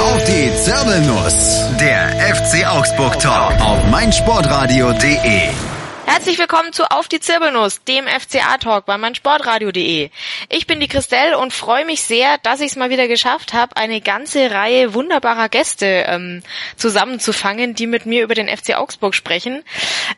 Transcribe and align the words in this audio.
Auf 0.00 0.24
die 0.24 0.50
Zirbelnuss. 0.54 1.62
Der 1.78 2.34
FC 2.34 2.66
Augsburg 2.66 3.18
Talk 3.20 3.60
auf 3.60 3.84
meinsportradio.de. 3.90 5.79
Herzlich 6.12 6.40
willkommen 6.40 6.72
zu 6.72 6.90
Auf 6.90 7.06
die 7.06 7.20
Zirbelnuss, 7.20 7.84
dem 7.84 8.08
FCA-Talk 8.08 8.84
bei 8.84 8.98
meinsportradio.de. 8.98 10.10
Ich 10.48 10.66
bin 10.66 10.80
die 10.80 10.88
Christelle 10.88 11.38
und 11.38 11.52
freue 11.52 11.84
mich 11.84 12.02
sehr, 12.02 12.36
dass 12.38 12.60
ich 12.60 12.72
es 12.72 12.76
mal 12.76 12.90
wieder 12.90 13.06
geschafft 13.06 13.52
habe, 13.52 13.76
eine 13.76 14.00
ganze 14.00 14.50
Reihe 14.50 14.92
wunderbarer 14.92 15.48
Gäste 15.48 15.86
ähm, 16.08 16.42
zusammenzufangen, 16.74 17.76
die 17.76 17.86
mit 17.86 18.06
mir 18.06 18.24
über 18.24 18.34
den 18.34 18.48
FC 18.48 18.74
Augsburg 18.74 19.14
sprechen. 19.14 19.62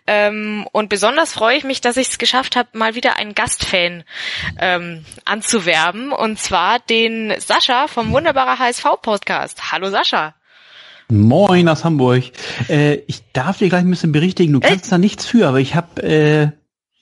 Ähm, 0.07 0.67
und 0.73 0.89
besonders 0.89 1.35
freue 1.35 1.59
ich 1.59 1.65
mich, 1.65 1.83
dass 1.83 1.99
ich 1.99 2.09
es 2.09 2.17
geschafft 2.17 2.57
habe, 2.57 2.71
mal 2.73 2.95
wieder 2.95 3.17
einen 3.17 3.35
Gastfan 3.35 4.05
ähm, 4.59 5.05
anzuwerben, 5.27 6.13
und 6.13 6.41
zwar 6.41 6.79
den 6.79 7.39
Sascha 7.39 7.87
vom 7.87 8.13
Wunderbarer 8.13 8.59
HSV-Podcast. 8.59 9.71
Hallo 9.73 9.91
Sascha. 9.91 10.35
Moin 11.13 11.69
aus 11.69 11.85
Hamburg. 11.85 12.25
Äh, 12.69 13.01
ich 13.07 13.23
darf 13.33 13.59
dir 13.59 13.69
gleich 13.69 13.83
ein 13.83 13.91
bisschen 13.91 14.13
berichtigen. 14.13 14.53
Du 14.53 14.61
kannst 14.61 14.91
da 14.91 14.99
nichts 14.99 15.27
für, 15.27 15.47
aber 15.47 15.61
ich 15.61 15.75
habe 15.75 16.03
äh, 16.03 16.49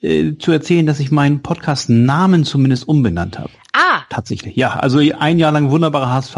äh, 0.01 0.33
zu 0.37 0.51
erzählen, 0.51 0.85
dass 0.85 0.99
ich 0.99 1.11
meinen 1.11 1.41
Podcast-Namen 1.41 2.43
zumindest 2.43 2.87
umbenannt 2.87 3.37
habe. 3.39 3.51
Ah. 3.73 4.01
Tatsächlich, 4.09 4.57
ja. 4.57 4.71
Also 4.73 4.99
ein 4.99 5.39
Jahr 5.39 5.51
lang 5.53 5.69
wunderbarer 5.71 6.09
HSV. 6.09 6.35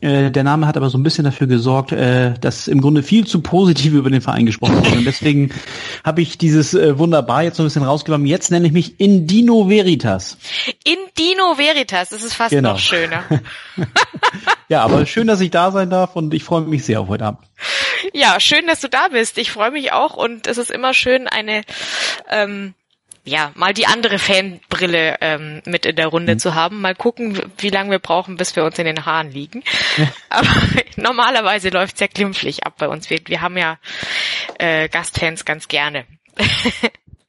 Äh, 0.00 0.30
der 0.32 0.42
Name 0.42 0.66
hat 0.66 0.76
aber 0.76 0.90
so 0.90 0.98
ein 0.98 1.04
bisschen 1.04 1.24
dafür 1.24 1.46
gesorgt, 1.46 1.92
äh, 1.92 2.34
dass 2.40 2.66
im 2.66 2.80
Grunde 2.80 3.04
viel 3.04 3.24
zu 3.26 3.40
positiv 3.40 3.92
über 3.92 4.10
den 4.10 4.20
Verein 4.20 4.46
gesprochen 4.46 4.84
wurde. 4.84 4.98
Und 4.98 5.04
deswegen 5.04 5.52
habe 6.04 6.22
ich 6.22 6.38
dieses 6.38 6.74
äh, 6.74 6.98
Wunderbar 6.98 7.44
jetzt 7.44 7.58
so 7.58 7.62
ein 7.62 7.66
bisschen 7.66 7.84
rausgenommen. 7.84 8.26
Jetzt 8.26 8.50
nenne 8.50 8.66
ich 8.66 8.72
mich 8.72 8.98
Indino 8.98 9.68
Veritas. 9.68 10.38
Indino 10.84 11.56
Veritas, 11.56 12.08
das 12.08 12.24
ist 12.24 12.34
fast 12.34 12.50
Genau. 12.50 12.72
noch 12.72 12.78
schöner. 12.78 13.22
Ja, 14.68 14.82
aber 14.82 15.06
schön, 15.06 15.28
dass 15.28 15.40
ich 15.40 15.50
da 15.52 15.70
sein 15.70 15.90
darf 15.90 16.16
und 16.16 16.34
ich 16.34 16.42
freue 16.42 16.62
mich 16.62 16.84
sehr 16.84 17.00
auf 17.00 17.08
heute 17.08 17.24
Abend. 17.26 17.40
Ja, 18.12 18.40
schön, 18.40 18.66
dass 18.66 18.80
du 18.80 18.88
da 18.88 19.06
bist. 19.08 19.38
Ich 19.38 19.52
freue 19.52 19.70
mich 19.70 19.92
auch 19.92 20.16
und 20.16 20.48
es 20.48 20.58
ist 20.58 20.72
immer 20.72 20.92
schön, 20.92 21.28
eine 21.28 21.62
ähm, 22.28 22.74
ja, 23.26 23.50
mal 23.54 23.74
die 23.74 23.86
andere 23.86 24.18
Fanbrille 24.18 25.16
ähm, 25.20 25.60
mit 25.66 25.84
in 25.84 25.96
der 25.96 26.06
Runde 26.06 26.36
zu 26.38 26.54
haben. 26.54 26.80
Mal 26.80 26.94
gucken, 26.94 27.38
wie 27.58 27.70
lange 27.70 27.90
wir 27.90 27.98
brauchen, 27.98 28.36
bis 28.36 28.54
wir 28.56 28.64
uns 28.64 28.78
in 28.78 28.86
den 28.86 29.04
Haaren 29.04 29.30
liegen. 29.30 29.62
Aber 30.30 30.48
normalerweise 30.96 31.68
läuft's 31.70 32.00
ja 32.00 32.06
glimpflich 32.06 32.64
ab 32.64 32.74
bei 32.78 32.88
uns. 32.88 33.10
Wir, 33.10 33.18
wir 33.26 33.40
haben 33.42 33.56
ja 33.58 33.78
äh, 34.58 34.88
Gastfans 34.88 35.44
ganz 35.44 35.68
gerne. 35.68 36.06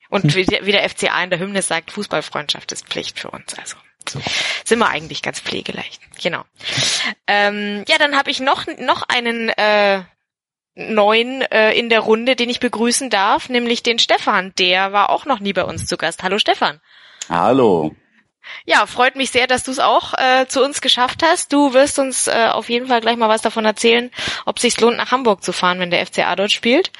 Und 0.09 0.35
wie, 0.35 0.45
der- 0.45 0.65
wie 0.65 0.71
der 0.71 0.87
FCA 0.89 1.21
in 1.23 1.29
der 1.31 1.39
Hymne 1.39 1.61
sagt, 1.61 1.91
Fußballfreundschaft 1.91 2.71
ist 2.71 2.87
Pflicht 2.87 3.19
für 3.19 3.29
uns. 3.29 3.53
Also 3.59 3.75
So. 4.07 4.21
sind 4.63 4.79
wir 4.79 4.87
eigentlich 4.87 5.21
ganz 5.21 5.41
pflegeleicht. 5.41 5.99
Genau. 6.23 6.45
Ähm, 7.27 7.83
ja, 7.89 7.97
dann 7.97 8.15
habe 8.15 8.31
ich 8.31 8.39
noch 8.39 8.65
noch 8.79 9.03
einen 9.09 9.49
äh, 9.49 10.01
neuen 10.77 11.41
äh, 11.41 11.73
in 11.73 11.89
der 11.89 12.01
Runde, 12.01 12.35
den 12.35 12.49
ich 12.49 12.59
begrüßen 12.59 13.09
darf, 13.09 13.49
nämlich 13.49 13.83
den 13.83 13.99
Stefan. 13.99 14.53
Der 14.57 14.93
war 14.93 15.09
auch 15.09 15.25
noch 15.25 15.39
nie 15.39 15.53
bei 15.53 15.63
uns 15.63 15.85
zu 15.85 15.97
Gast. 15.97 16.23
Hallo 16.23 16.39
Stefan. 16.39 16.79
Hallo. 17.29 17.95
Ja, 18.65 18.85
freut 18.85 19.15
mich 19.15 19.31
sehr, 19.31 19.47
dass 19.47 19.63
du 19.63 19.71
es 19.71 19.79
auch 19.79 20.13
äh, 20.13 20.45
zu 20.47 20.63
uns 20.63 20.81
geschafft 20.81 21.23
hast. 21.23 21.51
Du 21.51 21.73
wirst 21.73 21.99
uns 21.99 22.27
äh, 22.27 22.47
auf 22.51 22.69
jeden 22.69 22.87
Fall 22.87 23.01
gleich 23.01 23.17
mal 23.17 23.29
was 23.29 23.41
davon 23.41 23.65
erzählen, 23.65 24.09
ob 24.45 24.59
sich 24.59 24.79
lohnt, 24.79 24.97
nach 24.97 25.11
Hamburg 25.11 25.43
zu 25.43 25.51
fahren, 25.51 25.79
wenn 25.79 25.91
der 25.91 26.05
FCA 26.05 26.35
dort 26.35 26.51
spielt. 26.51 26.91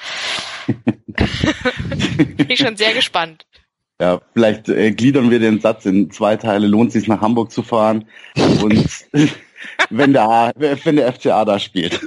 Bin 0.66 2.50
ich 2.50 2.58
schon 2.58 2.76
sehr 2.76 2.92
gespannt. 2.92 3.46
Ja, 4.00 4.20
vielleicht 4.32 4.68
äh, 4.68 4.92
gliedern 4.92 5.30
wir 5.30 5.40
den 5.40 5.60
Satz 5.60 5.84
in 5.86 6.10
zwei 6.10 6.36
Teile. 6.36 6.66
Lohnt 6.66 6.92
sich 6.92 7.08
nach 7.08 7.20
Hamburg 7.20 7.50
zu 7.50 7.62
fahren 7.62 8.08
und 8.62 8.86
wenn 9.90 10.12
der 10.12 10.52
wenn 10.56 10.96
der 10.96 11.12
FCA 11.12 11.44
da 11.44 11.58
spielt. 11.58 12.00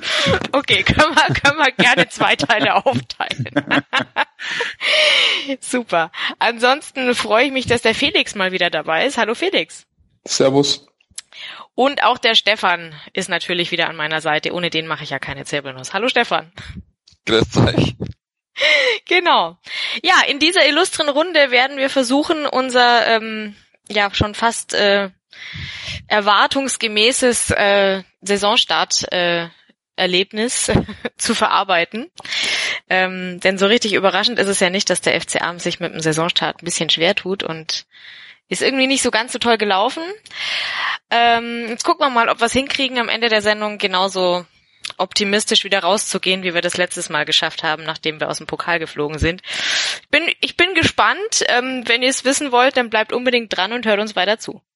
Okay, 0.52 0.84
können 0.84 1.16
wir, 1.16 1.34
können 1.34 1.58
wir 1.58 1.72
gerne 1.72 2.08
zwei 2.10 2.36
Teile 2.36 2.86
aufteilen. 2.86 3.46
Super. 5.60 6.12
Ansonsten 6.40 7.14
freue 7.16 7.46
ich 7.46 7.52
mich, 7.52 7.68
dass 7.68 7.82
der 7.82 7.96
Felix 7.96 8.36
mal 8.36 8.52
wieder 8.52 8.70
dabei 8.70 9.06
ist. 9.06 9.18
Hallo 9.18 9.36
Felix. 9.36 9.86
Servus. 10.26 10.88
Und 11.76 12.04
auch 12.04 12.18
der 12.18 12.36
Stefan 12.36 12.94
ist 13.14 13.30
natürlich 13.30 13.72
wieder 13.72 13.90
an 13.90 13.96
meiner 13.96 14.22
Seite. 14.22 14.54
Ohne 14.54 14.70
den 14.70 14.88
mache 14.88 15.04
ich 15.04 15.10
ja 15.10 15.20
keine 15.20 15.46
Zirbelnuss. 15.46 15.94
Hallo 15.94 16.10
Stefan. 16.10 16.52
Grüß 17.26 17.58
euch. 17.58 17.96
Genau. 19.08 19.58
Ja, 20.04 20.22
in 20.28 20.38
dieser 20.38 20.68
illustren 20.68 21.10
Runde 21.10 21.52
werden 21.52 21.78
wir 21.78 21.90
versuchen, 21.90 22.46
unser 22.46 23.08
ähm, 23.08 23.56
ja 23.90 24.14
schon 24.14 24.36
fast 24.36 24.74
äh, 24.74 25.10
erwartungsgemäßes 26.08 27.52
äh, 27.52 28.04
Saisonstart 28.22 29.12
äh, 29.12 29.50
Erlebnis 29.96 30.72
zu 31.18 31.36
verarbeiten. 31.36 32.10
Ähm, 32.90 33.40
denn 33.40 33.58
so 33.58 33.68
richtig 33.68 33.94
überraschend 33.94 34.40
ist 34.40 34.48
es 34.48 34.60
ja 34.60 34.70
nicht, 34.70 34.90
dass 34.90 35.02
der 35.02 35.20
FCA 35.20 35.58
sich 35.60 35.80
mit 35.80 35.94
dem 35.94 36.02
Saisonstart 36.02 36.62
ein 36.62 36.66
bisschen 36.66 36.90
schwer 36.90 37.16
tut 37.16 37.44
und 37.44 37.86
ist 38.50 38.62
irgendwie 38.62 38.88
nicht 38.88 39.02
so 39.02 39.12
ganz 39.12 39.32
so 39.32 39.40
toll 39.40 39.58
gelaufen. 39.58 40.04
Ähm, 41.10 41.68
jetzt 41.70 41.86
gucken 41.86 42.06
wir 42.06 42.10
mal, 42.10 42.30
ob 42.30 42.40
wir 42.40 42.48
es 42.48 42.54
hinkriegen, 42.54 42.98
am 43.00 43.10
Ende 43.10 43.30
der 43.30 43.42
Sendung 43.42 43.78
genauso 43.78 44.46
optimistisch 44.98 45.64
wieder 45.64 45.80
rauszugehen, 45.80 46.44
wie 46.44 46.54
wir 46.54 46.62
das 46.62 46.78
letztes 46.78 47.10
Mal 47.10 47.26
geschafft 47.26 47.64
haben, 47.64 47.84
nachdem 47.84 48.20
wir 48.20 48.30
aus 48.30 48.40
dem 48.40 48.48
Pokal 48.48 48.80
geflogen 48.80 49.20
sind. 49.20 49.42
Ich 50.02 50.10
bin, 50.10 50.24
ich 50.42 50.58
bin 50.58 50.74
gespannt. 50.74 51.46
Ähm, 51.48 51.84
wenn 51.86 52.04
ihr 52.04 52.10
es 52.10 52.26
wissen 52.26 52.52
wollt, 52.52 52.76
dann 52.76 52.90
bleibt 52.90 53.14
unbedingt 53.14 53.56
dran 53.56 53.72
und 53.72 53.86
hört 53.86 54.00
uns 54.00 54.16
weiter 54.16 54.40
zu. 54.40 54.62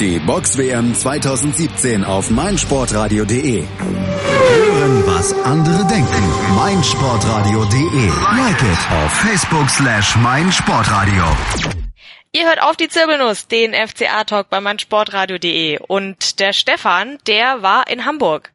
Die 0.00 0.18
Box 0.18 0.58
WM 0.58 0.92
2017 0.92 2.02
auf 2.02 2.28
meinsportradio.de. 2.28 3.62
Hören, 3.62 5.06
was 5.06 5.32
andere 5.44 5.86
denken. 5.86 6.54
meinsportradio.de. 6.56 8.08
Like 8.36 8.60
it 8.60 8.78
auf 8.90 9.12
Facebook 9.12 9.70
slash 9.70 10.16
meinsportradio. 10.16 11.22
Ihr 12.32 12.44
hört 12.48 12.60
auf 12.60 12.76
die 12.76 12.88
Zirbelnuss, 12.88 13.46
den 13.46 13.72
FCA-Talk 13.72 14.50
bei 14.50 14.60
meinsportradio.de. 14.60 15.78
Und 15.86 16.40
der 16.40 16.52
Stefan, 16.52 17.18
der 17.28 17.62
war 17.62 17.86
in 17.88 18.04
Hamburg. 18.04 18.50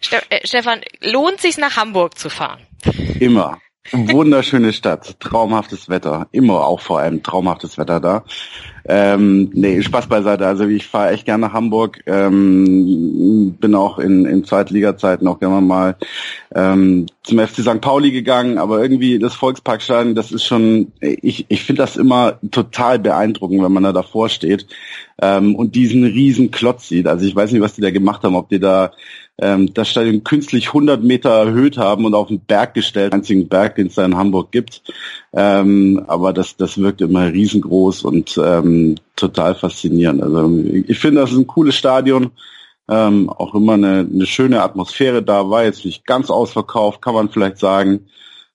Ste 0.00 0.22
äh, 0.30 0.46
Stefan, 0.46 0.80
lohnt 1.02 1.42
sich 1.42 1.58
nach 1.58 1.76
Hamburg 1.76 2.16
zu 2.18 2.30
fahren? 2.30 2.66
Immer. 3.20 3.60
Wunderschöne 3.92 4.72
Stadt, 4.72 5.20
traumhaftes 5.20 5.90
Wetter, 5.90 6.26
immer 6.32 6.66
auch 6.66 6.80
vor 6.80 7.00
allem 7.00 7.22
traumhaftes 7.22 7.76
Wetter 7.76 8.00
da. 8.00 8.24
Ähm, 8.86 9.50
nee, 9.52 9.82
Spaß 9.82 10.06
beiseite. 10.06 10.46
Also 10.46 10.64
ich 10.66 10.86
fahre 10.86 11.12
echt 11.12 11.26
gerne 11.26 11.46
nach 11.46 11.52
Hamburg. 11.52 12.02
Ähm, 12.06 13.56
bin 13.60 13.74
auch 13.74 13.98
in, 13.98 14.24
in 14.24 14.44
Zweitliga-Zeiten 14.44 15.28
auch 15.28 15.38
gerne 15.38 15.60
mal 15.60 15.96
ähm, 16.54 17.06
zum 17.22 17.38
FC 17.38 17.60
St. 17.60 17.80
Pauli 17.82 18.10
gegangen, 18.10 18.58
aber 18.58 18.80
irgendwie 18.80 19.18
das 19.18 19.34
Volksparkstadion, 19.34 20.14
das 20.14 20.32
ist 20.32 20.44
schon, 20.44 20.92
ich, 21.00 21.46
ich 21.48 21.64
finde 21.64 21.82
das 21.82 21.96
immer 21.96 22.38
total 22.50 22.98
beeindruckend, 22.98 23.62
wenn 23.62 23.72
man 23.72 23.84
da 23.84 23.92
davor 23.92 24.28
steht 24.28 24.66
ähm, 25.20 25.54
und 25.54 25.74
diesen 25.74 26.04
riesen 26.04 26.50
Klotz 26.50 26.88
sieht. 26.88 27.06
Also 27.06 27.26
ich 27.26 27.36
weiß 27.36 27.52
nicht, 27.52 27.62
was 27.62 27.74
die 27.74 27.82
da 27.82 27.90
gemacht 27.90 28.22
haben, 28.22 28.36
ob 28.36 28.48
die 28.48 28.60
da 28.60 28.92
ähm, 29.38 29.74
das 29.74 29.88
Stadion 29.88 30.22
künstlich 30.22 30.68
100 30.68 31.02
Meter 31.02 31.30
erhöht 31.30 31.76
haben 31.76 32.04
und 32.04 32.14
auf 32.14 32.28
den 32.28 32.40
Berg 32.40 32.74
gestellt, 32.74 33.12
einzigen 33.12 33.48
Berg, 33.48 33.76
den 33.76 33.88
es 33.88 33.94
da 33.94 34.04
in 34.04 34.16
Hamburg 34.16 34.52
gibt. 34.52 34.82
Ähm, 35.32 36.04
aber 36.06 36.32
das, 36.32 36.56
das 36.56 36.78
wirkt 36.78 37.00
immer 37.00 37.32
riesengroß 37.32 38.04
und 38.04 38.38
ähm, 38.42 38.96
total 39.16 39.54
faszinierend. 39.54 40.22
Also 40.22 40.48
ich 40.86 40.98
finde, 40.98 41.20
das 41.20 41.32
ist 41.32 41.38
ein 41.38 41.46
cooles 41.46 41.74
Stadion. 41.74 42.30
Ähm, 42.88 43.30
auch 43.30 43.54
immer 43.54 43.74
eine, 43.74 44.06
eine 44.12 44.26
schöne 44.26 44.62
Atmosphäre 44.62 45.22
da, 45.22 45.48
war 45.48 45.64
jetzt 45.64 45.84
nicht 45.84 46.06
ganz 46.06 46.30
ausverkauft, 46.30 47.00
kann 47.00 47.14
man 47.14 47.30
vielleicht 47.30 47.58
sagen. 47.58 48.06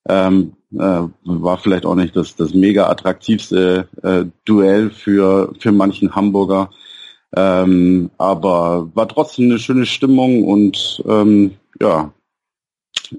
Ähm, 0.08 0.54
äh, 0.72 1.02
war 1.24 1.58
vielleicht 1.58 1.86
auch 1.86 1.96
nicht 1.96 2.16
das, 2.16 2.36
das 2.36 2.54
mega 2.54 2.88
attraktivste 2.90 3.88
äh, 4.04 4.26
Duell 4.46 4.92
für, 4.92 5.54
für 5.60 5.72
manchen 5.72 6.16
Hamburger. 6.16 6.70
Ähm, 7.36 8.10
aber 8.18 8.90
war 8.96 9.08
trotzdem 9.08 9.46
eine 9.46 9.60
schöne 9.60 9.86
Stimmung 9.86 10.44
und 10.44 11.04
ähm, 11.08 11.58
ja, 11.82 12.12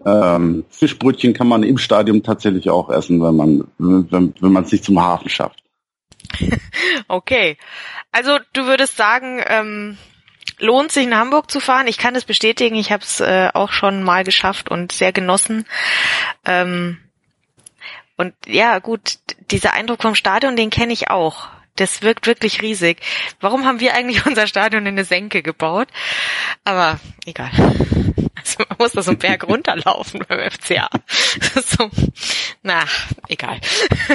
ähm, 0.04 0.64
Fischbrötchen 0.68 1.32
kann 1.32 1.48
man 1.48 1.62
im 1.62 1.78
Stadion 1.78 2.22
tatsächlich 2.22 2.70
auch 2.70 2.90
essen, 2.90 3.22
wenn 3.22 3.36
man 3.36 3.64
wenn, 3.78 4.34
wenn 4.40 4.52
man 4.52 4.64
es 4.64 4.72
nicht 4.72 4.84
zum 4.84 5.00
Hafen 5.00 5.28
schafft. 5.28 5.62
Okay. 7.08 7.56
Also 8.12 8.38
du 8.52 8.66
würdest 8.66 8.96
sagen, 8.96 9.42
ähm, 9.46 9.98
lohnt 10.58 10.92
sich 10.92 11.06
nach 11.08 11.18
Hamburg 11.18 11.50
zu 11.50 11.60
fahren? 11.60 11.88
Ich 11.88 11.98
kann 11.98 12.14
das 12.14 12.24
bestätigen. 12.24 12.76
Ich 12.76 12.92
habe 12.92 13.02
es 13.02 13.20
äh, 13.20 13.48
auch 13.52 13.72
schon 13.72 14.02
mal 14.02 14.22
geschafft 14.24 14.70
und 14.70 14.92
sehr 14.92 15.12
genossen. 15.12 15.64
Ähm, 16.44 16.98
Und 18.16 18.34
ja, 18.46 18.80
gut, 18.80 19.18
dieser 19.50 19.72
Eindruck 19.72 20.02
vom 20.02 20.14
Stadion, 20.14 20.54
den 20.54 20.68
kenne 20.68 20.92
ich 20.92 21.08
auch. 21.08 21.48
Das 21.76 22.02
wirkt 22.02 22.26
wirklich 22.26 22.62
riesig. 22.62 22.98
Warum 23.40 23.64
haben 23.64 23.80
wir 23.80 23.94
eigentlich 23.94 24.26
unser 24.26 24.46
Stadion 24.46 24.86
in 24.86 24.94
eine 24.94 25.04
Senke 25.04 25.42
gebaut? 25.42 25.88
Aber 26.64 27.00
egal. 27.26 27.50
Also 28.36 28.64
man 28.68 28.78
muss 28.78 28.92
da 28.92 29.02
so 29.02 29.10
einen 29.10 29.18
Berg 29.18 29.44
runterlaufen 29.48 30.24
beim 30.26 30.50
FCA. 30.50 30.88
so, 31.54 31.90
na, 32.62 32.84
egal. 33.28 33.60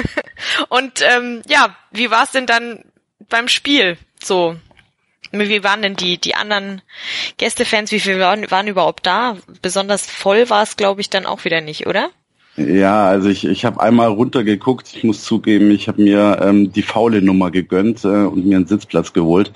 Und 0.68 1.00
ähm, 1.02 1.42
ja, 1.48 1.76
wie 1.90 2.10
war 2.10 2.24
es 2.24 2.32
denn 2.32 2.46
dann 2.46 2.84
beim 3.28 3.48
Spiel 3.48 3.98
so? 4.22 4.56
Wie 5.32 5.64
waren 5.64 5.82
denn 5.82 5.96
die, 5.96 6.18
die 6.18 6.34
anderen 6.34 6.82
Gästefans? 7.36 7.90
Wie 7.90 8.00
viele 8.00 8.20
waren, 8.20 8.50
waren 8.50 8.68
überhaupt 8.68 9.06
da? 9.06 9.36
Besonders 9.60 10.06
voll 10.08 10.48
war 10.50 10.62
es, 10.62 10.76
glaube 10.76 11.00
ich, 11.00 11.10
dann 11.10 11.26
auch 11.26 11.44
wieder 11.44 11.60
nicht, 11.60 11.86
oder? 11.86 12.10
Ja, 12.56 13.06
also 13.06 13.28
ich, 13.28 13.44
ich 13.44 13.66
habe 13.66 13.80
einmal 13.80 14.08
runtergeguckt. 14.08 14.94
Ich 14.94 15.04
muss 15.04 15.22
zugeben, 15.22 15.70
ich 15.70 15.88
habe 15.88 16.02
mir 16.02 16.38
ähm, 16.40 16.72
die 16.72 16.82
faule 16.82 17.20
Nummer 17.20 17.50
gegönnt 17.50 18.04
äh, 18.04 18.08
und 18.08 18.46
mir 18.46 18.56
einen 18.56 18.66
Sitzplatz 18.66 19.12
geholt. 19.12 19.52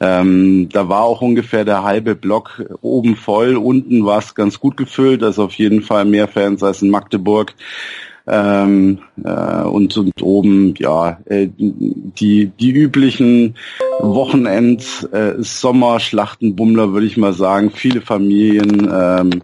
Ähm, 0.00 0.68
da 0.70 0.88
war 0.88 1.02
auch 1.02 1.22
ungefähr 1.22 1.64
der 1.64 1.82
halbe 1.82 2.14
Block 2.14 2.64
oben 2.82 3.16
voll. 3.16 3.56
Unten 3.56 4.04
war 4.04 4.18
es 4.18 4.36
ganz 4.36 4.60
gut 4.60 4.76
gefüllt. 4.76 5.24
Also 5.24 5.44
auf 5.44 5.54
jeden 5.54 5.82
Fall 5.82 6.04
mehr 6.04 6.28
Fans 6.28 6.62
als 6.62 6.82
in 6.82 6.90
Magdeburg. 6.90 7.54
Ähm, 8.28 8.98
äh, 9.24 9.62
und, 9.62 9.96
und 9.96 10.20
oben 10.20 10.74
ja 10.78 11.20
äh, 11.26 11.46
die 11.56 12.50
die 12.58 12.72
üblichen 12.72 13.54
Wochenend 14.00 15.08
äh, 15.12 15.34
Sommerschlachtenbummler 15.38 16.92
würde 16.92 17.06
ich 17.06 17.16
mal 17.16 17.34
sagen 17.34 17.70
viele 17.70 18.00
Familien 18.00 18.90
ähm, 18.92 19.42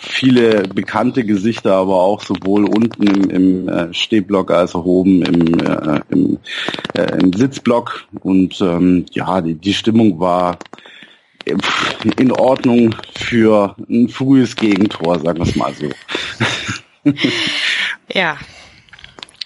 viele 0.00 0.64
bekannte 0.64 1.24
Gesichter, 1.24 1.74
aber 1.74 1.94
auch 1.94 2.22
sowohl 2.22 2.64
unten 2.64 3.06
im, 3.06 3.30
im 3.30 3.68
äh, 3.68 3.94
Stehblock 3.94 4.50
als 4.50 4.74
auch 4.74 4.84
oben 4.84 5.22
im, 5.22 5.60
äh, 5.60 6.00
im, 6.10 6.38
äh, 6.94 7.18
im 7.18 7.32
Sitzblock. 7.32 8.04
Und 8.20 8.60
ähm, 8.60 9.06
ja, 9.12 9.40
die, 9.40 9.54
die 9.54 9.74
Stimmung 9.74 10.20
war 10.20 10.58
in 12.18 12.30
Ordnung 12.32 12.94
für 13.18 13.74
ein 13.88 14.08
frühes 14.08 14.54
Gegentor, 14.54 15.18
sagen 15.20 15.38
wir 15.38 15.46
es 15.46 15.56
mal 15.56 15.72
so. 15.72 15.88
ja, 18.08 18.38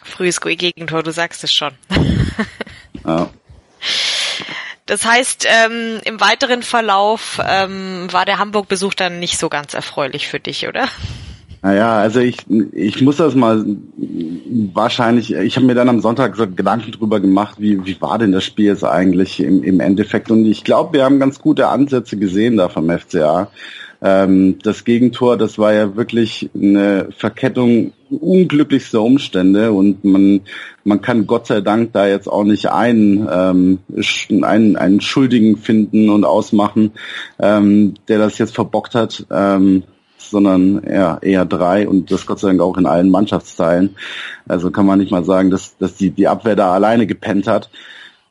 frühes 0.02 0.40
Gegentor, 0.40 1.02
du 1.02 1.12
sagst 1.12 1.44
es 1.44 1.52
schon. 1.52 1.72
ja. 3.06 3.28
Das 4.86 5.04
heißt, 5.04 5.46
ähm, 5.48 6.00
im 6.04 6.20
weiteren 6.20 6.62
Verlauf 6.62 7.40
ähm, 7.46 8.08
war 8.10 8.24
der 8.24 8.38
Hamburg-Besuch 8.38 8.94
dann 8.94 9.20
nicht 9.20 9.38
so 9.38 9.48
ganz 9.48 9.74
erfreulich 9.74 10.28
für 10.28 10.40
dich, 10.40 10.66
oder? 10.66 10.88
Naja, 11.62 11.96
also 11.96 12.18
ich, 12.18 12.38
ich 12.72 13.00
muss 13.02 13.18
das 13.18 13.36
mal 13.36 13.64
wahrscheinlich, 14.74 15.32
ich 15.32 15.54
habe 15.54 15.64
mir 15.64 15.76
dann 15.76 15.88
am 15.88 16.00
Sonntag 16.00 16.34
so 16.34 16.48
Gedanken 16.48 16.90
drüber 16.90 17.20
gemacht, 17.20 17.54
wie, 17.58 17.86
wie 17.86 18.00
war 18.00 18.18
denn 18.18 18.32
das 18.32 18.42
Spiel 18.44 18.66
jetzt 18.66 18.84
eigentlich 18.84 19.38
im, 19.38 19.62
im 19.62 19.78
Endeffekt. 19.78 20.32
Und 20.32 20.44
ich 20.44 20.64
glaube, 20.64 20.94
wir 20.94 21.04
haben 21.04 21.20
ganz 21.20 21.38
gute 21.38 21.68
Ansätze 21.68 22.16
gesehen 22.16 22.56
da 22.56 22.68
vom 22.68 22.90
FCA. 22.90 23.48
Ähm, 24.02 24.58
das 24.62 24.84
Gegentor, 24.84 25.36
das 25.36 25.58
war 25.58 25.72
ja 25.72 25.94
wirklich 25.94 26.50
eine 26.54 27.08
Verkettung 27.16 27.92
unglücklichster 28.10 29.00
Umstände 29.00 29.72
und 29.72 30.04
man, 30.04 30.40
man 30.84 31.00
kann 31.00 31.26
Gott 31.26 31.46
sei 31.46 31.60
Dank 31.60 31.92
da 31.92 32.06
jetzt 32.06 32.28
auch 32.28 32.44
nicht 32.44 32.70
einen, 32.70 33.28
ähm, 33.30 33.78
einen, 34.42 34.76
einen 34.76 35.00
Schuldigen 35.00 35.56
finden 35.56 36.10
und 36.10 36.24
ausmachen, 36.24 36.92
ähm, 37.38 37.94
der 38.08 38.18
das 38.18 38.38
jetzt 38.38 38.54
verbockt 38.54 38.94
hat. 38.94 39.24
Ähm, 39.30 39.84
sondern 40.18 40.82
eher, 40.82 41.18
eher 41.20 41.44
drei 41.44 41.86
und 41.86 42.10
das 42.10 42.26
Gott 42.26 42.40
sei 42.40 42.48
Dank 42.48 42.62
auch 42.62 42.78
in 42.78 42.86
allen 42.86 43.10
Mannschaftsteilen. 43.10 43.96
Also 44.48 44.70
kann 44.70 44.86
man 44.86 44.98
nicht 44.98 45.10
mal 45.10 45.24
sagen, 45.24 45.50
dass, 45.50 45.76
dass 45.78 45.96
die, 45.96 46.10
die 46.10 46.28
Abwehr 46.28 46.56
da 46.56 46.72
alleine 46.72 47.06
gepennt 47.06 47.46
hat. 47.46 47.70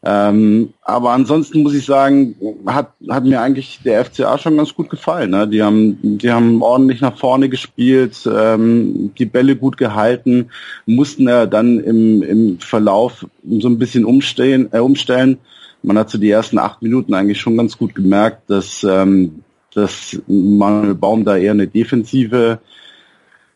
Ähm, 0.04 0.74
aber 0.82 1.12
ansonsten 1.12 1.62
muss 1.62 1.76
ich 1.76 1.86
sagen, 1.86 2.36
hat, 2.66 2.94
hat 3.08 3.24
mir 3.24 3.40
eigentlich 3.40 3.82
der 3.86 4.04
FCA 4.04 4.38
schon 4.40 4.58
ganz 4.58 4.74
gut 4.74 4.90
gefallen. 4.90 5.30
Ne? 5.30 5.48
Die 5.48 5.62
haben, 5.62 6.18
die 6.18 6.32
haben 6.32 6.64
ordentlich 6.64 7.02
nach 7.02 7.18
vorne 7.18 7.50
gespielt, 7.50 8.18
ähm, 8.26 9.12
die 9.18 9.26
Bälle 9.26 9.56
gut 9.56 9.78
gehalten, 9.78 10.50
mussten 10.88 11.28
ja 11.28 11.46
dann 11.46 11.80
im, 11.80 12.24
im 12.24 12.60
Verlauf 12.60 13.28
so 13.48 13.68
ein 13.68 13.78
bisschen 13.78 14.04
umstellen, 14.04 14.70
äh, 14.72 14.80
umstellen. 14.80 15.38
Man 15.84 16.00
hat 16.00 16.10
so 16.10 16.18
die 16.18 16.32
ersten 16.32 16.58
acht 16.58 16.82
Minuten 16.82 17.14
eigentlich 17.14 17.40
schon 17.40 17.58
ganz 17.58 17.78
gut 17.78 17.94
gemerkt, 17.94 18.50
dass, 18.50 18.84
ähm, 18.84 19.44
dass 19.74 20.20
Manuel 20.28 20.96
Baum 20.96 21.26
da 21.26 21.38
eher 21.38 21.52
eine 21.52 21.68
defensive 21.68 22.60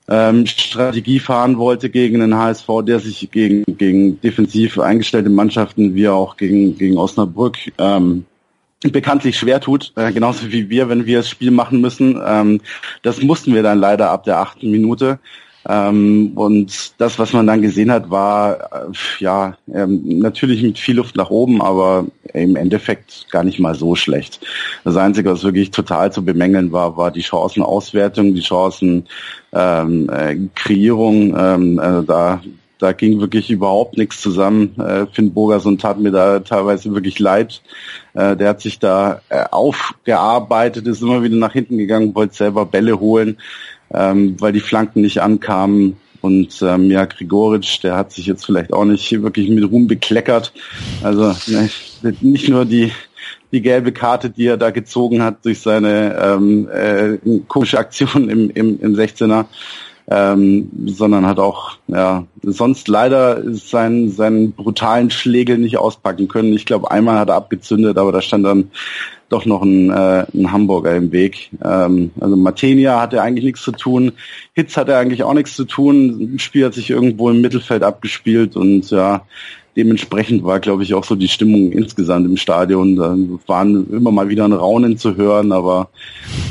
ähm, 0.07 0.45
Strategie 0.45 1.19
fahren 1.19 1.57
wollte 1.57 1.89
gegen 1.89 2.19
den 2.19 2.35
HSV, 2.35 2.67
der 2.85 2.99
sich 2.99 3.29
gegen, 3.31 3.63
gegen 3.77 4.21
defensiv 4.21 4.79
eingestellte 4.79 5.29
Mannschaften 5.29 5.95
wie 5.95 6.07
auch 6.07 6.37
gegen, 6.37 6.77
gegen 6.77 6.97
Osnabrück 6.97 7.57
ähm, 7.77 8.25
bekanntlich 8.81 9.37
schwer 9.37 9.59
tut, 9.59 9.93
äh, 9.95 10.11
genauso 10.11 10.51
wie 10.51 10.69
wir, 10.69 10.89
wenn 10.89 11.05
wir 11.05 11.17
das 11.17 11.29
Spiel 11.29 11.51
machen 11.51 11.81
müssen. 11.81 12.21
Ähm, 12.23 12.61
das 13.01 13.21
mussten 13.21 13.53
wir 13.53 13.63
dann 13.63 13.79
leider 13.79 14.11
ab 14.11 14.23
der 14.23 14.39
achten 14.39 14.69
Minute. 14.69 15.19
Ähm, 15.67 16.33
und 16.35 16.93
das, 16.99 17.17
was 17.17 17.33
man 17.33 17.47
dann 17.47 17.61
gesehen 17.61 17.91
hat, 17.91 18.09
war 18.09 18.71
äh, 18.71 18.91
ja 19.19 19.57
ähm, 19.73 20.19
natürlich 20.19 20.61
mit 20.61 20.77
viel 20.77 20.97
Luft 20.97 21.15
nach 21.15 21.29
oben, 21.29 21.61
aber 21.61 22.05
im 22.33 22.55
Endeffekt 22.55 23.27
gar 23.31 23.43
nicht 23.43 23.59
mal 23.59 23.75
so 23.75 23.95
schlecht. 23.95 24.45
Das 24.83 24.95
Einzige, 24.95 25.31
was 25.31 25.43
wirklich 25.43 25.71
total 25.71 26.11
zu 26.11 26.23
bemängeln 26.23 26.71
war, 26.71 26.97
war 26.97 27.11
die 27.11 27.23
Chancenauswertung, 27.23 28.35
die 28.35 28.41
Chancenkreierung. 28.41 29.05
Ähm, 29.53 30.09
äh, 30.09 30.37
Kreierung. 30.53 31.35
Ähm, 31.37 31.79
äh, 31.79 32.03
da 32.05 32.41
da 32.77 32.91
ging 32.91 33.19
wirklich 33.19 33.49
überhaupt 33.49 33.97
nichts 33.97 34.21
zusammen. 34.21 34.77
Äh, 34.79 35.05
Finn 35.11 35.33
Burgerson 35.33 35.77
tat 35.77 35.97
mir 35.99 36.11
da 36.11 36.39
teilweise 36.39 36.93
wirklich 36.93 37.19
leid. 37.19 37.61
Äh, 38.13 38.35
der 38.35 38.49
hat 38.49 38.61
sich 38.61 38.79
da 38.79 39.21
äh, 39.29 39.45
aufgearbeitet, 39.49 40.85
ist 40.85 41.01
immer 41.01 41.23
wieder 41.23 41.37
nach 41.37 41.53
hinten 41.53 41.77
gegangen, 41.77 42.13
wollte 42.13 42.35
selber 42.35 42.65
Bälle 42.65 42.99
holen 42.99 43.37
ähm, 43.93 44.35
weil 44.39 44.53
die 44.53 44.59
Flanken 44.59 45.01
nicht 45.01 45.21
ankamen. 45.21 45.97
Und 46.21 46.59
ähm, 46.63 46.89
ja, 46.89 47.05
Grigoric, 47.05 47.81
der 47.83 47.95
hat 47.95 48.11
sich 48.11 48.25
jetzt 48.25 48.45
vielleicht 48.45 48.73
auch 48.73 48.85
nicht 48.85 49.11
wirklich 49.21 49.49
mit 49.49 49.69
Ruhm 49.69 49.87
bekleckert. 49.87 50.53
Also 51.03 51.35
ne, 51.47 51.69
nicht 52.21 52.49
nur 52.49 52.65
die 52.65 52.91
die 53.51 53.61
gelbe 53.61 53.91
Karte, 53.91 54.29
die 54.29 54.47
er 54.47 54.57
da 54.57 54.71
gezogen 54.71 55.23
hat 55.23 55.45
durch 55.45 55.61
seine 55.61 56.15
ähm, 56.21 56.67
äh, 56.69 57.17
komische 57.47 57.79
Aktion 57.79 58.29
im, 58.29 58.49
im, 58.49 58.79
im 58.81 58.95
16er, 58.95 59.45
ähm, 60.07 60.69
sondern 60.85 61.25
hat 61.25 61.39
auch 61.39 61.77
ja 61.87 62.25
sonst 62.43 62.87
leider 62.87 63.41
seinen 63.55 64.11
seinen 64.11 64.51
brutalen 64.51 65.09
Schlägel 65.09 65.57
nicht 65.57 65.77
auspacken 65.77 66.27
können. 66.27 66.53
Ich 66.53 66.65
glaube, 66.65 66.91
einmal 66.91 67.17
hat 67.17 67.29
er 67.29 67.35
abgezündet, 67.35 67.97
aber 67.97 68.11
da 68.11 68.21
stand 68.21 68.45
dann 68.45 68.71
doch 69.29 69.45
noch 69.45 69.63
ein, 69.63 69.89
äh, 69.89 70.25
ein 70.33 70.51
Hamburger 70.51 70.95
im 70.95 71.11
Weg. 71.11 71.49
Ähm, 71.63 72.11
also 72.19 72.35
Matenia 72.35 73.01
hatte 73.01 73.21
eigentlich 73.21 73.45
nichts 73.45 73.61
zu 73.63 73.71
tun, 73.71 74.11
Hitz 74.53 74.77
hatte 74.77 74.97
eigentlich 74.97 75.23
auch 75.23 75.33
nichts 75.33 75.55
zu 75.55 75.65
tun. 75.65 76.33
Das 76.33 76.43
Spiel 76.43 76.65
hat 76.65 76.75
sich 76.75 76.89
irgendwo 76.91 77.29
im 77.29 77.41
Mittelfeld 77.41 77.83
abgespielt 77.83 78.55
und 78.55 78.89
ja, 78.91 79.25
dementsprechend 79.75 80.43
war, 80.43 80.59
glaube 80.59 80.83
ich, 80.83 80.93
auch 80.93 81.03
so 81.03 81.15
die 81.15 81.27
Stimmung 81.27 81.71
insgesamt 81.71 82.25
im 82.25 82.37
Stadion. 82.37 82.95
Da 82.95 83.15
waren 83.47 83.91
immer 83.91 84.11
mal 84.11 84.29
wieder 84.29 84.45
ein 84.45 84.53
Raunen 84.53 84.97
zu 84.97 85.15
hören, 85.15 85.51
aber 85.51 85.89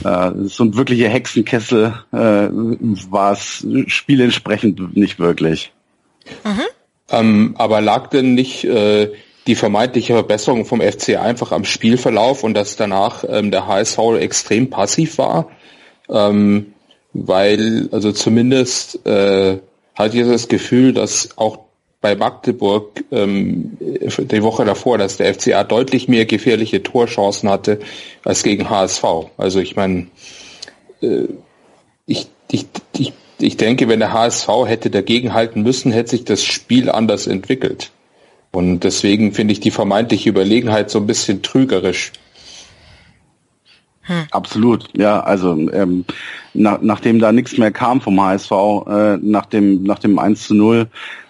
äh, 0.04 0.30
so 0.44 0.64
ein 0.64 0.76
wirklicher 0.76 1.08
Hexenkessel 1.08 1.94
äh, 2.12 2.16
war 2.16 3.32
es 3.32 3.66
spielensprechend 3.86 4.96
nicht 4.96 5.18
wirklich. 5.18 5.72
Mhm. 6.44 6.60
Ähm, 7.10 7.54
aber 7.58 7.80
lag 7.80 8.08
denn 8.08 8.34
nicht 8.34 8.64
äh, 8.64 9.10
die 9.46 9.54
vermeintliche 9.54 10.14
Verbesserung 10.14 10.64
vom 10.64 10.80
FC 10.80 11.16
einfach 11.18 11.52
am 11.52 11.64
Spielverlauf 11.64 12.44
und 12.44 12.54
dass 12.54 12.76
danach 12.76 13.24
ähm, 13.28 13.50
der 13.50 13.66
HSV 13.66 13.98
extrem 14.18 14.70
passiv 14.70 15.18
war, 15.18 15.50
ähm, 16.08 16.72
weil 17.12 17.88
also 17.92 18.12
zumindest 18.12 19.06
äh, 19.06 19.58
hatte 19.94 20.18
ich 20.18 20.26
das 20.26 20.48
Gefühl, 20.48 20.92
dass 20.92 21.36
auch 21.36 21.63
bei 22.04 22.16
Magdeburg 22.16 23.02
ähm, 23.12 23.78
die 23.80 24.42
Woche 24.42 24.66
davor, 24.66 24.98
dass 24.98 25.16
der 25.16 25.32
FCA 25.32 25.64
deutlich 25.64 26.06
mehr 26.06 26.26
gefährliche 26.26 26.82
Torchancen 26.82 27.48
hatte 27.48 27.78
als 28.24 28.42
gegen 28.42 28.68
HSV. 28.68 29.04
Also 29.38 29.58
ich 29.58 29.74
meine, 29.74 30.08
äh, 31.00 31.28
ich, 32.04 32.26
ich, 32.50 32.66
ich, 32.98 33.14
ich 33.38 33.56
denke, 33.56 33.88
wenn 33.88 34.00
der 34.00 34.12
HSV 34.12 34.48
hätte 34.66 34.90
dagegen 34.90 35.32
halten 35.32 35.62
müssen, 35.62 35.92
hätte 35.92 36.10
sich 36.10 36.24
das 36.24 36.44
Spiel 36.44 36.90
anders 36.90 37.26
entwickelt. 37.26 37.90
Und 38.52 38.80
deswegen 38.80 39.32
finde 39.32 39.52
ich 39.52 39.60
die 39.60 39.70
vermeintliche 39.70 40.28
Überlegenheit 40.28 40.90
so 40.90 40.98
ein 40.98 41.06
bisschen 41.06 41.40
trügerisch. 41.40 42.12
Hm. 44.06 44.24
Absolut, 44.30 44.88
ja. 44.96 45.20
Also 45.20 45.56
ähm, 45.72 46.04
nach, 46.52 46.80
nachdem 46.82 47.18
da 47.18 47.32
nichts 47.32 47.56
mehr 47.56 47.70
kam 47.70 48.00
vom 48.00 48.20
HSV, 48.20 48.52
äh, 48.86 49.16
nach 49.16 49.46
dem 49.46 49.82
nach 49.82 49.98
dem 49.98 50.18
1 50.18 50.48
zu 50.48 50.54
0, 50.54 50.86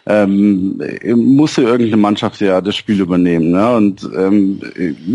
ähm, 0.06 0.80
musste 1.14 1.62
irgendeine 1.62 1.96
Mannschaft 1.96 2.40
ja 2.40 2.60
das 2.60 2.76
Spiel 2.76 3.00
übernehmen 3.00 3.52
ne? 3.52 3.76
und 3.76 4.08
ähm, 4.16 4.60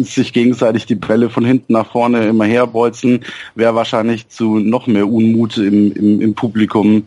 sich 0.03 0.33
gegenseitig 0.33 0.85
die 0.85 0.95
Bälle 0.95 1.29
von 1.29 1.45
hinten 1.45 1.73
nach 1.73 1.91
vorne 1.91 2.27
immer 2.27 2.45
herbolzen, 2.45 3.19
wäre 3.55 3.75
wahrscheinlich 3.75 4.29
zu 4.29 4.57
noch 4.59 4.87
mehr 4.87 5.07
Unmut 5.07 5.57
im, 5.57 5.91
im, 5.91 6.21
im 6.21 6.33
Publikum 6.33 7.03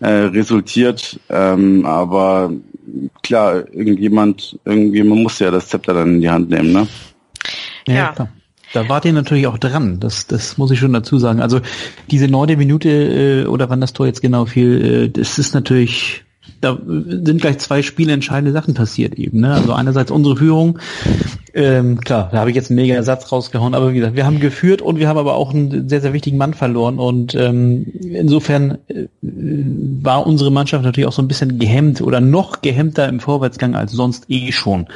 äh, 0.00 0.08
resultiert. 0.08 1.20
Ähm, 1.28 1.84
aber 1.86 2.52
klar, 3.22 3.64
irgendjemand, 3.72 4.58
irgendwie, 4.64 5.02
man 5.02 5.22
muss 5.22 5.38
ja 5.38 5.50
das 5.50 5.68
Zepter 5.68 5.94
dann 5.94 6.14
in 6.14 6.20
die 6.22 6.30
Hand 6.30 6.50
nehmen, 6.50 6.72
ne? 6.72 6.88
Ja, 7.86 8.14
ja. 8.16 8.28
Da 8.72 8.88
wart 8.88 9.04
ihr 9.04 9.12
natürlich 9.12 9.46
auch 9.46 9.58
dran, 9.58 9.98
das, 9.98 10.26
das 10.26 10.56
muss 10.56 10.70
ich 10.70 10.78
schon 10.78 10.92
dazu 10.92 11.18
sagen. 11.18 11.40
Also 11.40 11.60
diese 12.10 12.28
neunte 12.28 12.56
Minute 12.56 12.88
äh, 12.88 13.46
oder 13.46 13.68
wann 13.68 13.80
das 13.80 13.92
Tor 13.92 14.06
jetzt 14.06 14.22
genau 14.22 14.46
fiel, 14.46 14.84
äh, 14.84 15.08
das 15.08 15.38
ist 15.38 15.54
natürlich 15.54 16.24
da 16.60 16.78
sind 16.84 17.40
gleich 17.40 17.58
zwei 17.58 17.82
spielentscheidende 17.82 18.52
Sachen 18.52 18.74
passiert 18.74 19.14
eben. 19.14 19.40
Ne? 19.40 19.54
Also 19.54 19.72
einerseits 19.72 20.10
unsere 20.10 20.36
Führung, 20.36 20.78
ähm, 21.54 22.00
klar, 22.00 22.28
da 22.32 22.38
habe 22.38 22.50
ich 22.50 22.56
jetzt 22.56 22.70
einen 22.70 22.80
mega 22.80 23.02
Satz 23.02 23.30
rausgehauen, 23.30 23.74
aber 23.74 23.90
wie 23.90 23.96
gesagt, 23.96 24.16
wir 24.16 24.26
haben 24.26 24.40
geführt 24.40 24.82
und 24.82 24.98
wir 24.98 25.08
haben 25.08 25.18
aber 25.18 25.34
auch 25.34 25.52
einen 25.52 25.88
sehr, 25.88 26.00
sehr 26.00 26.12
wichtigen 26.12 26.36
Mann 26.36 26.54
verloren 26.54 26.98
und 26.98 27.34
ähm, 27.34 27.86
insofern 28.02 28.78
äh, 28.88 29.06
war 29.22 30.26
unsere 30.26 30.50
Mannschaft 30.50 30.84
natürlich 30.84 31.08
auch 31.08 31.12
so 31.12 31.22
ein 31.22 31.28
bisschen 31.28 31.58
gehemmt 31.58 32.00
oder 32.00 32.20
noch 32.20 32.62
gehemmter 32.62 33.08
im 33.08 33.20
Vorwärtsgang 33.20 33.74
als 33.74 33.92
sonst 33.92 34.26
eh 34.28 34.52
schon, 34.52 34.86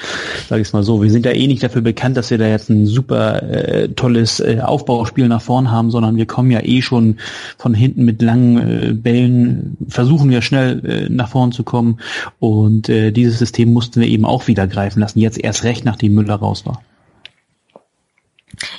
sage 0.49 0.63
ich 0.63 0.73
mal 0.73 0.83
so. 0.83 1.03
Wir 1.03 1.11
sind 1.11 1.27
ja 1.27 1.33
eh 1.33 1.47
nicht 1.47 1.63
dafür 1.63 1.83
bekannt, 1.83 2.17
dass 2.17 2.31
wir 2.31 2.39
da 2.39 2.47
jetzt 2.47 2.71
ein 2.71 2.87
super 2.87 3.43
äh, 3.43 3.89
tolles 3.89 4.41
äh, 4.41 4.61
Aufbauspiel 4.61 5.29
nach 5.29 5.43
vorn 5.43 5.71
haben, 5.71 5.91
sondern 5.91 6.17
wir 6.17 6.27
kommen 6.27 6.51
ja 6.51 6.61
eh 6.63 6.83
schon 6.83 7.17
von 7.59 7.75
hinten 7.75 8.05
mit 8.05 8.23
langen 8.23 8.59
äh, 8.59 8.93
Bällen, 8.93 9.77
versuchen 9.89 10.31
wir 10.31 10.43
schnell 10.43 10.85
äh, 10.85 11.09
nach 11.09 11.29
vorn 11.29 11.53
zu 11.53 11.65
kommen. 11.65 11.99
Und 12.39 12.89
äh, 12.89 13.11
dieses 13.11 13.39
System 13.39 13.73
mussten 13.73 14.01
wir 14.01 14.09
eben 14.09 14.25
auch 14.25 14.47
wieder 14.47 14.67
greifen 14.67 15.01
lassen. 15.01 15.19
Jetzt 15.19 15.39
erst 15.39 15.65
recht, 15.65 15.85
nachdem 15.85 16.15
Müller 16.15 16.41
raus 16.45 16.65
war. 16.67 16.83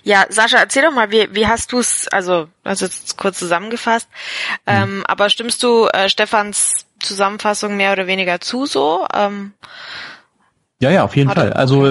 Ja, 0.03 0.25
Sascha, 0.29 0.57
erzähl 0.57 0.83
doch 0.83 0.93
mal, 0.93 1.11
wie, 1.11 1.27
wie 1.31 1.47
hast 1.47 1.71
du 1.71 1.79
es, 1.79 2.07
also, 2.07 2.47
also 2.63 2.85
jetzt 2.85 3.17
kurz 3.17 3.39
zusammengefasst, 3.39 4.07
mhm. 4.65 4.73
ähm, 4.73 5.03
aber 5.07 5.29
stimmst 5.29 5.61
du 5.63 5.87
äh, 5.87 6.09
Stefans 6.09 6.85
Zusammenfassung 6.99 7.75
mehr 7.75 7.91
oder 7.91 8.07
weniger 8.07 8.39
zu 8.39 8.65
so? 8.65 9.05
Ähm, 9.13 9.53
ja, 10.79 10.91
ja, 10.91 11.03
auf 11.03 11.15
jeden 11.15 11.29
Fall. 11.29 11.53
Also 11.53 11.87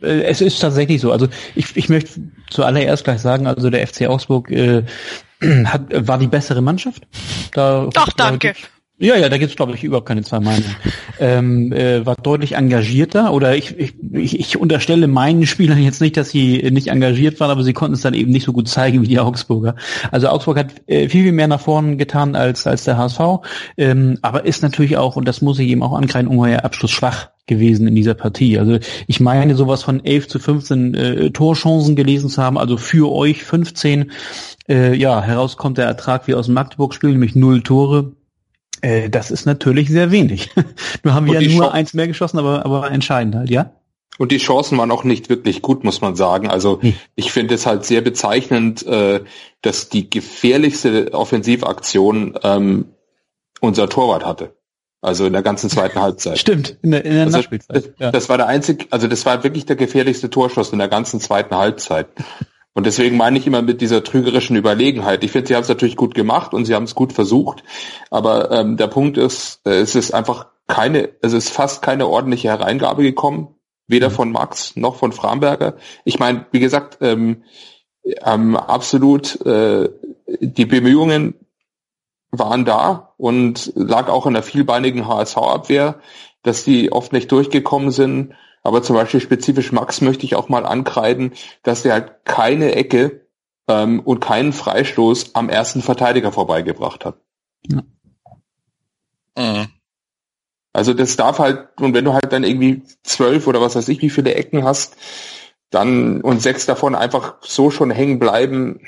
äh, 0.00 0.22
es 0.22 0.40
ist 0.40 0.60
tatsächlich 0.60 1.00
so. 1.00 1.12
Also 1.12 1.28
ich, 1.54 1.76
ich 1.76 1.88
möchte 1.88 2.20
zuallererst 2.50 3.04
gleich 3.04 3.20
sagen, 3.20 3.46
also 3.46 3.70
der 3.70 3.86
FC 3.86 4.02
Augsburg 4.02 4.50
äh, 4.50 4.84
hat, 5.64 5.82
war 6.06 6.18
die 6.18 6.28
bessere 6.28 6.62
Mannschaft. 6.62 7.06
Da, 7.52 7.88
Doch, 7.92 8.12
danke. 8.12 8.54
Ja, 8.98 9.16
ja, 9.16 9.28
da 9.28 9.38
gibt's 9.38 9.56
glaube 9.56 9.74
ich 9.74 9.82
überhaupt 9.82 10.06
keine 10.06 10.22
zwei 10.22 10.38
Meinungen. 10.38 10.76
Ähm, 11.18 11.72
äh, 11.72 12.06
war 12.06 12.14
deutlich 12.14 12.52
engagierter 12.52 13.32
oder 13.32 13.56
ich, 13.56 13.76
ich, 13.76 14.38
ich, 14.38 14.56
unterstelle 14.56 15.08
meinen 15.08 15.46
Spielern 15.46 15.82
jetzt 15.82 16.00
nicht, 16.00 16.16
dass 16.16 16.30
sie 16.30 16.62
nicht 16.70 16.88
engagiert 16.88 17.40
waren, 17.40 17.50
aber 17.50 17.64
sie 17.64 17.72
konnten 17.72 17.94
es 17.94 18.02
dann 18.02 18.14
eben 18.14 18.30
nicht 18.30 18.44
so 18.44 18.52
gut 18.52 18.68
zeigen 18.68 19.02
wie 19.02 19.08
die 19.08 19.18
Augsburger. 19.18 19.74
Also 20.12 20.28
Augsburg 20.28 20.58
hat 20.58 20.74
äh, 20.86 21.08
viel, 21.08 21.24
viel 21.24 21.32
mehr 21.32 21.48
nach 21.48 21.60
vorne 21.60 21.96
getan 21.96 22.36
als, 22.36 22.68
als 22.68 22.84
der 22.84 22.96
HSV, 22.96 23.20
ähm, 23.76 24.18
aber 24.22 24.44
ist 24.44 24.62
natürlich 24.62 24.96
auch, 24.96 25.16
und 25.16 25.26
das 25.26 25.42
muss 25.42 25.58
ich 25.58 25.68
eben 25.68 25.82
auch 25.82 25.92
ankreiden, 25.92 26.28
ungeheuer 26.28 26.64
abschlussschwach 26.64 27.30
gewesen 27.46 27.88
in 27.88 27.96
dieser 27.96 28.14
Partie. 28.14 28.60
Also 28.60 28.78
ich 29.08 29.18
meine 29.18 29.56
sowas 29.56 29.82
von 29.82 30.04
11 30.04 30.28
zu 30.28 30.38
15 30.38 30.94
äh, 30.94 31.30
Torchancen 31.30 31.96
gelesen 31.96 32.30
zu 32.30 32.40
haben, 32.40 32.56
also 32.56 32.76
für 32.76 33.10
euch 33.10 33.42
15. 33.42 34.12
Äh, 34.68 34.94
ja, 34.94 35.20
heraus 35.20 35.56
kommt 35.56 35.78
der 35.78 35.86
Ertrag 35.86 36.28
wie 36.28 36.34
aus 36.34 36.46
dem 36.46 36.54
Magdeburg-Spiel, 36.54 37.10
nämlich 37.10 37.34
null 37.34 37.62
Tore 37.62 38.12
äh, 38.84 39.08
das 39.08 39.30
ist 39.30 39.46
natürlich 39.46 39.88
sehr 39.88 40.10
wenig. 40.10 40.50
Nur 41.02 41.14
haben 41.14 41.26
wir 41.26 41.40
ja 41.40 41.48
nur 41.48 41.70
Ch 41.70 41.72
eins 41.72 41.94
mehr 41.94 42.06
geschossen, 42.06 42.38
aber, 42.38 42.64
aber 42.64 42.90
entscheidend 42.90 43.34
halt, 43.34 43.50
ja? 43.50 43.72
Und 44.18 44.30
die 44.30 44.38
Chancen 44.38 44.78
waren 44.78 44.92
auch 44.92 45.02
nicht 45.02 45.28
wirklich 45.28 45.60
gut, 45.60 45.82
muss 45.82 46.00
man 46.00 46.14
sagen. 46.14 46.48
Also 46.48 46.80
hm. 46.80 46.94
ich 47.16 47.32
finde 47.32 47.54
es 47.54 47.66
halt 47.66 47.84
sehr 47.84 48.00
bezeichnend, 48.00 48.86
äh, 48.86 49.24
dass 49.62 49.88
die 49.88 50.08
gefährlichste 50.08 51.12
Offensivaktion 51.12 52.38
ähm, 52.44 52.86
unser 53.60 53.88
Torwart 53.88 54.24
hatte. 54.24 54.54
Also 55.00 55.26
in 55.26 55.32
der 55.32 55.42
ganzen 55.42 55.68
zweiten 55.68 56.00
Halbzeit. 56.00 56.38
Stimmt, 56.44 56.78
in 56.82 56.92
der, 56.92 57.04
in 57.04 57.12
der 57.14 57.24
also, 57.24 57.38
Nachspielzeit. 57.38 57.86
Ja. 57.98 58.10
Das, 58.10 58.12
das 58.12 58.28
war 58.28 58.36
der 58.36 58.46
einzige, 58.46 58.86
also 58.90 59.08
das 59.08 59.26
war 59.26 59.42
wirklich 59.42 59.66
der 59.66 59.76
gefährlichste 59.76 60.30
Torschuss 60.30 60.72
in 60.72 60.78
der 60.78 60.88
ganzen 60.88 61.20
zweiten 61.20 61.56
Halbzeit. 61.56 62.06
Und 62.74 62.86
deswegen 62.86 63.16
meine 63.16 63.38
ich 63.38 63.46
immer 63.46 63.62
mit 63.62 63.80
dieser 63.80 64.02
trügerischen 64.02 64.56
Überlegenheit. 64.56 65.22
Ich 65.22 65.30
finde, 65.30 65.48
sie 65.48 65.54
haben 65.54 65.62
es 65.62 65.68
natürlich 65.68 65.96
gut 65.96 66.14
gemacht 66.14 66.52
und 66.52 66.64
sie 66.64 66.74
haben 66.74 66.84
es 66.84 66.96
gut 66.96 67.12
versucht. 67.12 67.62
Aber 68.10 68.50
ähm, 68.50 68.76
der 68.76 68.88
Punkt 68.88 69.16
ist, 69.16 69.60
äh, 69.64 69.78
es 69.78 69.94
ist 69.94 70.12
einfach 70.12 70.48
keine, 70.66 71.10
es 71.22 71.32
ist 71.32 71.50
fast 71.50 71.82
keine 71.82 72.08
ordentliche 72.08 72.48
Hereingabe 72.48 73.02
gekommen, 73.02 73.54
weder 73.86 74.10
mhm. 74.10 74.14
von 74.14 74.32
Max 74.32 74.76
noch 74.76 74.96
von 74.96 75.12
Framberger. 75.12 75.76
Ich 76.04 76.18
meine, 76.18 76.46
wie 76.50 76.60
gesagt, 76.60 76.98
ähm, 77.00 77.44
ähm, 78.24 78.56
absolut 78.56 79.40
äh, 79.46 79.88
die 80.40 80.66
Bemühungen 80.66 81.34
waren 82.30 82.64
da 82.64 83.14
und 83.16 83.72
lag 83.76 84.08
auch 84.08 84.26
in 84.26 84.34
der 84.34 84.42
vielbeinigen 84.42 85.06
HSV-Abwehr, 85.06 86.00
dass 86.42 86.64
die 86.64 86.90
oft 86.90 87.12
nicht 87.12 87.30
durchgekommen 87.30 87.92
sind. 87.92 88.34
Aber 88.64 88.82
zum 88.82 88.96
Beispiel 88.96 89.20
spezifisch 89.20 89.72
Max 89.72 90.00
möchte 90.00 90.24
ich 90.24 90.34
auch 90.34 90.48
mal 90.48 90.66
ankreiden, 90.66 91.34
dass 91.62 91.84
er 91.84 91.92
halt 91.92 92.24
keine 92.24 92.74
Ecke 92.74 93.26
ähm, 93.68 94.00
und 94.00 94.20
keinen 94.20 94.52
Freistoß 94.52 95.34
am 95.34 95.48
ersten 95.48 95.82
Verteidiger 95.82 96.32
vorbeigebracht 96.32 97.04
hat. 97.04 97.18
Ja. 97.68 97.82
Mhm. 99.36 99.68
Also 100.72 100.92
das 100.92 101.16
darf 101.16 101.38
halt, 101.38 101.68
und 101.80 101.94
wenn 101.94 102.04
du 102.04 102.14
halt 102.14 102.32
dann 102.32 102.42
irgendwie 102.42 102.82
zwölf 103.04 103.46
oder 103.46 103.60
was 103.60 103.76
weiß 103.76 103.88
ich, 103.88 104.02
wie 104.02 104.10
viele 104.10 104.34
Ecken 104.34 104.64
hast, 104.64 104.96
dann 105.70 106.20
und 106.20 106.40
sechs 106.40 106.66
davon 106.66 106.94
einfach 106.94 107.36
so 107.42 107.70
schon 107.70 107.90
hängen 107.90 108.18
bleiben, 108.18 108.80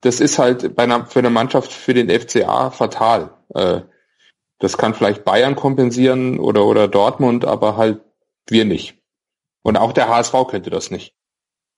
das 0.00 0.20
ist 0.20 0.38
halt 0.38 0.74
bei 0.74 0.84
einer, 0.84 1.06
für 1.06 1.20
eine 1.20 1.30
Mannschaft 1.30 1.72
für 1.72 1.94
den 1.94 2.08
FCA 2.08 2.70
fatal. 2.70 3.30
Äh, 3.54 3.82
das 4.58 4.78
kann 4.78 4.94
vielleicht 4.94 5.24
Bayern 5.24 5.56
kompensieren 5.56 6.38
oder, 6.38 6.64
oder 6.64 6.88
Dortmund, 6.88 7.44
aber 7.44 7.76
halt 7.76 8.00
wir 8.48 8.64
nicht. 8.64 8.98
Und 9.62 9.76
auch 9.76 9.92
der 9.92 10.08
HSV 10.08 10.34
könnte 10.48 10.70
das 10.70 10.90
nicht. 10.90 11.14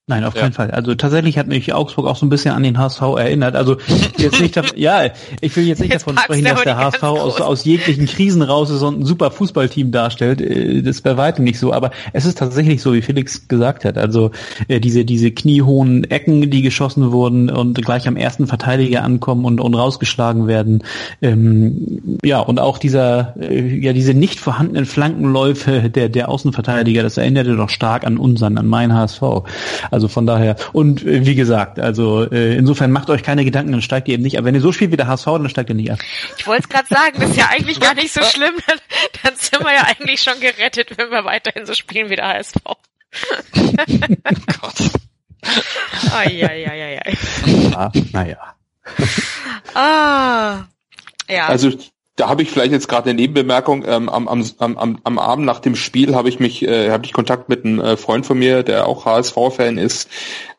Nein, 0.06 0.23
auf 0.25 0.34
ja. 0.34 0.42
keinen 0.42 0.52
Fall. 0.52 0.70
Also 0.70 0.94
tatsächlich 0.94 1.38
hat 1.38 1.46
mich 1.46 1.73
Augsburg 1.73 2.06
auch 2.06 2.16
so 2.16 2.26
ein 2.26 2.28
bisschen 2.28 2.54
an 2.54 2.62
den 2.62 2.76
HSV 2.76 3.00
erinnert. 3.00 3.56
Also 3.56 3.78
jetzt 4.18 4.38
nicht, 4.38 4.54
ja, 4.76 5.06
ich 5.40 5.56
will 5.56 5.64
jetzt 5.64 5.80
nicht 5.80 5.92
jetzt 5.92 6.02
davon 6.02 6.18
sprechen, 6.18 6.44
dass 6.44 6.62
der 6.62 6.76
HSV 6.76 7.02
aus, 7.02 7.40
aus 7.40 7.64
jeglichen 7.64 8.04
Krisen 8.04 8.42
raus 8.42 8.68
ist 8.68 8.82
und 8.82 9.00
ein 9.00 9.06
super 9.06 9.30
Fußballteam 9.30 9.92
darstellt. 9.92 10.42
Äh, 10.42 10.82
das 10.82 10.96
ist 10.96 11.02
bei 11.02 11.16
weitem 11.16 11.44
nicht 11.44 11.58
so. 11.58 11.73
Aber 11.73 11.90
es 12.12 12.26
ist 12.26 12.37
tatsächlich 12.37 12.82
so, 12.82 12.92
wie 12.92 13.00
Felix 13.00 13.49
gesagt 13.49 13.87
hat. 13.87 13.96
Also 13.96 14.32
äh, 14.68 14.78
diese 14.78 15.06
diese 15.06 15.30
kniehohen 15.30 16.04
Ecken, 16.04 16.50
die 16.50 16.61
geschossen 16.61 17.11
wurden 17.11 17.49
und 17.49 17.82
gleich 17.82 18.06
am 18.06 18.16
ersten 18.16 18.46
Verteidiger 18.46 19.04
ankommen 19.04 19.46
und, 19.46 19.58
und 19.58 19.75
rausgeschlagen 19.75 20.46
werden. 20.46 20.82
Ähm, 21.23 22.18
ja 22.23 22.40
und 22.40 22.61
auch 22.61 22.76
dieser 22.76 23.37
äh, 23.40 23.78
ja 23.78 23.94
diese 23.94 24.12
nicht 24.12 24.38
vorhandenen 24.38 24.84
Flankenläufe 24.84 25.88
der 25.88 26.11
der 26.11 26.28
Außenverteidiger, 26.28 27.02
das 27.02 27.16
erinnerte 27.16 27.56
doch 27.56 27.70
stark 27.70 28.04
an 28.04 28.18
unseren, 28.18 28.58
an 28.58 28.66
meinen 28.66 28.92
HSV. 28.92 29.23
Also 29.94 30.08
von 30.08 30.26
daher, 30.26 30.56
und 30.72 31.06
äh, 31.06 31.24
wie 31.24 31.36
gesagt, 31.36 31.78
also 31.78 32.28
äh, 32.28 32.56
insofern 32.56 32.90
macht 32.90 33.10
euch 33.10 33.22
keine 33.22 33.44
Gedanken, 33.44 33.70
dann 33.70 33.80
steigt 33.80 34.08
ihr 34.08 34.14
eben 34.14 34.24
nicht 34.24 34.36
ab. 34.36 34.44
Wenn 34.44 34.56
ihr 34.56 34.60
so 34.60 34.72
spielt 34.72 34.90
wie 34.90 34.96
der 34.96 35.06
HSV, 35.06 35.26
dann 35.26 35.48
steigt 35.48 35.70
ihr 35.70 35.76
nicht 35.76 35.92
ab. 35.92 36.00
Ich 36.36 36.48
wollte 36.48 36.64
es 36.64 36.68
gerade 36.68 36.88
sagen, 36.88 37.20
das 37.20 37.30
ist 37.30 37.36
ja 37.36 37.48
eigentlich 37.48 37.78
gar 37.78 37.94
nicht 37.94 38.12
so 38.12 38.20
schlimm. 38.24 38.54
Dann, 38.66 38.78
dann 39.22 39.36
sind 39.36 39.62
wir 39.62 39.72
ja 39.72 39.84
eigentlich 39.84 40.20
schon 40.20 40.40
gerettet, 40.40 40.98
wenn 40.98 41.10
wir 41.10 41.24
weiterhin 41.24 41.64
so 41.64 41.74
spielen 41.74 42.10
wie 42.10 42.16
der 42.16 42.26
HSV. 42.26 42.56
Gott. 44.60 44.90
Eieieiei. 46.12 47.16
Ja, 47.70 47.92
naja. 48.12 48.56
Ah. 49.74 50.64
Ja. 51.28 51.46
Also 51.46 51.70
da 52.16 52.28
habe 52.28 52.42
ich 52.42 52.50
vielleicht 52.50 52.73
jetzt 52.73 52.88
gerade 52.88 53.11
eine 53.11 53.21
Nebenbemerkung. 53.21 53.85
Ähm, 53.87 54.09
am, 54.09 54.28
am, 54.28 54.44
am, 54.59 54.99
am 55.02 55.18
Abend 55.18 55.47
nach 55.47 55.59
dem 55.59 55.75
Spiel 55.75 56.14
habe 56.14 56.28
ich 56.28 56.38
mich, 56.38 56.62
äh, 56.62 56.90
habe 56.90 57.04
ich 57.04 57.12
Kontakt 57.12 57.49
mit 57.49 57.64
einem 57.64 57.80
äh, 57.80 57.97
Freund 57.97 58.25
von 58.25 58.38
mir, 58.38 58.62
der 58.62 58.87
auch 58.87 59.04
HSV-Fan 59.04 59.78
ist. 59.78 60.09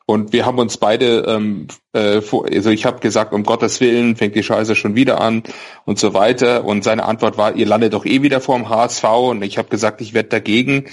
Und 0.04 0.32
wir 0.32 0.46
haben 0.46 0.58
uns 0.58 0.76
beide, 0.76 1.24
ähm, 1.26 1.66
äh, 1.92 2.20
vor, 2.20 2.46
also 2.46 2.70
ich 2.70 2.84
habe 2.84 3.00
gesagt, 3.00 3.32
um 3.32 3.42
Gottes 3.42 3.80
Willen 3.80 4.16
fängt 4.16 4.36
die 4.36 4.42
Scheiße 4.42 4.76
schon 4.76 4.94
wieder 4.94 5.20
an 5.20 5.42
und 5.84 5.98
so 5.98 6.14
weiter. 6.14 6.64
Und 6.64 6.84
seine 6.84 7.04
Antwort 7.04 7.38
war, 7.38 7.56
ihr 7.56 7.66
landet 7.66 7.94
doch 7.94 8.04
eh 8.04 8.22
wieder 8.22 8.40
vor 8.40 8.56
dem 8.56 8.68
HSV. 8.68 9.04
Und 9.04 9.42
ich 9.42 9.56
habe 9.56 9.68
gesagt, 9.68 10.00
ich 10.02 10.12
werde 10.14 10.28
dagegen. 10.28 10.84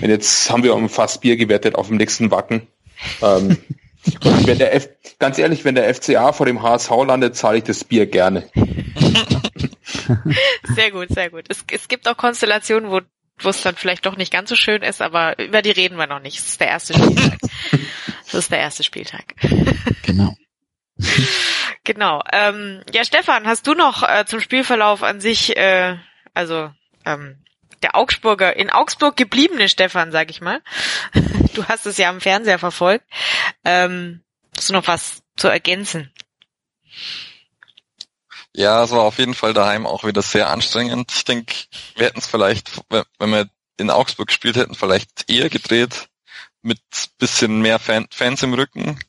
Und 0.00 0.08
jetzt 0.08 0.50
haben 0.50 0.62
wir 0.62 0.74
um 0.74 0.88
fast 0.88 1.20
Bier 1.20 1.36
gewettet 1.36 1.74
auf 1.74 1.88
dem 1.88 1.96
nächsten 1.96 2.30
Wacken. 2.30 2.62
Ähm, 3.20 3.58
und 4.24 4.46
wenn 4.46 4.58
der 4.58 4.74
F 4.74 4.88
ganz 5.18 5.38
ehrlich, 5.38 5.64
wenn 5.64 5.74
der 5.74 5.92
FCA 5.92 6.32
vor 6.32 6.46
dem 6.46 6.62
HSV 6.62 6.90
landet, 7.06 7.36
zahle 7.36 7.58
ich 7.58 7.64
das 7.64 7.84
Bier 7.84 8.06
gerne. 8.06 8.44
sehr 10.74 10.90
gut, 10.90 11.08
sehr 11.10 11.30
gut. 11.30 11.46
Es, 11.48 11.64
es 11.70 11.88
gibt 11.88 12.08
auch 12.08 12.16
Konstellationen, 12.16 12.90
wo 12.90 13.00
wo 13.38 13.48
es 13.48 13.62
dann 13.62 13.76
vielleicht 13.76 14.06
doch 14.06 14.16
nicht 14.16 14.32
ganz 14.32 14.48
so 14.48 14.56
schön 14.56 14.82
ist, 14.82 15.02
aber 15.02 15.38
über 15.38 15.62
die 15.62 15.70
reden 15.70 15.96
wir 15.96 16.06
noch 16.06 16.20
nicht. 16.20 16.38
Es 16.38 16.46
ist 16.46 16.60
der 16.60 16.68
erste 16.68 16.94
Spieltag. 16.94 17.38
Das 18.24 18.44
ist 18.44 18.50
der 18.50 18.60
erste 18.60 18.82
Spieltag. 18.82 19.34
Genau. 20.04 20.34
genau. 21.84 22.22
Ähm, 22.32 22.82
ja, 22.90 23.04
Stefan, 23.04 23.46
hast 23.46 23.66
du 23.66 23.74
noch 23.74 24.02
äh, 24.02 24.24
zum 24.24 24.40
Spielverlauf 24.40 25.02
an 25.02 25.20
sich, 25.20 25.54
äh, 25.58 25.98
also 26.32 26.70
ähm, 27.04 27.44
der 27.82 27.94
Augsburger, 27.94 28.56
in 28.56 28.70
Augsburg 28.70 29.18
gebliebene 29.18 29.68
Stefan, 29.68 30.12
sag 30.12 30.30
ich 30.30 30.40
mal. 30.40 30.62
Du 31.54 31.64
hast 31.66 31.84
es 31.84 31.98
ja 31.98 32.08
am 32.08 32.22
Fernseher 32.22 32.58
verfolgt. 32.58 33.04
Ähm, 33.66 34.22
hast 34.56 34.70
du 34.70 34.72
noch 34.72 34.86
was 34.86 35.22
zu 35.36 35.48
ergänzen? 35.48 36.10
Ja, 38.54 38.84
es 38.84 38.90
war 38.90 39.02
auf 39.02 39.18
jeden 39.18 39.34
Fall 39.34 39.54
daheim 39.54 39.86
auch 39.86 40.04
wieder 40.04 40.22
sehr 40.22 40.50
anstrengend. 40.50 41.10
Ich 41.14 41.24
denke, 41.24 41.54
wir 41.96 42.06
hätten 42.06 42.18
es 42.18 42.26
vielleicht, 42.26 42.70
wenn 42.90 43.30
wir 43.30 43.48
in 43.78 43.90
Augsburg 43.90 44.28
gespielt 44.28 44.56
hätten, 44.56 44.74
vielleicht 44.74 45.30
eher 45.30 45.48
gedreht 45.48 46.08
mit 46.60 46.80
bisschen 47.18 47.60
mehr 47.60 47.78
Fan 47.78 48.06
Fans 48.10 48.42
im 48.42 48.54
Rücken, 48.54 49.00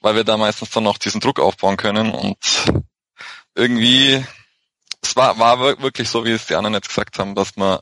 weil 0.00 0.14
wir 0.14 0.24
da 0.24 0.36
meistens 0.36 0.70
dann 0.70 0.84
noch 0.84 0.98
diesen 0.98 1.20
Druck 1.20 1.40
aufbauen 1.40 1.76
können 1.76 2.12
und 2.12 2.38
irgendwie 3.54 4.24
es 5.02 5.14
war, 5.14 5.38
war 5.38 5.60
wirklich 5.60 6.08
so, 6.08 6.24
wie 6.24 6.32
es 6.32 6.46
die 6.46 6.54
anderen 6.54 6.74
jetzt 6.74 6.88
gesagt 6.88 7.18
haben, 7.18 7.34
dass 7.34 7.56
man 7.56 7.78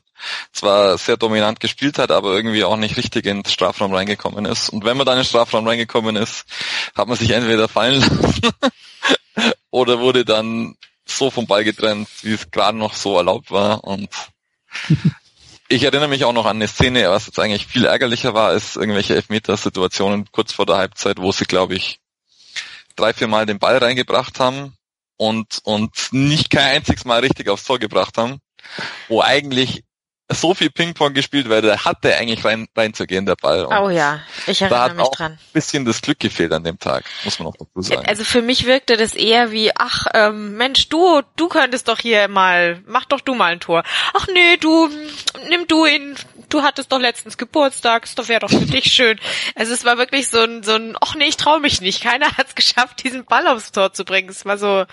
zwar 0.53 0.99
sehr 0.99 1.17
dominant 1.17 1.61
gespielt 1.61 1.99
hat, 1.99 2.11
aber 2.11 2.35
irgendwie 2.35 2.65
auch 2.65 2.77
nicht 2.77 2.97
richtig 2.97 3.27
in 3.27 3.43
den 3.43 3.51
Strafraum 3.51 3.95
reingekommen 3.95 4.45
ist. 4.45 4.69
Und 4.69 4.85
wenn 4.85 4.97
man 4.97 5.07
dann 5.07 5.17
in 5.17 5.23
den 5.23 5.29
Strafraum 5.29 5.67
reingekommen 5.67 6.17
ist, 6.17 6.45
hat 6.95 7.09
man 7.09 7.17
sich 7.17 7.31
entweder 7.31 7.69
fallen 7.69 8.01
lassen 8.23 8.53
oder 9.71 10.01
wurde 10.01 10.25
dann 10.25 10.77
so 11.07 11.31
vom 11.31 11.47
Ball 11.47 11.65
getrennt, 11.65 12.09
wie 12.23 12.33
es 12.33 12.51
gerade 12.51 12.77
noch 12.77 12.95
so 12.95 13.17
erlaubt 13.17 13.51
war. 13.51 13.85
Und 13.85 14.09
ich 15.69 15.83
erinnere 15.83 16.09
mich 16.09 16.25
auch 16.25 16.33
noch 16.33 16.47
an 16.47 16.57
eine 16.57 16.69
Szene, 16.69 17.09
was 17.11 17.27
jetzt 17.27 17.39
eigentlich 17.39 17.67
viel 17.67 17.85
ärgerlicher 17.85 18.35
war, 18.35 18.49
als 18.49 18.77
irgendwelche 18.77 19.15
Elfmeter-Situationen 19.15 20.31
kurz 20.33 20.53
vor 20.53 20.67
der 20.67 20.77
Halbzeit, 20.77 21.19
wo 21.19 21.33
sie, 21.33 21.45
glaube 21.45 21.75
ich, 21.75 22.01
drei, 22.97 23.13
vier 23.13 23.29
Mal 23.29 23.47
den 23.47 23.59
Ball 23.59 23.79
reingebracht 23.79 24.41
haben 24.41 24.77
und, 25.17 25.61
und 25.65 26.13
nicht 26.13 26.51
kein 26.51 26.77
einziges 26.77 27.05
Mal 27.05 27.21
richtig 27.21 27.49
aufs 27.49 27.65
Tor 27.65 27.79
gebracht 27.79 28.19
haben, 28.19 28.41
wo 29.09 29.21
eigentlich 29.21 29.85
so 30.35 30.55
viel 30.55 30.71
Ping-Pong 30.71 31.15
gespielt, 31.15 31.49
weil 31.49 31.63
da 31.63 31.85
hatte 31.85 32.17
eigentlich 32.17 32.45
rein, 32.45 32.69
reinzugehen, 32.77 33.27
der 33.27 33.37
Ball. 33.37 33.65
Und 33.65 33.77
oh 33.77 33.91
ja, 33.91 34.21
ich 34.47 34.63
erinnere 34.63 34.95
mich 34.95 35.09
dran. 35.09 35.33
Ein 35.33 35.39
bisschen 35.53 35.85
das 35.85 36.03
Glück 36.03 36.21
gefehlt 36.21 36.53
an 36.53 36.65
dem 36.65 36.79
Tag, 36.79 37.05
muss 37.25 37.39
man 37.39 37.49
auch 37.49 37.57
dazu 37.57 37.83
sagen. 37.83 38.07
Also 38.07 38.25
für 38.25 38.43
mich 38.43 38.67
wirkte 38.67 38.97
das 38.97 39.15
eher 39.15 39.53
wie, 39.53 39.71
ach, 39.77 40.07
ähm, 40.15 40.57
Mensch, 40.57 40.89
du, 40.89 41.23
du 41.37 41.49
könntest 41.49 41.89
doch 41.89 41.99
hier 41.99 42.29
mal, 42.29 42.83
mach 42.87 43.05
doch 43.05 43.21
du 43.21 43.35
mal 43.35 43.53
ein 43.53 43.61
Tor. 43.61 43.83
Ach 44.15 44.27
nee, 44.33 44.57
du, 44.59 44.89
nimm 45.49 45.67
du 45.67 45.87
ihn, 45.87 46.17
du 46.49 46.63
hattest 46.63 46.93
doch 46.93 47.01
letztens 47.01 47.37
Geburtstag, 47.37 48.09
das 48.15 48.29
wäre 48.29 48.41
doch 48.41 48.51
für 48.51 48.67
dich 48.67 48.93
schön. 48.93 49.19
Also 49.55 49.73
es 49.73 49.85
war 49.85 49.99
wirklich 49.99 50.29
so 50.29 50.41
ein, 50.41 50.63
so 50.63 50.75
ein, 50.75 50.97
ach 51.01 51.15
nee, 51.15 51.27
ich 51.27 51.37
trau 51.37 51.59
mich 51.59 51.81
nicht. 51.81 52.03
Keiner 52.03 52.37
hat 52.37 52.49
es 52.49 52.55
geschafft, 52.55 53.03
diesen 53.05 53.25
Ball 53.25 53.47
aufs 53.47 53.73
Tor 53.73 53.93
zu 53.93 54.05
bringen. 54.05 54.29
Es 54.29 54.45
war 54.45 54.59
so, 54.59 54.85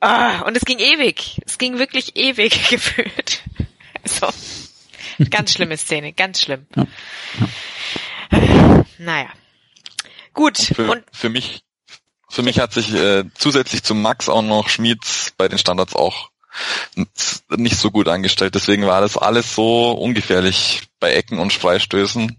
ah, 0.00 0.40
und 0.42 0.56
es 0.56 0.64
ging 0.64 0.78
ewig. 0.78 1.40
Es 1.46 1.58
ging 1.58 1.78
wirklich 1.78 2.16
ewig 2.16 2.68
gefühlt. 2.70 3.42
So. 4.06 4.28
Ganz 5.30 5.52
schlimme 5.52 5.76
Szene, 5.76 6.12
ganz 6.12 6.42
schlimm. 6.42 6.66
Ja. 6.76 6.86
Ja. 8.30 8.84
Naja. 8.98 9.28
Gut. 10.34 10.58
Und 10.58 10.76
für, 10.76 10.90
und 10.90 11.04
für 11.12 11.28
mich, 11.28 11.62
für 12.28 12.42
mich 12.42 12.58
hat 12.58 12.72
sich 12.72 12.92
äh, 12.92 13.24
zusätzlich 13.34 13.82
zu 13.82 13.94
Max 13.94 14.28
auch 14.28 14.42
noch 14.42 14.68
Schmieds 14.68 15.32
bei 15.36 15.48
den 15.48 15.58
Standards 15.58 15.94
auch 15.94 16.30
nicht 17.50 17.76
so 17.76 17.90
gut 17.90 18.08
angestellt. 18.08 18.54
Deswegen 18.54 18.86
war 18.86 19.00
das 19.00 19.16
alles 19.16 19.54
so 19.54 19.92
ungefährlich 19.92 20.82
bei 21.00 21.12
Ecken 21.12 21.38
und 21.38 21.52
Freistößen. 21.52 22.36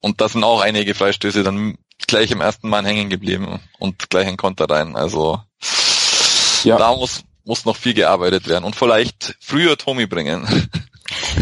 Und 0.00 0.20
da 0.20 0.28
sind 0.28 0.44
auch 0.44 0.60
einige 0.60 0.94
Freistöße 0.94 1.42
dann 1.42 1.78
gleich 2.06 2.30
im 2.30 2.40
ersten 2.40 2.68
Mal 2.68 2.84
hängen 2.84 3.08
geblieben 3.08 3.60
und 3.78 4.10
gleich 4.10 4.28
in 4.28 4.36
Konter 4.36 4.68
rein. 4.68 4.96
Also 4.96 5.40
ja. 6.64 6.76
da 6.76 6.94
muss, 6.94 7.24
muss 7.44 7.64
noch 7.64 7.76
viel 7.76 7.94
gearbeitet 7.94 8.46
werden 8.48 8.64
und 8.64 8.76
vielleicht 8.76 9.36
früher 9.40 9.78
Tommy 9.78 10.06
bringen. 10.06 10.68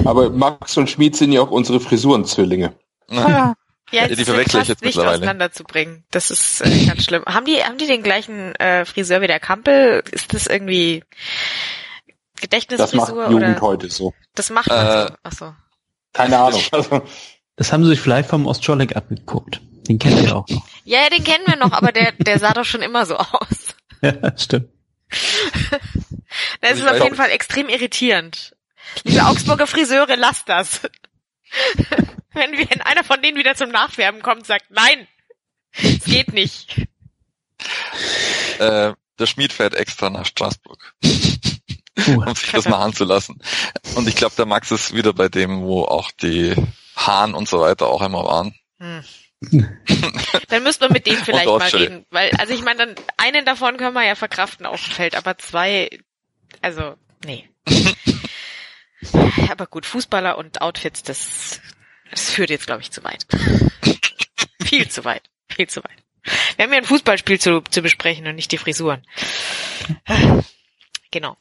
Aber 0.04 0.30
Max 0.30 0.76
und 0.76 0.90
Schmid 0.90 1.16
sind 1.16 1.32
ja 1.32 1.42
auch 1.42 1.50
unsere 1.50 1.80
Frisurenzwillinge. 1.80 2.74
Ja. 3.10 3.54
Ja, 3.92 4.08
die 4.08 4.24
verwechsel 4.24 4.62
ich 4.62 4.68
jetzt 4.68 4.82
nicht 4.82 4.96
mittlerweile. 4.96 5.18
auseinanderzubringen. 5.18 6.04
Das 6.10 6.30
ist 6.30 6.62
äh, 6.62 6.86
ganz 6.86 7.04
schlimm. 7.04 7.24
Haben 7.26 7.44
die, 7.44 7.62
haben 7.62 7.76
die 7.76 7.86
den 7.86 8.02
gleichen 8.02 8.54
äh, 8.54 8.86
Friseur 8.86 9.20
wie 9.20 9.26
der 9.26 9.38
Kampel? 9.38 10.02
Ist 10.10 10.32
das 10.32 10.46
irgendwie 10.46 11.04
Gedächtnisfrisur? 12.40 13.00
Das 13.00 13.14
macht 13.16 13.30
Jugend 13.30 13.56
oder? 13.58 13.60
heute 13.60 13.90
so. 13.90 14.14
Das 14.34 14.48
macht 14.48 14.68
man 14.68 14.86
äh, 14.86 15.08
so. 15.08 15.14
Ach 15.22 15.32
so. 15.32 15.54
Keine 16.14 16.38
Ahnung. 16.40 16.62
Das 17.56 17.72
haben 17.72 17.84
sie 17.84 17.90
sich 17.90 18.00
vielleicht 18.00 18.30
vom 18.30 18.46
Ostscholek 18.46 18.96
abgeguckt. 18.96 19.60
Den 19.88 19.98
kennen 19.98 20.24
wir 20.24 20.36
auch 20.36 20.48
noch. 20.48 20.66
ja, 20.84 21.10
den 21.10 21.22
kennen 21.22 21.44
wir 21.46 21.56
noch, 21.56 21.72
aber 21.72 21.92
der, 21.92 22.12
der 22.12 22.38
sah 22.38 22.54
doch 22.54 22.64
schon 22.64 22.82
immer 22.82 23.04
so 23.04 23.16
aus. 23.16 23.74
ja, 24.00 24.38
stimmt. 24.38 24.68
das 26.62 26.78
ist 26.78 26.88
auf 26.88 27.02
jeden 27.02 27.16
Fall 27.16 27.30
extrem 27.30 27.68
irritierend. 27.68 28.56
Liebe 29.04 29.24
Augsburger 29.24 29.66
Friseure, 29.66 30.16
lasst 30.16 30.48
das. 30.48 30.80
wenn, 32.32 32.52
wir, 32.52 32.70
wenn 32.70 32.80
einer 32.82 33.04
von 33.04 33.20
denen 33.22 33.36
wieder 33.36 33.54
zum 33.54 33.70
Nachfärben 33.70 34.22
kommt, 34.22 34.46
sagt, 34.46 34.66
nein, 34.70 35.06
es 35.72 36.04
geht 36.04 36.32
nicht. 36.32 36.86
Äh, 38.58 38.92
der 39.18 39.26
Schmied 39.26 39.52
fährt 39.52 39.74
extra 39.74 40.10
nach 40.10 40.26
Straßburg. 40.26 40.94
Uh, 42.06 42.22
um 42.22 42.34
sich 42.34 42.50
das 42.50 42.64
mal 42.64 42.82
anzulassen. 42.82 43.42
Und 43.96 44.08
ich 44.08 44.16
glaube, 44.16 44.34
der 44.34 44.46
Max 44.46 44.70
ist 44.70 44.94
wieder 44.94 45.12
bei 45.12 45.28
dem, 45.28 45.60
wo 45.60 45.84
auch 45.84 46.10
die 46.10 46.56
Hahn 46.96 47.34
und 47.34 47.48
so 47.48 47.60
weiter 47.60 47.86
auch 47.86 48.00
immer 48.00 48.24
waren. 48.24 48.54
Hm. 48.78 49.04
dann 50.48 50.62
müssten 50.62 50.84
wir 50.84 50.90
mit 50.90 51.06
dem 51.06 51.16
vielleicht 51.24 51.46
mal 51.46 51.68
reden. 51.68 52.06
Weil, 52.10 52.30
also 52.38 52.54
ich 52.54 52.62
meine, 52.62 52.86
dann 52.86 52.94
einen 53.18 53.44
davon 53.44 53.76
können 53.76 53.94
wir 53.94 54.04
ja 54.04 54.14
verkraften 54.14 54.64
auf 54.64 54.82
dem 54.82 54.92
Feld, 54.92 55.14
aber 55.14 55.36
zwei, 55.36 55.90
also, 56.62 56.94
nee. 57.26 57.48
Aber 59.50 59.66
gut, 59.66 59.86
Fußballer 59.86 60.38
und 60.38 60.60
Outfits, 60.60 61.02
das, 61.02 61.60
das 62.10 62.30
führt 62.30 62.50
jetzt, 62.50 62.66
glaube 62.66 62.82
ich, 62.82 62.90
zu 62.90 63.02
weit. 63.04 63.26
viel 64.64 64.88
zu 64.88 65.04
weit. 65.04 65.28
Viel 65.48 65.68
zu 65.68 65.82
weit. 65.82 66.02
Wir 66.56 66.64
haben 66.64 66.72
ja 66.72 66.78
ein 66.78 66.84
Fußballspiel 66.84 67.40
zu, 67.40 67.62
zu 67.62 67.82
besprechen 67.82 68.26
und 68.26 68.36
nicht 68.36 68.52
die 68.52 68.58
Frisuren. 68.58 69.04
Genau. 71.10 71.36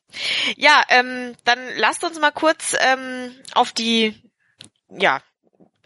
Ja, 0.57 0.83
ähm, 0.89 1.35
dann 1.45 1.59
lasst 1.77 2.03
uns 2.03 2.19
mal 2.19 2.31
kurz 2.31 2.75
ähm, 2.79 3.31
auf 3.53 3.71
die 3.71 4.13
ja, 4.89 5.21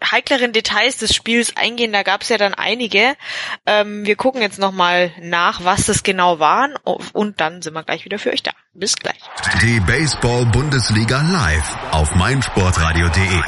heikleren 0.02 0.52
Details 0.52 0.98
des 0.98 1.14
Spiels 1.14 1.56
eingehen. 1.56 1.92
Da 1.92 2.02
gab 2.02 2.22
es 2.22 2.28
ja 2.28 2.38
dann 2.38 2.54
einige. 2.54 3.16
Ähm, 3.64 4.04
wir 4.06 4.16
gucken 4.16 4.42
jetzt 4.42 4.58
nochmal 4.58 5.12
nach, 5.20 5.64
was 5.64 5.86
das 5.86 6.02
genau 6.02 6.38
waren 6.38 6.74
und 7.12 7.40
dann 7.40 7.62
sind 7.62 7.74
wir 7.74 7.82
gleich 7.82 8.04
wieder 8.04 8.18
für 8.18 8.30
euch 8.30 8.42
da. 8.42 8.52
Bis 8.74 8.96
gleich. 8.96 9.18
Die 9.62 9.80
Baseball-Bundesliga 9.80 11.22
live 11.22 11.76
auf 11.92 12.14
meinsportradio.de. 12.14 13.42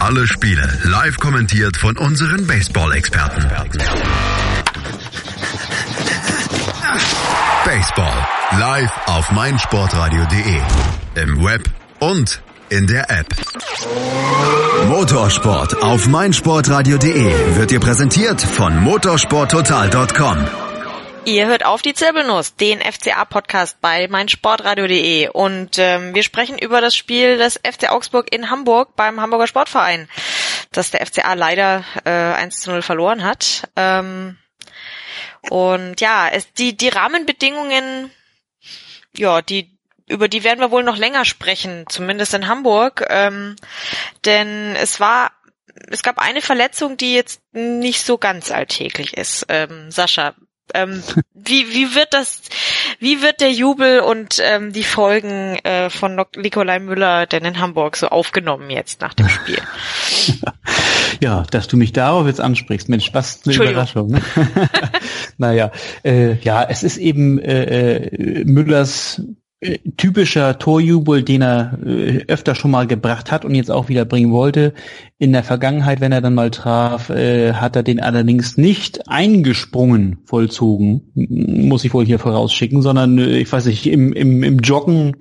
Alle 0.00 0.26
Spiele 0.26 0.78
live 0.84 1.16
kommentiert 1.16 1.76
von 1.76 1.96
unseren 1.96 2.46
Baseball-Experten. 2.46 3.48
Baseball 7.64 8.28
live 8.58 8.90
auf 9.06 9.30
meinsportradio.de. 9.32 10.60
Im 11.16 11.44
Web 11.44 11.62
und 12.00 12.40
in 12.70 12.86
der 12.86 13.10
App. 13.10 13.34
Motorsport 14.86 15.82
auf 15.82 16.06
meinsportradio.de 16.06 17.56
wird 17.56 17.70
dir 17.70 17.80
präsentiert 17.80 18.40
von 18.40 18.82
motorsporttotal.com. 18.82 20.46
Ihr 21.24 21.46
hört 21.46 21.64
auf 21.66 21.82
die 21.82 21.94
Zirbelnuss, 21.94 22.56
den 22.56 22.80
FCA-Podcast 22.80 23.80
bei 23.80 24.08
meinsportradio.de 24.08 25.28
und 25.28 25.78
ähm, 25.78 26.14
wir 26.14 26.22
sprechen 26.22 26.58
über 26.58 26.80
das 26.80 26.96
Spiel 26.96 27.36
des 27.36 27.56
FC 27.56 27.90
Augsburg 27.90 28.32
in 28.32 28.50
Hamburg 28.50 28.96
beim 28.96 29.20
Hamburger 29.20 29.46
Sportverein, 29.46 30.08
das 30.72 30.90
der 30.90 31.04
FCA 31.06 31.34
leider 31.34 31.84
äh, 32.04 32.10
1 32.10 32.60
zu 32.60 32.70
0 32.70 32.82
verloren 32.82 33.24
hat. 33.24 33.68
Ähm, 33.76 34.38
und 35.50 36.00
ja, 36.00 36.28
es, 36.28 36.52
die, 36.54 36.76
die 36.76 36.88
Rahmenbedingungen, 36.88 38.10
ja, 39.16 39.42
die, 39.42 39.77
über 40.08 40.28
die 40.28 40.44
werden 40.44 40.60
wir 40.60 40.70
wohl 40.70 40.82
noch 40.82 40.96
länger 40.96 41.24
sprechen, 41.24 41.84
zumindest 41.88 42.34
in 42.34 42.48
Hamburg. 42.48 43.06
Ähm, 43.08 43.56
denn 44.24 44.74
es 44.76 45.00
war, 45.00 45.32
es 45.90 46.02
gab 46.02 46.18
eine 46.18 46.42
Verletzung, 46.42 46.96
die 46.96 47.14
jetzt 47.14 47.40
nicht 47.52 48.04
so 48.04 48.18
ganz 48.18 48.50
alltäglich 48.50 49.16
ist. 49.16 49.46
Ähm, 49.48 49.90
Sascha, 49.90 50.34
ähm, 50.74 51.02
wie, 51.34 51.72
wie 51.72 51.94
wird 51.94 52.12
das, 52.12 52.42
wie 52.98 53.22
wird 53.22 53.40
der 53.40 53.52
Jubel 53.52 54.00
und 54.00 54.40
ähm, 54.42 54.72
die 54.72 54.84
Folgen 54.84 55.56
äh, 55.64 55.90
von 55.90 56.24
Nikolai 56.36 56.78
Müller 56.78 57.26
denn 57.26 57.44
in 57.44 57.60
Hamburg 57.60 57.96
so 57.96 58.08
aufgenommen 58.08 58.70
jetzt 58.70 59.00
nach 59.00 59.14
dem 59.14 59.28
Spiel? 59.28 59.58
Ja, 61.20 61.44
dass 61.50 61.66
du 61.66 61.76
mich 61.76 61.92
darauf 61.92 62.26
jetzt 62.26 62.40
ansprichst, 62.40 62.88
Mensch, 62.88 63.12
was 63.12 63.40
eine 63.44 63.54
Überraschung. 63.54 64.20
Naja, 65.38 65.70
äh, 66.04 66.34
ja, 66.40 66.64
es 66.64 66.82
ist 66.82 66.96
eben 66.96 67.38
äh, 67.38 68.02
äh 68.06 68.44
Müllers 68.44 69.22
typischer 69.96 70.58
Torjubel, 70.58 71.24
den 71.24 71.42
er 71.42 71.78
äh, 71.84 72.24
öfter 72.28 72.54
schon 72.54 72.70
mal 72.70 72.86
gebracht 72.86 73.32
hat 73.32 73.44
und 73.44 73.56
jetzt 73.56 73.72
auch 73.72 73.88
wieder 73.88 74.04
bringen 74.04 74.30
wollte. 74.30 74.72
In 75.18 75.32
der 75.32 75.42
Vergangenheit, 75.42 76.00
wenn 76.00 76.12
er 76.12 76.20
dann 76.20 76.34
mal 76.34 76.52
traf, 76.52 77.10
äh, 77.10 77.54
hat 77.54 77.74
er 77.74 77.82
den 77.82 78.00
allerdings 78.00 78.56
nicht 78.56 79.08
eingesprungen 79.08 80.18
vollzogen, 80.24 81.10
muss 81.14 81.84
ich 81.84 81.92
wohl 81.92 82.06
hier 82.06 82.20
vorausschicken, 82.20 82.82
sondern 82.82 83.18
äh, 83.18 83.38
ich 83.38 83.50
weiß 83.50 83.66
nicht, 83.66 83.86
im, 83.86 84.12
im, 84.12 84.44
im 84.44 84.58
Joggen 84.60 85.16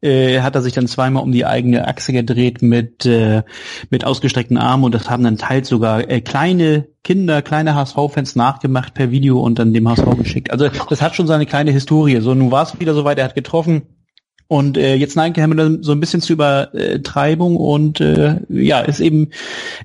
äh, 0.00 0.40
hat 0.40 0.54
er 0.54 0.62
sich 0.62 0.72
dann 0.72 0.86
zweimal 0.86 1.22
um 1.22 1.32
die 1.32 1.44
eigene 1.44 1.86
Achse 1.86 2.14
gedreht 2.14 2.62
mit, 2.62 3.04
äh, 3.04 3.42
mit 3.90 4.06
ausgestreckten 4.06 4.56
Armen 4.56 4.84
und 4.84 4.94
das 4.94 5.10
haben 5.10 5.24
dann 5.24 5.36
teils 5.36 5.68
sogar 5.68 6.08
äh, 6.08 6.22
kleine 6.22 6.91
Kinder, 7.04 7.42
kleine 7.42 7.74
HSV-Fans 7.74 8.36
nachgemacht 8.36 8.94
per 8.94 9.10
Video 9.10 9.40
und 9.40 9.58
dann 9.58 9.72
dem 9.72 9.88
HSV 9.88 10.16
geschickt. 10.18 10.50
Also 10.50 10.68
das 10.88 11.02
hat 11.02 11.16
schon 11.16 11.26
seine 11.26 11.46
kleine 11.46 11.72
Historie. 11.72 12.20
So, 12.20 12.34
nun 12.34 12.50
war 12.50 12.62
es 12.62 12.78
wieder 12.78 12.94
soweit, 12.94 13.18
er 13.18 13.24
hat 13.24 13.34
getroffen. 13.34 13.82
Und 14.52 14.76
äh, 14.76 14.96
jetzt 14.96 15.16
neigt 15.16 15.38
Müller 15.38 15.78
so 15.80 15.92
ein 15.92 16.00
bisschen 16.00 16.20
zur 16.20 16.34
Übertreibung 16.34 17.56
und 17.56 18.02
äh, 18.02 18.36
ja, 18.50 18.80
ist 18.80 19.00
eben 19.00 19.30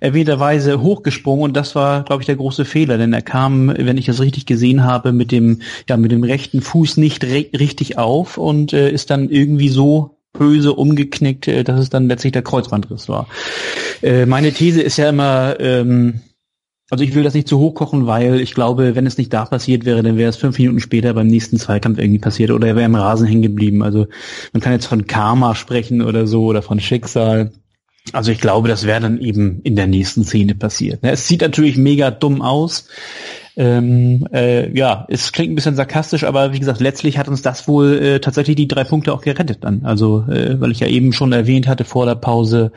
erwähnterweise 0.01 0.82
hochgesprungen 0.82 1.45
und 1.45 1.56
das 1.56 1.73
war, 1.73 2.03
glaube 2.03 2.21
ich, 2.21 2.25
der 2.25 2.36
große 2.36 2.65
Fehler, 2.65 2.97
denn 2.97 3.13
er 3.13 3.21
kam, 3.21 3.69
wenn 3.69 3.97
ich 3.97 4.08
das 4.08 4.19
richtig 4.19 4.45
gesehen 4.45 4.84
habe, 4.84 5.13
mit 5.13 5.32
dem 5.32 5.62
ja 5.88 5.95
mit 5.95 6.12
dem 6.12 6.25
rechten 6.25 6.60
Fuß 6.60 6.97
nicht 6.97 7.23
richtig 7.23 7.97
auf 7.97 8.38
und 8.38 8.73
äh, 8.73 8.91
ist 8.91 9.10
dann 9.10 9.30
irgendwie 9.30 9.69
so 9.69 10.17
böse 10.38 10.73
umgeknickt, 10.73 11.47
äh, 11.47 11.63
dass 11.63 11.80
es 11.80 11.89
dann 11.89 12.10
letztlich 12.10 12.34
der 12.34 12.41
Kreuzbandriss 12.41 13.08
war. 13.08 13.27
Äh, 14.01 14.25
meine 14.25 14.51
These 14.51 14.82
ist 14.82 14.97
ja 14.97 15.08
immer, 15.08 15.62
ähm, 15.62 16.21
also 16.89 17.04
ich 17.04 17.15
will 17.15 17.23
das 17.23 17.34
nicht 17.34 17.47
zu 17.47 17.60
hoch 17.60 17.73
kochen, 17.73 18.08
weil 18.08 18.39
ich 18.39 18.54
glaube, 18.54 18.95
wenn 18.95 19.06
es 19.06 19.17
nicht 19.17 19.34
da 19.34 19.45
passiert 19.45 19.84
wäre, 19.84 20.04
dann 20.04 20.17
wäre 20.17 20.30
es 20.30 20.38
fünf 20.38 20.58
Minuten 20.58 20.80
später 20.80 21.13
beim 21.13 21.28
nächsten 21.28 21.58
Zweikampf 21.58 22.00
irgendwie 22.00 22.19
passiert 22.19 22.52
oder 22.52 22.67
er 22.67 22.76
wäre 22.76 22.86
im 22.86 22.95
Rasen 22.95 23.28
hängen 23.28 23.41
geblieben. 23.41 23.84
Also 23.84 24.08
man 24.54 24.62
kann 24.62 24.73
jetzt 24.73 24.86
von 24.86 25.06
Karma 25.06 25.54
sprechen 25.56 26.02
oder 26.02 26.28
so 26.28 26.45
oder 26.45 26.62
von 26.62 26.80
Schicksal. 26.80 27.52
Also 28.13 28.32
ich 28.32 28.39
glaube, 28.39 28.69
das 28.69 28.86
wäre 28.86 29.02
dann 29.02 29.19
eben 29.19 29.60
in 29.63 29.76
der 29.76 29.88
nächsten 29.88 30.23
Szene 30.23 30.56
passiert. 30.56 31.00
Es 31.02 31.28
sieht 31.28 31.41
natürlich 31.41 31.76
mega 31.78 32.10
dumm 32.10 32.41
aus. 32.41 32.88
Ähm, 33.60 34.28
äh, 34.32 34.72
ja, 34.78 35.08
es 35.10 35.32
klingt 35.32 35.52
ein 35.52 35.56
bisschen 35.56 35.76
sarkastisch, 35.76 36.24
aber 36.26 36.54
wie 36.54 36.60
gesagt, 36.60 36.80
letztlich 36.80 37.17
hat 37.17 37.28
uns 37.28 37.41
das 37.41 37.67
wohl 37.67 37.98
äh, 37.98 38.20
tatsächlich 38.20 38.56
die 38.56 38.67
drei 38.67 38.84
Punkte 38.84 39.12
auch 39.12 39.22
gerettet 39.22 39.63
dann. 39.63 39.84
Also, 39.84 40.26
äh, 40.30 40.62
weil 40.62 40.72
ich 40.72 40.80
ja 40.80 40.86
eben 40.86 41.12
schon 41.12 41.32
erwähnt 41.32 41.67
hatte 41.67 41.84
vor 41.84 42.06
der 42.06 42.13
Pause, 42.13 42.72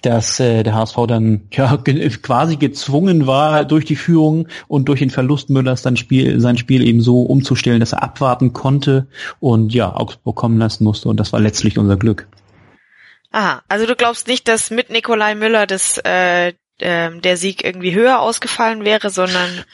dass 0.00 0.40
äh, 0.40 0.62
der 0.62 0.74
HSV 0.74 0.96
dann 1.06 1.42
ja 1.52 1.76
ge 1.84 2.08
quasi 2.08 2.56
gezwungen 2.56 3.26
war, 3.26 3.66
durch 3.66 3.84
die 3.84 3.94
Führung 3.94 4.48
und 4.68 4.88
durch 4.88 5.00
den 5.00 5.10
Verlust 5.10 5.50
Müllers 5.50 5.82
dann 5.82 5.98
Spiel, 5.98 6.40
sein 6.40 6.56
Spiel 6.56 6.82
eben 6.82 7.02
so 7.02 7.20
umzustellen, 7.24 7.80
dass 7.80 7.92
er 7.92 8.02
abwarten 8.02 8.54
konnte 8.54 9.08
und 9.38 9.74
ja, 9.74 9.94
Augsburg 9.94 10.36
kommen 10.36 10.56
lassen 10.56 10.84
musste 10.84 11.10
und 11.10 11.20
das 11.20 11.34
war 11.34 11.40
letztlich 11.40 11.76
unser 11.76 11.98
Glück. 11.98 12.26
Aha, 13.32 13.62
also 13.68 13.84
du 13.84 13.96
glaubst 13.96 14.28
nicht, 14.28 14.48
dass 14.48 14.70
mit 14.70 14.88
Nikolai 14.88 15.34
Müller 15.34 15.66
das 15.66 15.98
äh, 16.04 16.54
ähm, 16.82 17.22
der 17.22 17.36
Sieg 17.36 17.64
irgendwie 17.64 17.94
höher 17.94 18.20
ausgefallen 18.20 18.84
wäre, 18.84 19.10
sondern 19.10 19.64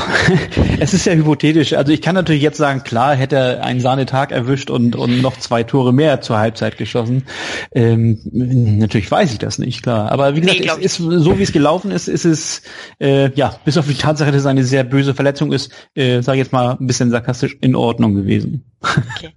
es 0.80 0.94
ist 0.94 1.06
ja 1.06 1.12
hypothetisch. 1.12 1.72
Also 1.74 1.92
ich 1.92 2.02
kann 2.02 2.14
natürlich 2.14 2.42
jetzt 2.42 2.56
sagen, 2.56 2.82
klar, 2.84 3.14
hätte 3.14 3.36
er 3.36 3.64
einen 3.64 3.80
Sahnetag 3.80 4.32
erwischt 4.32 4.70
und, 4.70 4.96
und 4.96 5.20
noch 5.20 5.38
zwei 5.38 5.62
Tore 5.62 5.92
mehr 5.92 6.20
zur 6.20 6.38
Halbzeit 6.38 6.78
geschossen. 6.78 7.24
Ähm, 7.72 8.20
natürlich 8.32 9.10
weiß 9.10 9.32
ich 9.32 9.38
das 9.38 9.58
nicht, 9.58 9.82
klar. 9.82 10.10
Aber 10.10 10.34
wie 10.36 10.40
gesagt, 10.40 10.60
nee, 10.60 10.66
es 10.66 10.78
ist, 10.78 10.96
so 10.96 11.38
wie 11.38 11.42
es 11.42 11.52
gelaufen 11.52 11.90
ist, 11.90 12.08
ist 12.08 12.24
es, 12.24 12.62
äh, 13.00 13.30
ja, 13.34 13.58
bis 13.64 13.76
auf 13.76 13.86
die 13.86 13.94
Tatsache, 13.94 14.32
dass 14.32 14.42
es 14.42 14.46
eine 14.46 14.64
sehr 14.64 14.84
böse 14.84 15.14
Verletzung 15.14 15.52
ist, 15.52 15.72
äh, 15.94 16.22
sage 16.22 16.38
ich 16.38 16.44
jetzt 16.44 16.52
mal 16.52 16.76
ein 16.78 16.86
bisschen 16.86 17.10
sarkastisch, 17.10 17.56
in 17.60 17.74
Ordnung 17.76 18.14
gewesen. 18.14 18.64
Okay. 18.82 19.30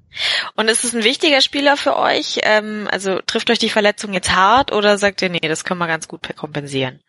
Und 0.55 0.69
ist 0.69 0.83
es 0.83 0.95
ein 0.95 1.03
wichtiger 1.03 1.41
Spieler 1.41 1.77
für 1.77 1.97
euch? 1.97 2.39
Ähm, 2.43 2.87
also 2.89 3.19
trifft 3.25 3.49
euch 3.49 3.59
die 3.59 3.69
Verletzung 3.69 4.13
jetzt 4.13 4.35
hart 4.35 4.71
oder 4.71 4.97
sagt 4.97 5.21
ihr, 5.21 5.29
nee, 5.29 5.39
das 5.39 5.65
können 5.65 5.79
wir 5.79 5.87
ganz 5.87 6.07
gut 6.07 6.21
kompensieren? 6.35 7.01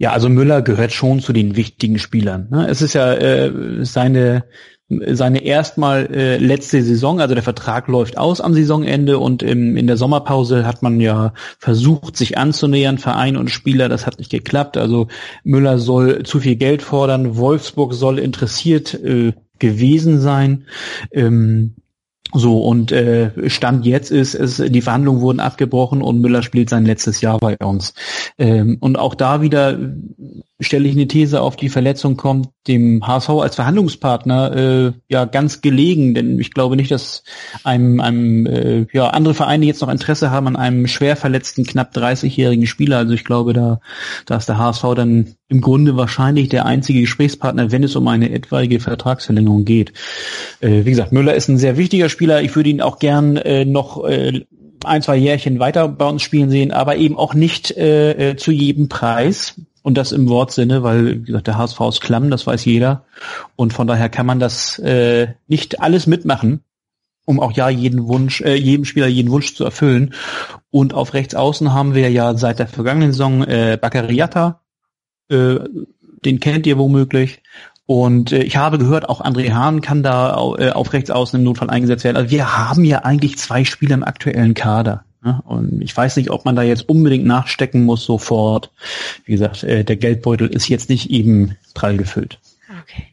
Ja, 0.00 0.12
also 0.12 0.30
Müller 0.30 0.62
gehört 0.62 0.92
schon 0.92 1.20
zu 1.20 1.34
den 1.34 1.56
wichtigen 1.56 1.98
Spielern. 1.98 2.48
Ne? 2.50 2.66
Es 2.68 2.80
ist 2.80 2.94
ja 2.94 3.12
äh, 3.12 3.84
seine 3.84 4.44
seine 5.10 5.44
erstmal 5.44 6.12
äh, 6.12 6.38
letzte 6.38 6.82
Saison, 6.82 7.20
also 7.20 7.34
der 7.34 7.44
Vertrag 7.44 7.86
läuft 7.86 8.18
aus 8.18 8.40
am 8.40 8.54
Saisonende 8.54 9.18
und 9.20 9.42
im, 9.42 9.76
in 9.76 9.86
der 9.86 9.96
Sommerpause 9.96 10.66
hat 10.66 10.82
man 10.82 11.00
ja 11.00 11.32
versucht, 11.58 12.16
sich 12.16 12.38
anzunähern, 12.38 12.98
Verein 12.98 13.36
und 13.36 13.50
Spieler, 13.50 13.88
das 13.88 14.06
hat 14.06 14.18
nicht 14.18 14.32
geklappt. 14.32 14.76
Also 14.76 15.06
Müller 15.44 15.78
soll 15.78 16.24
zu 16.24 16.40
viel 16.40 16.56
Geld 16.56 16.82
fordern, 16.82 17.36
Wolfsburg 17.36 17.94
soll 17.94 18.18
interessiert 18.18 18.94
äh, 18.94 19.34
gewesen 19.60 20.18
sein. 20.18 20.64
Ähm, 21.12 21.76
so, 22.32 22.62
und 22.62 22.92
äh, 22.92 23.48
Stand 23.50 23.86
jetzt 23.86 24.10
ist, 24.10 24.34
es, 24.34 24.56
die 24.56 24.82
Verhandlungen 24.82 25.20
wurden 25.20 25.40
abgebrochen 25.40 26.02
und 26.02 26.20
Müller 26.20 26.42
spielt 26.42 26.70
sein 26.70 26.84
letztes 26.84 27.20
Jahr 27.20 27.38
bei 27.38 27.56
uns. 27.56 27.94
Ähm, 28.38 28.76
und 28.80 28.98
auch 28.98 29.14
da 29.14 29.42
wieder 29.42 29.78
stelle 30.60 30.88
ich 30.88 30.94
eine 30.94 31.08
These 31.08 31.40
auf, 31.40 31.56
die 31.56 31.70
Verletzung 31.70 32.16
kommt 32.16 32.50
dem 32.68 33.06
HSV 33.06 33.30
als 33.30 33.56
Verhandlungspartner 33.56 34.56
äh, 34.56 34.92
ja 35.08 35.24
ganz 35.24 35.62
gelegen, 35.62 36.14
denn 36.14 36.38
ich 36.38 36.52
glaube 36.52 36.76
nicht, 36.76 36.90
dass 36.90 37.24
einem, 37.64 38.00
einem 38.00 38.46
äh, 38.46 38.86
ja 38.92 39.08
andere 39.08 39.34
Vereine 39.34 39.66
jetzt 39.66 39.80
noch 39.80 39.88
Interesse 39.88 40.30
haben 40.30 40.46
an 40.46 40.56
einem 40.56 40.86
schwer 40.86 41.16
verletzten 41.16 41.64
knapp 41.64 41.94
30-jährigen 41.96 42.66
Spieler. 42.66 42.98
Also 42.98 43.14
ich 43.14 43.24
glaube, 43.24 43.54
da 43.54 43.80
da 44.26 44.36
ist 44.36 44.48
der 44.48 44.58
HSV 44.58 44.84
dann 44.94 45.34
im 45.50 45.60
Grunde 45.60 45.96
wahrscheinlich 45.96 46.48
der 46.48 46.64
einzige 46.64 47.00
Gesprächspartner, 47.00 47.72
wenn 47.72 47.82
es 47.82 47.96
um 47.96 48.06
eine 48.08 48.30
etwaige 48.30 48.80
Vertragsverlängerung 48.80 49.64
geht. 49.64 49.92
Äh, 50.60 50.84
wie 50.84 50.90
gesagt, 50.90 51.12
Müller 51.12 51.34
ist 51.34 51.48
ein 51.48 51.58
sehr 51.58 51.76
wichtiger 51.76 52.08
Spieler. 52.08 52.40
Ich 52.40 52.54
würde 52.54 52.70
ihn 52.70 52.80
auch 52.80 53.00
gern 53.00 53.36
äh, 53.36 53.64
noch 53.64 54.04
äh, 54.04 54.44
ein, 54.84 55.02
zwei 55.02 55.16
Jährchen 55.16 55.58
weiter 55.58 55.88
bei 55.88 56.06
uns 56.06 56.22
spielen 56.22 56.50
sehen, 56.50 56.70
aber 56.70 56.96
eben 56.96 57.18
auch 57.18 57.34
nicht 57.34 57.76
äh, 57.76 58.30
äh 58.30 58.36
zu 58.36 58.52
jedem 58.52 58.88
Preis. 58.88 59.60
Und 59.82 59.96
das 59.96 60.12
im 60.12 60.28
Wortsinne, 60.28 60.82
weil, 60.82 61.22
wie 61.22 61.24
gesagt, 61.24 61.46
der 61.46 61.56
HSV 61.56 61.80
ist 61.88 62.00
klamm, 62.00 62.30
das 62.30 62.46
weiß 62.46 62.64
jeder. 62.66 63.04
Und 63.56 63.72
von 63.72 63.86
daher 63.86 64.10
kann 64.10 64.26
man 64.26 64.38
das 64.38 64.78
äh, 64.78 65.28
nicht 65.48 65.80
alles 65.80 66.06
mitmachen, 66.06 66.60
um 67.24 67.40
auch 67.40 67.52
ja 67.52 67.70
jeden 67.70 68.06
Wunsch, 68.06 68.42
äh, 68.42 68.54
jedem 68.54 68.84
Spieler 68.84 69.06
jeden 69.06 69.30
Wunsch 69.30 69.54
zu 69.54 69.64
erfüllen. 69.64 70.12
Und 70.70 70.92
auf 70.92 71.14
rechts 71.14 71.34
außen 71.34 71.72
haben 71.72 71.94
wir 71.94 72.10
ja 72.10 72.34
seit 72.34 72.58
der 72.58 72.66
vergangenen 72.68 73.12
Saison 73.12 73.42
äh, 73.42 73.78
Baccariata, 73.80 74.60
äh, 75.30 75.60
den 76.24 76.40
kennt 76.40 76.66
ihr 76.66 76.78
womöglich. 76.78 77.42
Und 77.86 78.30
äh, 78.30 78.42
ich 78.42 78.56
habe 78.56 78.78
gehört, 78.78 79.08
auch 79.08 79.20
André 79.20 79.52
Hahn 79.52 79.80
kann 79.80 80.02
da 80.02 80.34
äh, 80.58 80.70
auf 80.70 80.92
rechts 80.92 81.10
außen 81.10 81.40
im 81.40 81.44
Notfall 81.44 81.70
eingesetzt 81.70 82.04
werden. 82.04 82.16
Also 82.16 82.30
wir 82.30 82.56
haben 82.56 82.84
ja 82.84 83.00
eigentlich 83.00 83.36
zwei 83.38 83.64
Spieler 83.64 83.94
im 83.94 84.04
aktuellen 84.04 84.54
Kader. 84.54 85.04
Ne? 85.22 85.42
Und 85.44 85.82
ich 85.82 85.96
weiß 85.96 86.16
nicht, 86.16 86.30
ob 86.30 86.44
man 86.44 86.56
da 86.56 86.62
jetzt 86.62 86.88
unbedingt 86.88 87.26
nachstecken 87.26 87.84
muss 87.84 88.04
sofort. 88.04 88.70
Wie 89.24 89.32
gesagt, 89.32 89.64
äh, 89.64 89.84
der 89.84 89.96
Geldbeutel 89.96 90.48
ist 90.48 90.68
jetzt 90.68 90.88
nicht 90.88 91.10
eben 91.10 91.56
prall 91.74 91.96
gefüllt. 91.96 92.38
Okay. 92.82 93.08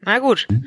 Na 0.00 0.18
gut. 0.18 0.46
Hm? 0.50 0.66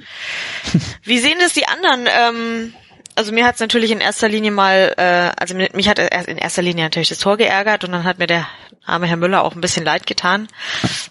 Wie 1.03 1.19
sehen 1.19 1.37
das 1.39 1.53
die 1.53 1.67
anderen? 1.67 2.07
Ähm, 2.07 2.73
also 3.21 3.33
mir 3.33 3.45
hat 3.45 3.53
es 3.53 3.61
natürlich 3.61 3.91
in 3.91 4.01
erster 4.01 4.27
Linie 4.27 4.49
mal, 4.49 4.95
äh, 4.97 5.31
also 5.39 5.53
mich 5.53 5.87
hat 5.87 5.99
in 5.99 6.39
erster 6.39 6.63
Linie 6.63 6.85
natürlich 6.85 7.09
das 7.09 7.19
Tor 7.19 7.37
geärgert 7.37 7.83
und 7.83 7.91
dann 7.91 8.03
hat 8.03 8.17
mir 8.17 8.25
der 8.25 8.47
arme 8.83 9.05
Herr 9.05 9.15
Müller 9.15 9.43
auch 9.43 9.53
ein 9.53 9.61
bisschen 9.61 9.85
leid 9.85 10.07
getan, 10.07 10.47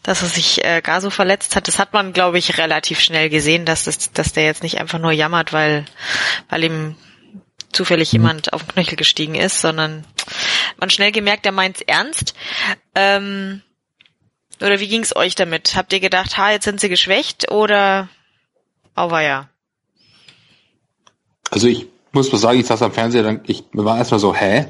dass 0.03 0.23
er 0.23 0.27
sich 0.27 0.65
äh, 0.65 0.81
gar 0.83 1.01
so 1.01 1.11
verletzt 1.11 1.55
hat. 1.55 1.69
Das 1.69 1.79
hat 1.79 1.93
man, 1.93 2.13
glaube 2.13 2.39
ich, 2.39 2.59
relativ 2.59 2.99
schnell 2.99 3.31
gesehen, 3.31 3.65
dass 3.65 3.85
das, 3.85 4.11
dass 4.11 4.33
der 4.33 4.45
jetzt 4.45 4.65
nicht 4.65 4.81
einfach 4.81 4.99
nur 4.99 5.13
jammert, 5.13 5.53
weil, 5.53 5.85
weil 6.49 6.65
ihm 6.65 6.97
zufällig 7.71 8.13
mhm. 8.13 8.19
jemand 8.19 8.53
auf 8.55 8.65
den 8.65 8.73
Knöchel 8.73 8.97
gestiegen 8.97 9.37
ist, 9.37 9.61
sondern 9.61 10.05
man 10.79 10.91
schnell 10.91 11.13
gemerkt, 11.13 11.47
er 11.47 11.53
meint's 11.53 11.81
ernst. 11.81 12.35
Ähm, 12.97 13.63
oder 14.61 14.81
wie 14.81 14.89
ging's 14.89 15.15
euch 15.15 15.37
damit? 15.37 15.77
Habt 15.77 15.93
ihr 15.93 16.01
gedacht, 16.01 16.39
ha, 16.39 16.51
jetzt 16.51 16.65
sind 16.65 16.81
sie 16.81 16.89
geschwächt 16.89 17.53
oder 17.53 18.09
auweia? 18.97 19.49
Also 21.53 21.69
ich 21.69 21.87
muss 22.13 22.33
mal 22.33 22.39
sagen, 22.39 22.61
ich 22.61 22.67
saß 22.67 22.83
am 22.83 22.93
Fernseher, 22.93 23.23
dann, 23.23 23.41
ich 23.47 23.65
war 23.73 23.99
erstmal 23.99 24.21
so, 24.21 24.35
hä? 24.35 24.67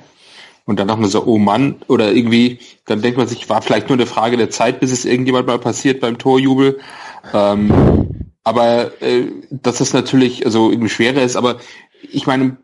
Und 0.66 0.79
dann 0.79 0.88
dachte 0.88 1.00
man 1.00 1.11
so, 1.11 1.24
oh 1.24 1.38
Mann, 1.38 1.76
oder 1.88 2.12
irgendwie, 2.12 2.61
dann 2.87 3.03
denkt 3.03 3.18
man 3.18 3.26
sich, 3.26 3.48
war 3.48 3.62
vielleicht 3.62 3.88
nur 3.88 3.96
eine 3.96 4.07
Frage 4.07 4.37
der 4.37 4.50
Zeit, 4.50 4.81
bis 4.81 4.92
es 4.92 5.05
irgendjemand 5.05 5.46
mal 5.46 5.59
passiert 5.59 6.00
beim 6.00 6.18
Torjubel. 6.18 6.79
Ähm, 7.33 8.33
aber 8.44 9.03
äh, 9.03 9.26
dass 9.50 9.81
es 9.81 9.92
natürlich 9.92 10.44
also 10.44 10.70
irgendwie 10.70 10.90
schwerer 10.90 11.22
ist, 11.22 11.37
aber 11.37 11.59
ich 12.11 12.26
meine, 12.26 12.59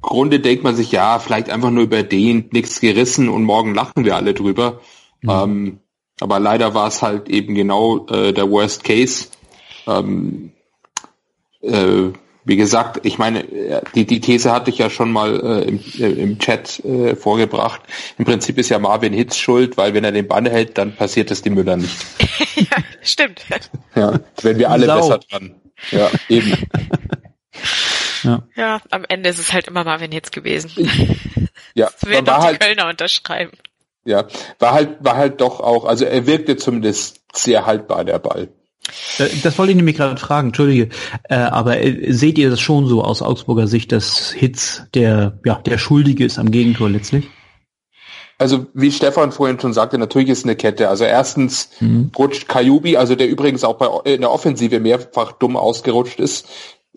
Grunde 0.00 0.40
denkt 0.40 0.64
man 0.64 0.76
sich, 0.76 0.92
ja, 0.92 1.18
vielleicht 1.18 1.50
einfach 1.50 1.70
nur 1.70 1.84
über 1.84 2.02
den, 2.02 2.48
nichts 2.52 2.80
gerissen 2.80 3.28
und 3.28 3.44
morgen 3.44 3.74
lachen 3.74 4.04
wir 4.04 4.16
alle 4.16 4.34
drüber. 4.34 4.80
Mhm. 5.20 5.30
Ähm, 5.30 5.78
aber 6.20 6.40
leider 6.40 6.74
war 6.74 6.88
es 6.88 7.02
halt 7.02 7.28
eben 7.28 7.54
genau 7.54 8.06
äh, 8.06 8.32
der 8.32 8.50
Worst 8.50 8.84
Case. 8.84 9.28
Ähm, 9.86 10.52
äh, 11.62 12.10
wie 12.50 12.56
gesagt, 12.56 13.06
ich 13.06 13.16
meine, 13.16 13.44
die, 13.94 14.06
die 14.06 14.20
These 14.20 14.50
hatte 14.50 14.70
ich 14.70 14.78
ja 14.78 14.90
schon 14.90 15.12
mal 15.12 15.38
äh, 15.38 15.68
im, 15.68 15.80
äh, 16.00 16.20
im 16.20 16.40
Chat 16.40 16.84
äh, 16.84 17.14
vorgebracht. 17.14 17.80
Im 18.18 18.24
Prinzip 18.24 18.58
ist 18.58 18.70
ja 18.70 18.80
Marvin 18.80 19.12
Hitz 19.12 19.36
schuld, 19.36 19.76
weil 19.76 19.94
wenn 19.94 20.02
er 20.02 20.10
den 20.10 20.26
Bann 20.26 20.46
hält, 20.46 20.76
dann 20.76 20.96
passiert 20.96 21.30
es 21.30 21.42
die 21.42 21.50
Müller 21.50 21.76
nicht. 21.76 21.96
ja, 22.56 22.78
stimmt. 23.02 23.44
Ja, 23.94 24.18
werden 24.42 24.58
wir 24.58 24.68
alle 24.68 24.86
Sau. 24.86 24.96
besser 24.96 25.18
dran. 25.30 25.54
Ja, 25.92 26.10
eben. 26.28 26.56
Ja. 28.24 28.42
ja, 28.56 28.80
am 28.90 29.04
Ende 29.08 29.30
ist 29.30 29.38
es 29.38 29.52
halt 29.52 29.68
immer 29.68 29.84
Marvin 29.84 30.10
Hitz 30.10 30.32
gewesen. 30.32 30.72
Ja, 31.74 31.86
das 31.86 32.10
werden 32.10 32.24
doch 32.24 32.40
die 32.40 32.46
halt, 32.46 32.60
Kölner 32.60 32.88
unterschreiben. 32.88 33.52
Ja, 34.04 34.26
war 34.58 34.72
halt, 34.72 34.96
war 34.98 35.16
halt 35.16 35.40
doch 35.40 35.60
auch, 35.60 35.84
also 35.84 36.04
er 36.04 36.26
wirkte 36.26 36.56
zumindest 36.56 37.20
sehr 37.32 37.64
haltbar, 37.64 38.04
der 38.04 38.18
Ball. 38.18 38.48
Äh, 39.18 39.28
das 39.42 39.58
wollte 39.58 39.72
ich 39.72 39.76
nämlich 39.76 39.96
gerade 39.96 40.16
fragen, 40.16 40.48
entschuldige. 40.48 40.88
Äh, 41.24 41.36
aber 41.36 41.82
äh, 41.82 42.12
seht 42.12 42.38
ihr 42.38 42.50
das 42.50 42.60
schon 42.60 42.86
so 42.86 43.02
aus 43.02 43.22
Augsburger 43.22 43.66
Sicht, 43.66 43.92
dass 43.92 44.30
Hitz 44.30 44.84
der, 44.94 45.38
ja, 45.44 45.56
der 45.64 45.78
Schuldige 45.78 46.24
ist 46.24 46.38
am 46.38 46.50
Gegentor 46.50 46.90
letztlich? 46.90 47.28
Also 48.40 48.66
wie 48.72 48.90
Stefan 48.90 49.32
vorhin 49.32 49.60
schon 49.60 49.74
sagte, 49.74 49.98
natürlich 49.98 50.30
ist 50.30 50.44
eine 50.44 50.56
Kette. 50.56 50.88
Also 50.88 51.04
erstens 51.04 51.68
mhm. 51.78 52.10
rutscht 52.18 52.48
Kajubi, 52.48 52.96
also 52.96 53.14
der 53.14 53.28
übrigens 53.28 53.64
auch 53.64 53.76
bei 53.76 54.10
in 54.10 54.22
der 54.22 54.30
Offensive 54.30 54.80
mehrfach 54.80 55.32
dumm 55.32 55.58
ausgerutscht 55.58 56.20
ist. 56.20 56.48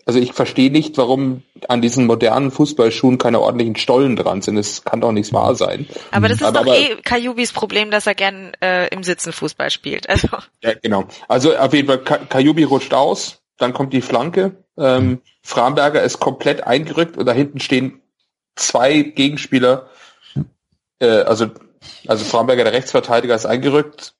Also 0.06 0.18
ich 0.18 0.32
verstehe 0.32 0.70
nicht, 0.70 0.98
warum 0.98 1.42
an 1.68 1.80
diesen 1.80 2.06
modernen 2.06 2.50
Fußballschuhen 2.50 3.18
keine 3.18 3.40
ordentlichen 3.40 3.76
Stollen 3.76 4.16
dran 4.16 4.42
sind. 4.42 4.56
Das 4.56 4.84
kann 4.84 5.00
doch 5.00 5.12
nicht 5.12 5.32
wahr 5.32 5.54
sein. 5.54 5.86
Aber 6.10 6.28
das 6.28 6.38
ist 6.38 6.46
aber, 6.46 6.64
doch 6.64 6.66
aber, 6.66 6.78
eh 6.78 6.96
Kajubis 7.02 7.52
Problem, 7.52 7.90
dass 7.90 8.06
er 8.06 8.14
gern 8.14 8.52
äh, 8.60 8.88
im 8.88 9.02
Sitzen 9.02 9.32
Fußball 9.32 9.70
spielt. 9.70 10.08
Also. 10.08 10.28
Ja, 10.62 10.74
genau. 10.74 11.04
Also 11.28 11.56
auf 11.56 11.72
jeden 11.72 11.88
Fall, 11.88 11.98
Kajubi 11.98 12.64
rutscht 12.64 12.92
aus, 12.92 13.42
dann 13.58 13.72
kommt 13.72 13.92
die 13.92 14.02
Flanke. 14.02 14.56
Ähm, 14.76 15.20
Framberger 15.42 16.02
ist 16.02 16.20
komplett 16.20 16.66
eingerückt 16.66 17.16
und 17.16 17.26
da 17.26 17.32
hinten 17.32 17.60
stehen 17.60 18.02
zwei 18.56 19.00
Gegenspieler 19.00 19.88
äh, 21.04 21.22
also, 21.22 21.50
also 22.06 22.24
Framberger, 22.24 22.64
der 22.64 22.72
Rechtsverteidiger, 22.72 23.34
ist 23.34 23.46
eingerückt, 23.46 24.14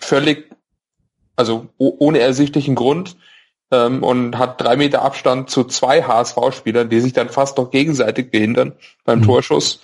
völlig, 0.00 0.50
also 1.36 1.68
ohne 1.78 2.20
ersichtlichen 2.20 2.74
Grund 2.74 3.16
ähm, 3.70 4.02
und 4.02 4.38
hat 4.38 4.60
drei 4.60 4.76
Meter 4.76 5.02
Abstand 5.02 5.50
zu 5.50 5.64
zwei 5.64 6.02
HSV-Spielern, 6.02 6.88
die 6.88 7.00
sich 7.00 7.12
dann 7.12 7.28
fast 7.28 7.58
noch 7.58 7.70
gegenseitig 7.70 8.30
behindern 8.30 8.72
beim 9.04 9.20
mhm. 9.20 9.24
Torschuss. 9.24 9.80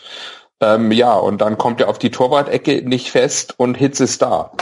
Ähm, 0.60 0.90
ja, 0.92 1.14
und 1.14 1.40
dann 1.40 1.58
kommt 1.58 1.80
er 1.80 1.88
auf 1.88 1.98
die 1.98 2.10
Torwart-Ecke 2.10 2.82
nicht 2.88 3.10
fest 3.10 3.54
und 3.58 3.76
Hitz 3.76 4.00
ist 4.00 4.22
da. 4.22 4.52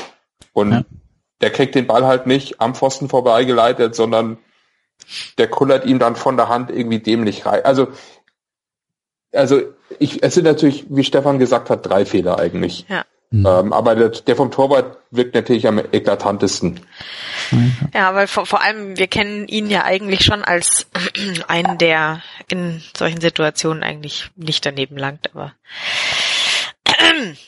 Und 0.53 0.73
ja. 0.73 0.85
der 1.41 1.51
kriegt 1.51 1.75
den 1.75 1.87
Ball 1.87 2.05
halt 2.07 2.27
nicht 2.27 2.61
am 2.61 2.75
Pfosten 2.75 3.09
vorbeigeleitet, 3.09 3.95
sondern 3.95 4.39
der 5.39 5.49
kullert 5.49 5.85
ihm 5.87 5.99
dann 5.99 6.17
von 6.17 6.37
der 6.37 6.49
Hand 6.49 6.71
irgendwie 6.71 6.99
dämlich 6.99 7.47
rein. 7.47 7.65
Also, 7.65 7.89
also 9.33 9.61
ich, 9.99 10.23
es 10.23 10.35
sind 10.35 10.45
natürlich, 10.45 10.87
wie 10.89 11.05
Stefan 11.05 11.39
gesagt 11.39 11.71
hat, 11.71 11.87
drei 11.87 12.05
Fehler 12.05 12.39
eigentlich. 12.39 12.87
Ja. 12.89 13.05
Mhm. 13.35 13.47
Ähm, 13.47 13.73
aber 13.73 13.97
der, 13.97 14.11
der, 14.11 14.37
vom 14.37 14.53
Torwart 14.53 14.97
wirkt 15.11 15.35
natürlich 15.35 15.67
am 15.67 15.81
eklatantesten. 15.91 16.79
Ja, 17.93 18.15
weil 18.15 18.29
vor, 18.29 18.47
vor 18.47 18.63
allem, 18.63 18.97
wir 18.97 19.09
kennen 19.09 19.49
ihn 19.49 19.69
ja 19.69 19.83
eigentlich 19.83 20.23
schon 20.23 20.45
als 20.45 20.87
einen, 21.49 21.77
der 21.79 22.23
in 22.49 22.81
solchen 22.97 23.21
Situationen 23.21 23.83
eigentlich 23.83 24.31
nicht 24.37 24.65
daneben 24.65 24.97
langt, 24.97 25.35
aber 25.35 25.53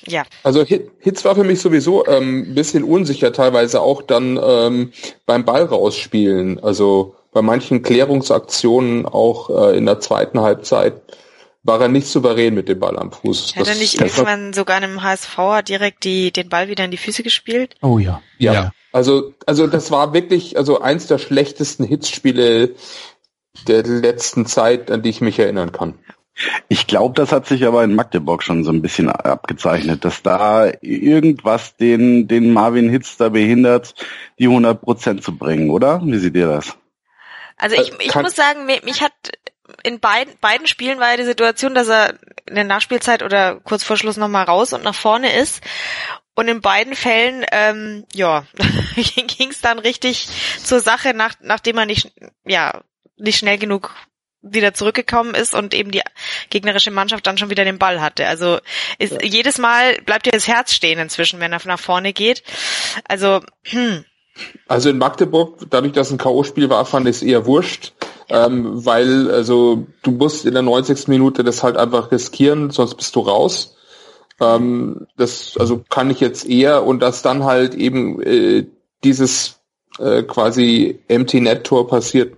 ja. 0.09 0.25
Also 0.43 0.65
Hitz 0.65 1.25
war 1.25 1.37
für 1.37 1.45
mich 1.45 1.61
sowieso 1.61 2.05
ähm, 2.09 2.51
ein 2.51 2.55
bisschen 2.57 2.83
unsicher, 2.83 3.33
teilweise 3.33 3.81
auch 3.81 4.03
dann 4.03 4.41
ähm, 4.43 4.93
beim 5.25 5.45
Ball 5.45 5.67
rausspielen. 5.67 6.59
Also 6.65 7.15
bei 7.33 7.43
manchen 7.43 7.85
Klärungsaktionen 7.85 9.07
auch 9.07 9.51
äh, 9.51 9.79
in 9.79 9.87
der 9.87 10.01
zweiten 10.01 10.41
Halbzeit 10.41 10.95
war 11.67 11.81
er 11.81 11.89
nicht 11.89 12.07
souverän 12.07 12.55
mit 12.55 12.69
dem 12.69 12.79
Ball 12.79 12.97
am 12.99 13.13
Fuß. 13.13 13.57
Hat 13.57 13.67
er 13.67 13.75
nicht 13.75 14.01
irgendwann 14.01 14.53
sogar 14.53 14.77
einem 14.77 15.03
HSV 15.03 15.37
direkt 15.67 16.05
die, 16.05 16.33
den 16.33 16.49
Ball 16.49 16.69
wieder 16.69 16.85
in 16.85 16.91
die 16.91 16.97
Füße 16.97 17.23
gespielt? 17.23 17.75
Oh 17.83 17.99
ja. 17.99 18.23
Ja. 18.39 18.53
ja. 18.53 18.73
Also, 18.93 19.35
also 19.45 19.67
das 19.67 19.91
war 19.91 20.15
wirklich, 20.15 20.57
also 20.57 20.81
eins 20.81 21.07
der 21.07 21.19
schlechtesten 21.19 21.85
Hitzspiele 21.85 22.75
der 23.67 23.83
letzten 23.83 24.47
Zeit, 24.47 24.91
an 24.91 25.03
die 25.03 25.11
ich 25.11 25.21
mich 25.21 25.39
erinnern 25.39 25.73
kann. 25.73 25.95
Ich 26.69 26.87
glaube, 26.87 27.15
das 27.15 27.33
hat 27.33 27.47
sich 27.47 27.65
aber 27.65 27.83
in 27.83 27.95
Magdeburg 27.95 28.43
schon 28.43 28.63
so 28.63 28.71
ein 28.71 28.83
bisschen 28.83 29.09
abgezeichnet, 29.09 30.05
dass 30.05 30.23
da 30.23 30.71
irgendwas 30.83 31.77
den, 31.77 32.29
den 32.29 32.53
Marvin 32.53 32.91
Hitz 32.91 33.17
da 33.17 33.31
behindert, 33.31 33.95
die 34.39 34.45
100 34.45 34.83
Prozent 34.83 35.25
zu 35.25 35.37
bringen, 35.37 35.71
oder? 35.71 36.03
Wie 36.05 36.19
seht 36.19 36.37
ihr 36.37 36.49
das? 36.49 36.77
Also 37.57 37.77
ich, 37.77 37.93
ich 38.01 38.15
muss 38.15 38.37
sagen, 38.37 38.67
mich 38.67 39.01
hat 39.01 39.13
in 39.87 40.01
beiden, 40.01 40.35
beiden 40.41 40.67
Spielen 40.67 40.99
war 40.99 41.13
ja 41.13 41.17
die 41.17 41.25
Situation, 41.25 41.75
dass 41.75 41.89
er 41.89 42.15
in 42.47 42.57
der 42.57 42.65
Nachspielzeit 42.65 43.23
oder 43.23 43.61
kurz 43.61 43.85
vor 43.85 43.97
Schluss 43.97 44.17
nochmal 44.17 44.45
raus 44.45 44.73
und 44.73 44.83
nach 44.83 44.95
vorne 44.95 45.33
ist. 45.33 45.63
Und 46.35 46.49
in 46.49 46.61
beiden 46.61 46.95
Fällen, 46.97 47.47
ähm, 47.53 48.05
ja, 48.13 48.45
ging 48.97 49.51
es 49.51 49.61
dann 49.61 49.79
richtig 49.79 50.29
zur 50.63 50.81
Sache, 50.81 51.15
nach, 51.15 51.35
nachdem 51.41 51.79
er 51.79 51.87
nicht, 51.87 52.13
ja, 52.45 52.83
nicht 53.17 53.39
schnell 53.39 53.59
genug 53.59 53.95
wieder 54.43 54.75
zurückgekommen 54.75 55.35
ist 55.35 55.55
und 55.55 55.73
eben 55.73 55.93
die 55.93 56.03
gegnerische 56.51 56.91
Mannschaft 56.91 57.27
dann 57.27 57.39
schon 57.39 57.51
wieder 57.51 57.65
den 57.65 57.79
Ball 57.79 58.01
hatte. 58.01 58.27
Also 58.27 58.59
ist, 58.99 59.13
ja. 59.13 59.23
jedes 59.23 59.59
Mal 59.59 59.95
bleibt 60.05 60.27
dir 60.27 60.33
das 60.33 60.49
Herz 60.49 60.73
stehen 60.73 60.99
inzwischen, 60.99 61.41
wenn 61.41 61.53
er 61.53 61.61
nach 61.65 61.81
vorne 61.81 62.13
geht. 62.13 62.43
Also 63.09 63.41
hm. 63.65 64.05
Also 64.69 64.91
in 64.91 64.99
Magdeburg, 64.99 65.61
dadurch, 65.71 65.95
dass 65.95 66.11
ein 66.11 66.19
K.O.-Spiel 66.19 66.69
war, 66.69 66.85
fand 66.85 67.09
ich 67.09 67.17
es 67.17 67.23
eher 67.23 67.47
wurscht 67.47 67.95
ähm, 68.29 68.85
weil 68.85 69.31
also 69.31 69.87
du 70.03 70.11
musst 70.11 70.45
in 70.45 70.53
der 70.53 70.63
90. 70.63 71.09
Minute 71.09 71.45
das 71.45 71.63
halt 71.63 71.77
einfach 71.77 72.11
riskieren, 72.11 72.71
sonst 72.71 72.95
bist 72.95 73.15
du 73.17 73.21
raus. 73.21 73.77
Ähm, 74.41 75.07
das 75.17 75.57
also 75.59 75.83
kann 75.89 76.11
ich 76.11 76.21
jetzt 76.21 76.47
eher 76.47 76.85
und 76.85 77.01
dass 77.01 77.23
dann 77.23 77.45
halt 77.45 77.75
eben 77.75 78.23
äh, 78.23 78.67
dieses 79.05 79.61
äh, 79.99 80.23
quasi 80.23 81.01
Empty 81.09 81.41
Net 81.41 81.65
Tor 81.65 81.89
passiert, 81.89 82.37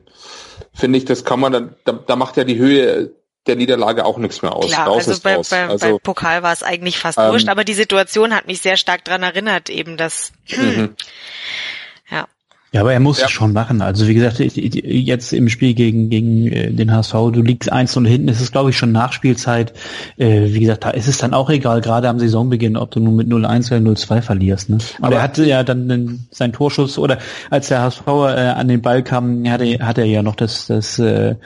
finde 0.75 0.99
ich, 0.99 1.05
das 1.05 1.25
kann 1.25 1.41
man 1.41 1.53
dann, 1.53 1.75
da, 1.85 1.93
da 1.93 2.17
macht 2.17 2.37
ja 2.37 2.45
die 2.45 2.59
Höhe 2.59 3.13
der 3.47 3.57
Niederlage 3.57 4.05
auch 4.05 4.19
nichts 4.19 4.43
mehr 4.43 4.55
aus. 4.55 4.71
Klar, 4.71 4.87
raus 4.87 5.09
also, 5.09 5.21
bei, 5.23 5.37
raus. 5.37 5.49
Bei, 5.49 5.67
also 5.67 5.87
bei 5.87 5.99
Pokal 5.99 6.43
war 6.43 6.53
es 6.53 6.63
eigentlich 6.63 6.99
fast 6.99 7.19
ähm, 7.19 7.33
wurscht, 7.33 7.49
aber 7.49 7.65
die 7.65 7.75
Situation 7.75 8.35
hat 8.35 8.47
mich 8.47 8.61
sehr 8.61 8.77
stark 8.77 9.05
dran 9.05 9.23
erinnert, 9.23 9.71
eben 9.71 9.97
dass 9.97 10.33
hm, 10.47 10.95
ja. 12.73 12.83
Aber 12.83 12.93
er 12.93 13.01
muss 13.01 13.21
ja. 13.21 13.27
es 13.27 13.31
schon 13.31 13.53
machen. 13.53 13.81
Also 13.81 14.07
wie 14.09 14.15
gesagt, 14.15 14.39
jetzt 14.39 15.33
im 15.33 15.49
Spiel 15.49 15.75
gegen, 15.75 16.11
gegen 16.11 16.47
äh, 16.49 16.71
den 16.71 16.93
HSV, 16.93 17.13
du 17.33 17.43
liegst 17.43 17.73
eins 17.73 17.97
und 17.97 18.05
hinten, 18.05 18.29
ist 18.29 18.41
es 18.41 18.53
glaube 18.53 18.71
ich 18.71 18.77
schon 18.77 18.93
Nachspielzeit. 18.93 19.73
Äh, 20.17 20.53
wie 20.53 20.61
gesagt, 20.61 20.85
da 20.85 20.91
ist 20.91 21.09
es 21.09 21.19
dann 21.19 21.35
auch 21.35 21.51
egal, 21.51 21.81
gerade 21.81 22.09
am 22.09 22.19
Saisonbeginn, 22.19 22.77
ob 22.77 22.91
du 22.91 23.01
nun 23.01 23.17
mit 23.17 23.29
0-1 23.29 23.69
oder 23.69 23.91
0-2 23.93 24.23
verlierst. 24.23 24.69
Ne? 24.69 24.79
Aber 25.01 25.17
er 25.17 25.23
hatte 25.23 25.45
ja 25.45 25.65
dann 25.65 26.27
seinen 26.31 26.53
Torschuss 26.53 26.99
oder 26.99 27.19
als 27.51 27.69
der 27.69 27.83
HSV 27.83 28.07
äh, 28.07 28.11
an 28.11 28.69
den 28.69 28.83
Ball 28.83 29.03
kam, 29.03 29.49
hat 29.49 29.63
er, 29.63 29.87
hat 29.87 29.99
er 29.99 30.05
ja 30.05 30.23
noch 30.23 30.37
das, 30.37 30.67
das 30.67 30.99
äh, 30.99 31.37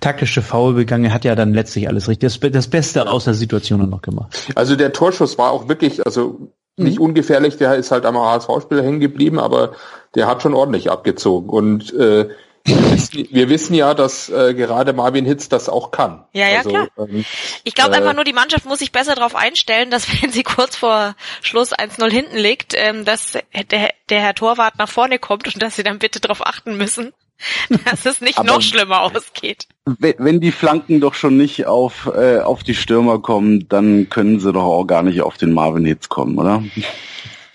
taktische 0.00 0.42
Foul 0.42 0.74
begangen. 0.74 1.04
Er 1.04 1.14
hat 1.14 1.24
ja 1.24 1.34
dann 1.34 1.54
letztlich 1.54 1.88
alles 1.88 2.08
richtig, 2.08 2.40
das, 2.40 2.50
das 2.52 2.68
Beste 2.68 3.08
aus 3.08 3.24
der 3.24 3.34
Situation 3.34 3.88
noch 3.88 4.02
gemacht. 4.02 4.48
Also 4.54 4.76
der 4.76 4.92
Torschuss 4.92 5.38
war 5.38 5.50
auch 5.52 5.68
wirklich, 5.68 6.04
also 6.04 6.52
nicht 6.76 6.98
mhm. 6.98 7.06
ungefährlich, 7.06 7.56
der 7.56 7.74
ist 7.76 7.90
halt 7.90 8.06
am 8.06 8.16
HSV-Spieler 8.16 8.82
hängen 8.82 9.00
geblieben, 9.00 9.38
aber 9.38 9.72
der 10.14 10.26
hat 10.26 10.42
schon 10.42 10.54
ordentlich 10.54 10.90
abgezogen. 10.90 11.50
Und 11.50 11.92
äh, 11.94 12.28
wir, 12.64 12.92
wissen, 12.92 13.28
wir 13.30 13.48
wissen 13.48 13.74
ja, 13.74 13.94
dass 13.94 14.28
äh, 14.28 14.54
gerade 14.54 14.92
Marvin 14.92 15.26
Hitz 15.26 15.48
das 15.48 15.68
auch 15.68 15.90
kann. 15.90 16.24
Ja, 16.32 16.48
ja, 16.48 16.58
also, 16.58 16.70
klar. 16.70 16.88
Ähm, 16.98 17.24
ich 17.64 17.74
glaube 17.74 17.92
äh, 17.92 17.98
einfach 17.98 18.14
nur, 18.14 18.24
die 18.24 18.32
Mannschaft 18.32 18.64
muss 18.66 18.78
sich 18.78 18.92
besser 18.92 19.14
darauf 19.14 19.34
einstellen, 19.34 19.90
dass 19.90 20.06
wenn 20.22 20.30
sie 20.30 20.42
kurz 20.42 20.76
vor 20.76 21.14
Schluss 21.42 21.72
1-0 21.72 22.10
hinten 22.10 22.36
liegt, 22.36 22.74
ähm, 22.76 23.04
dass 23.04 23.32
der, 23.32 23.90
der 24.08 24.20
Herr 24.20 24.34
Torwart 24.34 24.78
nach 24.78 24.88
vorne 24.88 25.18
kommt 25.18 25.52
und 25.52 25.62
dass 25.62 25.76
sie 25.76 25.82
dann 25.82 25.98
bitte 25.98 26.20
darauf 26.20 26.46
achten 26.46 26.76
müssen, 26.76 27.12
dass 27.84 28.06
es 28.06 28.20
nicht 28.20 28.42
noch 28.42 28.62
schlimmer 28.62 29.02
ausgeht. 29.02 29.66
Wenn 29.84 30.40
die 30.40 30.52
Flanken 30.52 31.00
doch 31.00 31.14
schon 31.14 31.36
nicht 31.36 31.66
auf, 31.66 32.10
äh, 32.14 32.38
auf 32.40 32.62
die 32.62 32.74
Stürmer 32.74 33.20
kommen, 33.20 33.68
dann 33.68 34.08
können 34.08 34.40
sie 34.40 34.52
doch 34.52 34.64
auch 34.64 34.84
gar 34.84 35.02
nicht 35.02 35.22
auf 35.22 35.36
den 35.36 35.52
Marvin 35.52 35.84
Hitz 35.84 36.08
kommen, 36.08 36.38
oder? 36.38 36.62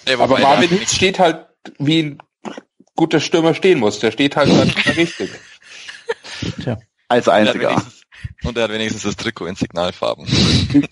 Ja, 0.07 0.19
aber 0.19 0.39
Marvin 0.39 0.69
Hitz 0.69 0.95
steht 0.95 1.19
halt 1.19 1.45
wie 1.79 2.03
ein 2.03 2.17
guter 2.95 3.19
Stürmer 3.19 3.53
stehen 3.53 3.79
muss. 3.79 3.99
Der 3.99 4.11
steht 4.11 4.35
halt 4.35 4.49
richtig. 4.97 5.31
Tja. 6.61 6.77
Als 7.07 7.29
einziger. 7.29 7.81
Und 8.43 8.57
er 8.57 8.65
hat 8.65 8.71
wenigstens 8.71 9.03
das 9.03 9.15
Trikot 9.15 9.45
in 9.45 9.55
Signalfarben. 9.55 10.25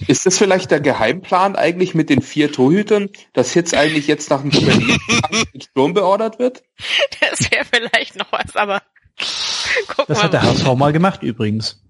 Ist 0.07 0.25
das 0.25 0.37
vielleicht 0.37 0.71
der 0.71 0.79
Geheimplan 0.79 1.55
eigentlich 1.55 1.95
mit 1.95 2.09
den 2.09 2.21
vier 2.21 2.51
Torhütern, 2.51 3.09
dass 3.33 3.53
jetzt 3.53 3.75
eigentlich 3.75 4.07
jetzt 4.07 4.29
nach 4.29 4.41
dem 4.41 4.51
Berlin 4.51 4.97
Sturm 5.61 5.93
beordert 5.93 6.39
wird? 6.39 6.63
Das 7.19 7.51
wäre 7.51 7.65
vielleicht 7.65 8.17
noch 8.17 8.31
was, 8.31 8.55
aber 8.55 8.81
guck 9.87 10.07
Das 10.07 10.17
mal 10.17 10.23
hat 10.25 10.33
der 10.33 10.43
HSV 10.43 10.75
mal 10.75 10.93
gemacht 10.93 11.23
übrigens. 11.23 11.81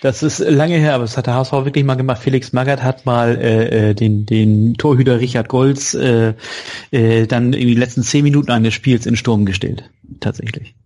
Das 0.00 0.22
ist 0.22 0.38
lange 0.38 0.76
her, 0.76 0.94
aber 0.94 1.04
das 1.04 1.16
hat 1.16 1.26
der 1.26 1.34
HSV 1.34 1.52
wirklich 1.52 1.84
mal 1.84 1.96
gemacht. 1.96 2.22
Felix 2.22 2.52
Magath 2.52 2.82
hat 2.82 3.04
mal 3.04 3.36
äh, 3.36 3.90
äh, 3.90 3.94
den, 3.94 4.26
den 4.26 4.74
Torhüter 4.74 5.18
Richard 5.18 5.48
Golz 5.48 5.94
äh, 5.94 6.34
äh, 6.92 7.26
dann 7.26 7.52
in 7.52 7.66
die 7.66 7.74
letzten 7.74 8.02
zehn 8.02 8.22
Minuten 8.22 8.52
eines 8.52 8.74
Spiels 8.74 9.06
in 9.06 9.16
Sturm 9.16 9.44
gestellt. 9.44 9.90
Tatsächlich. 10.20 10.76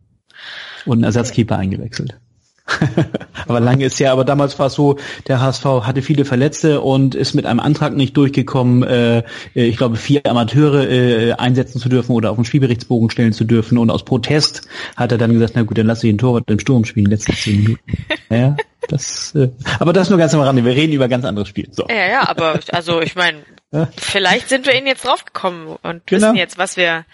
Und 0.87 0.99
einen 0.99 1.05
Ersatzkeeper 1.05 1.59
eingewechselt. 1.59 2.19
aber 3.49 3.61
lange 3.61 3.85
ist 3.85 3.99
ja, 3.99 4.13
aber 4.13 4.25
damals 4.25 4.59
war 4.59 4.67
es 4.67 4.75
so, 4.75 4.97
der 5.27 5.41
HSV 5.41 5.65
hatte 5.65 6.03
viele 6.03 6.25
Verletzte 6.25 6.81
und 6.81 7.15
ist 7.15 7.35
mit 7.35 7.47
einem 7.47 7.61
Antrag 7.61 7.95
nicht 7.95 8.17
durchgekommen, 8.17 8.83
äh, 8.83 9.25
ich 9.55 9.77
glaube, 9.77 9.97
vier 9.97 10.25
Amateure 10.27 10.89
äh, 10.89 11.33
einsetzen 11.33 11.81
zu 11.81 11.89
dürfen 11.89 12.13
oder 12.13 12.31
auf 12.31 12.37
den 12.37 12.45
Spielberichtsbogen 12.45 13.11
stellen 13.11 13.33
zu 13.33 13.45
dürfen. 13.45 13.79
Und 13.79 13.91
aus 13.91 14.05
Protest 14.05 14.63
hat 14.97 15.13
er 15.13 15.19
dann 15.19 15.33
gesagt, 15.33 15.53
na 15.57 15.63
gut, 15.63 15.79
dann 15.79 15.87
lasse 15.87 16.07
ich 16.07 16.13
den 16.13 16.19
Torwart 16.19 16.51
im 16.51 16.59
Sturm 16.59 16.85
spielen, 16.85 17.11
letzten 17.11 17.35
zehn 17.35 17.63
Minuten. 17.63 17.81
Ja, 18.31 18.57
das, 18.89 19.35
äh, 19.35 19.49
aber 19.79 19.93
das 19.93 20.11
nur 20.11 20.19
ganz 20.19 20.35
am 20.35 20.41
Rande. 20.41 20.65
Wir 20.65 20.75
reden 20.75 20.93
über 20.93 21.09
ganz 21.09 21.25
anderes 21.25 21.49
Spiel. 21.49 21.69
So. 21.71 21.87
Ja, 21.89 22.07
ja, 22.09 22.29
aber 22.29 22.59
also 22.73 23.01
ich 23.01 23.15
meine, 23.15 23.43
vielleicht 23.97 24.49
sind 24.49 24.67
wir 24.67 24.75
ihnen 24.75 24.87
jetzt 24.87 25.05
draufgekommen 25.05 25.77
und 25.83 26.07
genau. 26.07 26.29
wissen 26.29 26.37
jetzt, 26.37 26.59
was 26.59 26.77
wir, 26.77 27.07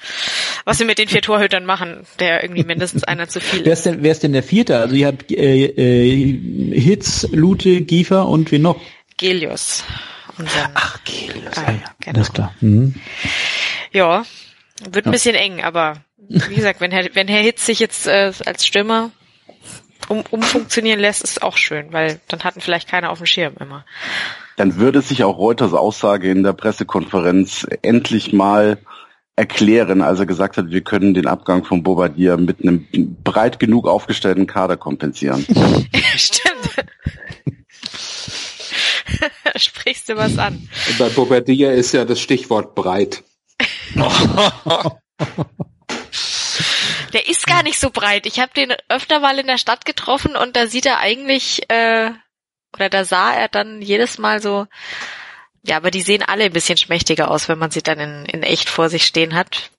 was 0.64 0.78
wir 0.78 0.86
mit 0.86 0.98
den 0.98 1.08
vier 1.08 1.22
Torhütern 1.22 1.64
machen, 1.64 2.06
der 2.18 2.42
irgendwie 2.42 2.64
mindestens 2.64 3.04
einer 3.04 3.28
zu 3.28 3.40
viel 3.40 3.60
ist. 3.60 3.66
Wer 3.66 3.72
ist 3.72 3.86
denn, 3.86 4.02
wer 4.02 4.12
ist 4.12 4.22
denn 4.22 4.32
der 4.32 4.42
Vierte? 4.42 4.78
Also 4.78 4.94
ihr 4.94 5.06
habt 5.06 5.30
äh, 5.30 5.66
äh, 5.66 6.72
Hitz, 6.80 7.28
Lute, 7.30 7.82
Giefer 7.82 8.26
und 8.28 8.50
wen 8.50 8.62
noch? 8.62 8.80
Gelius. 9.16 9.84
Unseren, 10.36 10.70
Ach, 10.74 10.98
Kelius, 11.04 11.56
Ah, 11.56 11.62
ja, 11.62 11.72
ja, 11.72 11.80
genau. 12.00 12.16
alles 12.16 12.32
klar. 12.32 12.54
Mhm. 12.60 12.94
ja, 13.92 14.24
wird 14.90 15.06
ein 15.06 15.12
bisschen 15.12 15.34
eng, 15.34 15.62
aber 15.62 15.96
wie 16.28 16.54
gesagt, 16.54 16.80
wenn 16.80 16.90
Herr, 16.90 17.08
wenn 17.14 17.28
Herr 17.28 17.42
Hitz 17.42 17.66
sich 17.66 17.80
jetzt 17.80 18.06
äh, 18.06 18.32
als 18.44 18.66
Stürmer 18.66 19.10
um, 20.08 20.22
umfunktionieren 20.30 21.00
lässt, 21.00 21.22
ist 21.22 21.42
auch 21.42 21.56
schön, 21.56 21.92
weil 21.92 22.20
dann 22.28 22.44
hatten 22.44 22.60
vielleicht 22.60 22.88
keiner 22.88 23.10
auf 23.10 23.18
dem 23.18 23.26
Schirm 23.26 23.54
immer. 23.60 23.84
Dann 24.56 24.76
würde 24.76 25.02
sich 25.02 25.24
auch 25.24 25.38
Reuters 25.38 25.72
Aussage 25.72 26.30
in 26.30 26.42
der 26.42 26.52
Pressekonferenz 26.52 27.66
endlich 27.82 28.32
mal 28.32 28.78
erklären, 29.36 30.02
als 30.02 30.18
er 30.18 30.26
gesagt 30.26 30.56
hat, 30.56 30.70
wir 30.70 30.80
können 30.80 31.14
den 31.14 31.28
Abgang 31.28 31.64
von 31.64 31.84
Bobadilla 31.84 32.36
mit 32.36 32.60
einem 32.60 32.88
breit 33.22 33.60
genug 33.60 33.86
aufgestellten 33.86 34.48
Kader 34.48 34.76
kompensieren. 34.76 35.46
Stimmt. 36.16 36.86
Sprichst 39.56 40.08
du 40.08 40.16
was 40.16 40.36
an? 40.38 40.68
Bei 40.98 41.08
Bobadilla 41.08 41.70
ist 41.70 41.92
ja 41.92 42.04
das 42.04 42.20
Stichwort 42.20 42.74
breit. 42.74 43.22
Der 47.12 47.28
ist 47.28 47.46
gar 47.46 47.62
nicht 47.62 47.78
so 47.78 47.90
breit. 47.90 48.26
Ich 48.26 48.40
habe 48.40 48.52
den 48.54 48.74
öfter 48.88 49.20
mal 49.20 49.38
in 49.38 49.46
der 49.46 49.58
Stadt 49.58 49.84
getroffen 49.84 50.36
und 50.36 50.56
da 50.56 50.66
sieht 50.66 50.86
er 50.86 50.98
eigentlich, 50.98 51.68
äh, 51.70 52.10
oder 52.74 52.88
da 52.88 53.04
sah 53.04 53.32
er 53.32 53.48
dann 53.48 53.82
jedes 53.82 54.18
Mal 54.18 54.42
so, 54.42 54.66
ja, 55.62 55.76
aber 55.76 55.90
die 55.90 56.02
sehen 56.02 56.22
alle 56.22 56.44
ein 56.44 56.52
bisschen 56.52 56.78
schmächtiger 56.78 57.30
aus, 57.30 57.48
wenn 57.48 57.58
man 57.58 57.70
sie 57.70 57.82
dann 57.82 57.98
in, 57.98 58.24
in 58.26 58.42
echt 58.42 58.68
vor 58.68 58.88
sich 58.88 59.04
stehen 59.04 59.34
hat. 59.34 59.70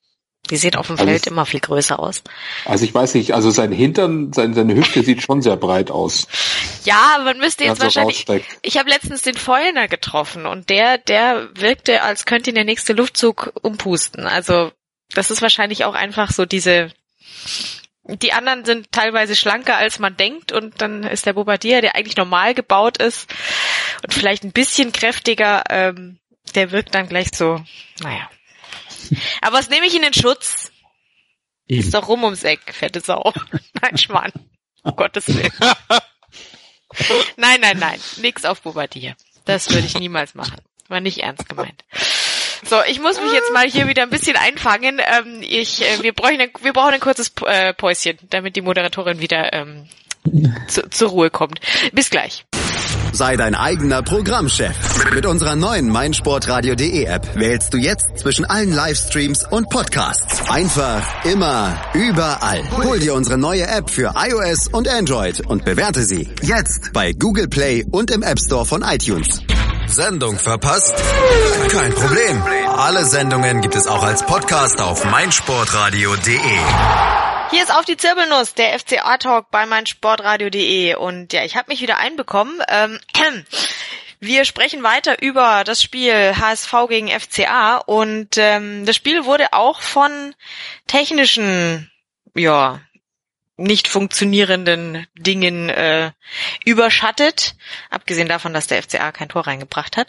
Die 0.49 0.57
sehen 0.57 0.75
auf 0.75 0.87
dem 0.87 0.97
Also 0.97 1.05
Feld 1.05 1.27
immer 1.27 1.45
viel 1.45 1.59
größer 1.59 1.99
aus. 1.99 2.23
Also 2.65 2.83
ich 2.83 2.93
weiß 2.93 3.13
nicht, 3.15 3.33
also 3.33 3.51
sein 3.51 3.71
Hintern, 3.71 4.33
sein, 4.33 4.53
seine 4.53 4.73
Hüfte 4.73 5.03
sieht 5.03 5.21
schon 5.21 5.41
sehr 5.41 5.57
breit 5.57 5.91
aus. 5.91 6.27
Ja, 6.85 7.19
man 7.23 7.37
müsste 7.37 7.65
jetzt 7.65 7.77
so 7.77 7.83
wahrscheinlich. 7.83 8.19
raussteckt. 8.19 8.57
Ich 8.63 8.77
habe 8.77 8.89
letztens 8.89 9.21
den 9.21 9.35
Vollner 9.35 9.87
getroffen 9.87 10.45
und 10.45 10.69
der, 10.69 10.97
der 10.97 11.49
wirkte, 11.53 12.01
als 12.01 12.25
könnte 12.25 12.49
ihn 12.49 12.55
der 12.55 12.65
nächste 12.65 12.93
Luftzug 12.93 13.51
umpusten. 13.61 14.25
Also 14.25 14.71
das 15.13 15.29
ist 15.29 15.41
wahrscheinlich 15.41 15.85
auch 15.85 15.95
einfach 15.95 16.31
so 16.31 16.45
diese. 16.45 16.91
Die 18.03 18.33
anderen 18.33 18.65
sind 18.65 18.91
teilweise 18.91 19.35
schlanker, 19.35 19.77
als 19.77 19.99
man 19.99 20.17
denkt, 20.17 20.51
und 20.51 20.81
dann 20.81 21.03
ist 21.03 21.25
der 21.25 21.33
Bobadilla, 21.33 21.81
der 21.81 21.95
eigentlich 21.95 22.17
normal 22.17 22.55
gebaut 22.55 22.97
ist 22.97 23.29
und 24.03 24.13
vielleicht 24.13 24.43
ein 24.43 24.51
bisschen 24.51 24.91
kräftiger, 24.91 25.63
ähm, 25.69 26.17
der 26.55 26.71
wirkt 26.71 26.95
dann 26.95 27.07
gleich 27.07 27.27
so, 27.35 27.63
naja. 28.01 28.29
Aber 29.41 29.57
was 29.57 29.69
nehme 29.69 29.85
ich 29.85 29.95
in 29.95 30.01
den 30.01 30.13
Schutz? 30.13 30.71
Ist 31.67 31.85
Eben. 31.85 31.91
doch 31.91 32.07
rum 32.07 32.23
ums 32.23 32.43
Eck, 32.43 32.73
fette 32.73 32.99
Sau. 32.99 33.31
Nein, 33.81 33.97
Schmarrn. 33.97 34.31
Um 34.81 34.95
Gottes 34.95 35.27
Willen. 35.27 35.53
Nein, 37.37 37.61
nein, 37.61 37.77
nein. 37.77 37.99
Nix 38.17 38.45
auf 38.45 38.61
Bobadilla. 38.61 39.15
Das 39.45 39.69
würde 39.69 39.85
ich 39.85 39.99
niemals 39.99 40.33
machen. 40.33 40.59
War 40.87 40.99
nicht 40.99 41.19
ernst 41.19 41.47
gemeint. 41.47 41.83
So, 42.65 42.77
ich 42.87 42.99
muss 42.99 43.19
mich 43.21 43.33
jetzt 43.33 43.51
mal 43.53 43.67
hier 43.67 43.87
wieder 43.87 44.03
ein 44.03 44.09
bisschen 44.09 44.35
einfangen. 44.35 44.99
Ähm, 44.99 45.41
ich, 45.41 45.81
äh, 45.81 46.03
wir, 46.03 46.13
brauchen 46.13 46.39
ein, 46.39 46.49
wir 46.61 46.73
brauchen 46.73 46.93
ein 46.93 46.99
kurzes 46.99 47.31
äh, 47.45 47.73
Päuschen, 47.73 48.17
damit 48.29 48.55
die 48.55 48.61
Moderatorin 48.61 49.19
wieder 49.19 49.53
ähm, 49.53 49.85
zu, 50.67 50.89
zur 50.89 51.09
Ruhe 51.09 51.29
kommt. 51.29 51.59
Bis 51.93 52.09
gleich. 52.09 52.45
Sei 53.11 53.35
dein 53.37 53.55
eigener 53.55 54.03
Programmchef. 54.03 54.75
Mit 55.13 55.25
unserer 55.25 55.55
neuen 55.55 55.89
meinsportradio.de 55.89 57.05
App 57.05 57.35
wählst 57.35 57.73
du 57.73 57.77
jetzt 57.77 58.19
zwischen 58.19 58.45
allen 58.45 58.71
Livestreams 58.71 59.47
und 59.49 59.69
Podcasts. 59.69 60.49
Einfach, 60.49 61.25
immer, 61.25 61.81
überall. 61.93 62.63
Hol 62.83 62.99
dir 62.99 63.15
unsere 63.15 63.37
neue 63.37 63.65
App 63.67 63.89
für 63.89 64.13
iOS 64.15 64.67
und 64.67 64.87
Android 64.87 65.41
und 65.47 65.65
bewerte 65.65 66.03
sie 66.03 66.29
jetzt 66.43 66.93
bei 66.93 67.13
Google 67.13 67.47
Play 67.47 67.83
und 67.91 68.11
im 68.11 68.21
App 68.21 68.39
Store 68.39 68.65
von 68.65 68.83
iTunes. 68.83 69.41
Sendung 69.91 70.37
verpasst? 70.37 70.93
Kein 71.71 71.93
Problem. 71.93 72.43
Alle 72.77 73.03
Sendungen 73.05 73.61
gibt 73.61 73.75
es 73.75 73.87
auch 73.87 74.03
als 74.03 74.25
Podcast 74.25 74.81
auf 74.81 75.03
meinsportradio.de. 75.03 76.39
Hier 77.51 77.63
ist 77.63 77.73
auf 77.73 77.85
die 77.85 77.97
Zirbelnuss, 77.97 78.53
der 78.53 78.77
FCA-Talk 78.77 79.49
bei 79.49 79.65
meinsportradio.de 79.65 80.95
und 80.95 81.33
ja, 81.33 81.43
ich 81.43 81.55
habe 81.55 81.69
mich 81.69 81.81
wieder 81.81 81.97
einbekommen. 81.97 82.61
Ähm, 82.67 82.99
wir 84.19 84.45
sprechen 84.45 84.83
weiter 84.83 85.21
über 85.21 85.63
das 85.63 85.81
Spiel 85.81 86.35
HSV 86.37 86.73
gegen 86.87 87.07
FCA 87.07 87.77
und 87.77 88.37
ähm, 88.37 88.85
das 88.85 88.95
Spiel 88.95 89.25
wurde 89.25 89.53
auch 89.53 89.81
von 89.81 90.35
technischen, 90.85 91.89
ja, 92.35 92.79
nicht 93.59 93.87
funktionierenden 93.87 95.05
Dingen 95.15 95.69
äh, 95.69 96.11
überschattet, 96.65 97.55
abgesehen 97.89 98.27
davon, 98.27 98.53
dass 98.53 98.67
der 98.67 98.81
FCA 98.81 99.11
kein 99.11 99.29
Tor 99.29 99.47
reingebracht 99.47 99.97
hat. 99.97 100.07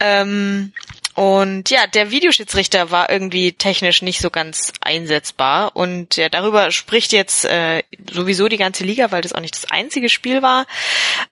Ähm, 0.00 0.72
und 1.14 1.70
ja, 1.70 1.86
der 1.86 2.10
Videoschiedsrichter 2.10 2.90
war 2.90 3.08
irgendwie 3.08 3.52
technisch 3.52 4.02
nicht 4.02 4.20
so 4.20 4.30
ganz 4.30 4.72
einsetzbar. 4.80 5.76
Und 5.76 6.16
ja, 6.16 6.28
darüber 6.28 6.72
spricht 6.72 7.12
jetzt 7.12 7.44
äh, 7.44 7.84
sowieso 8.12 8.48
die 8.48 8.56
ganze 8.56 8.84
Liga, 8.84 9.12
weil 9.12 9.22
das 9.22 9.32
auch 9.32 9.40
nicht 9.40 9.54
das 9.54 9.70
einzige 9.70 10.08
Spiel 10.08 10.42
war, 10.42 10.66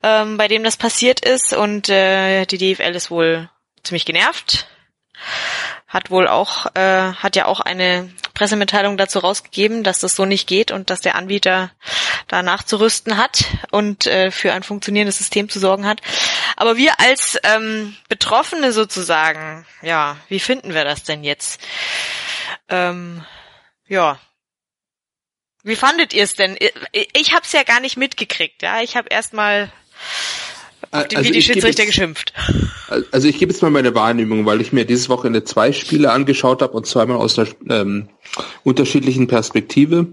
ähm, 0.05 0.37
bei 0.37 0.47
dem 0.47 0.63
das 0.63 0.77
passiert 0.77 1.25
ist. 1.25 1.53
Und 1.53 1.89
äh, 1.89 2.47
die 2.47 2.59
DFL 2.59 2.95
ist 2.95 3.11
wohl 3.11 3.51
ziemlich 3.83 4.05
genervt. 4.05 4.69
Hat 5.93 6.11
wohl 6.11 6.27
auch, 6.27 6.75
äh, 6.75 7.13
hat 7.13 7.37
ja 7.37 7.45
auch 7.45 7.61
eine 7.61 8.11
Pressemitteilung 8.33 8.97
dazu 8.97 9.19
rausgegeben, 9.19 9.85
dass 9.85 10.01
das 10.01 10.17
so 10.17 10.25
nicht 10.25 10.49
geht 10.49 10.71
und 10.71 10.89
dass 10.89 11.03
der 11.03 11.17
Anbieter 11.17 11.71
da 12.29 12.43
nachzurüsten 12.43 13.19
hat 13.19 13.45
und 13.71 14.07
äh, 14.07 14.31
für 14.31 14.55
ein 14.55 14.63
funktionierendes 14.63 15.19
System 15.19 15.51
zu 15.51 15.61
sorgen 15.61 15.87
hat. 15.87 16.01
Aber 16.57 16.79
wir 16.79 16.99
als 16.99 17.39
ähm, 17.43 17.95
Betroffene 18.09 18.73
sozusagen, 18.73 19.67
ja, 19.83 20.17
wie 20.29 20.41
finden 20.41 20.73
wir 20.73 20.85
das 20.85 21.05
denn 21.05 21.25
jetzt? 21.25 21.61
Ähm, 22.71 23.25
ja. 23.87 24.19
Wie 25.63 25.77
fandet 25.77 26.15
ihr 26.15 26.25
es 26.25 26.35
denn? 26.35 26.57
Ich, 26.59 27.11
ich 27.13 27.35
habe 27.35 27.47
ja 27.53 27.65
gar 27.65 27.81
nicht 27.81 27.99
mitgekriegt, 27.99 28.63
ja. 28.63 28.81
Ich 28.81 28.97
habe 28.97 29.09
erst 29.11 29.35
mal 29.35 29.71
auf 30.93 31.09
den 31.09 31.19
Also 31.19 31.31
ich 31.31 31.47
gebe 31.47 31.57
Videoschiedsrichter 31.57 31.83
jetzt- 31.83 31.89
geschimpft. 31.89 32.33
Also 33.11 33.27
ich 33.27 33.39
gebe 33.39 33.51
jetzt 33.53 33.63
mal 33.63 33.71
meine 33.71 33.95
Wahrnehmung, 33.95 34.45
weil 34.47 34.61
ich 34.61 34.73
mir 34.73 34.85
dieses 34.85 35.09
Wochenende 35.09 35.45
zwei 35.45 35.73
Spiele 35.73 36.13
angeschaut 36.13 36.63
habe 36.63 36.75
und 36.75 36.87
zweimal 36.87 37.17
aus 37.17 37.39
einer 37.39 37.49
ähm, 37.69 38.09
unterschiedlichen 38.63 39.27
Perspektive. 39.27 40.09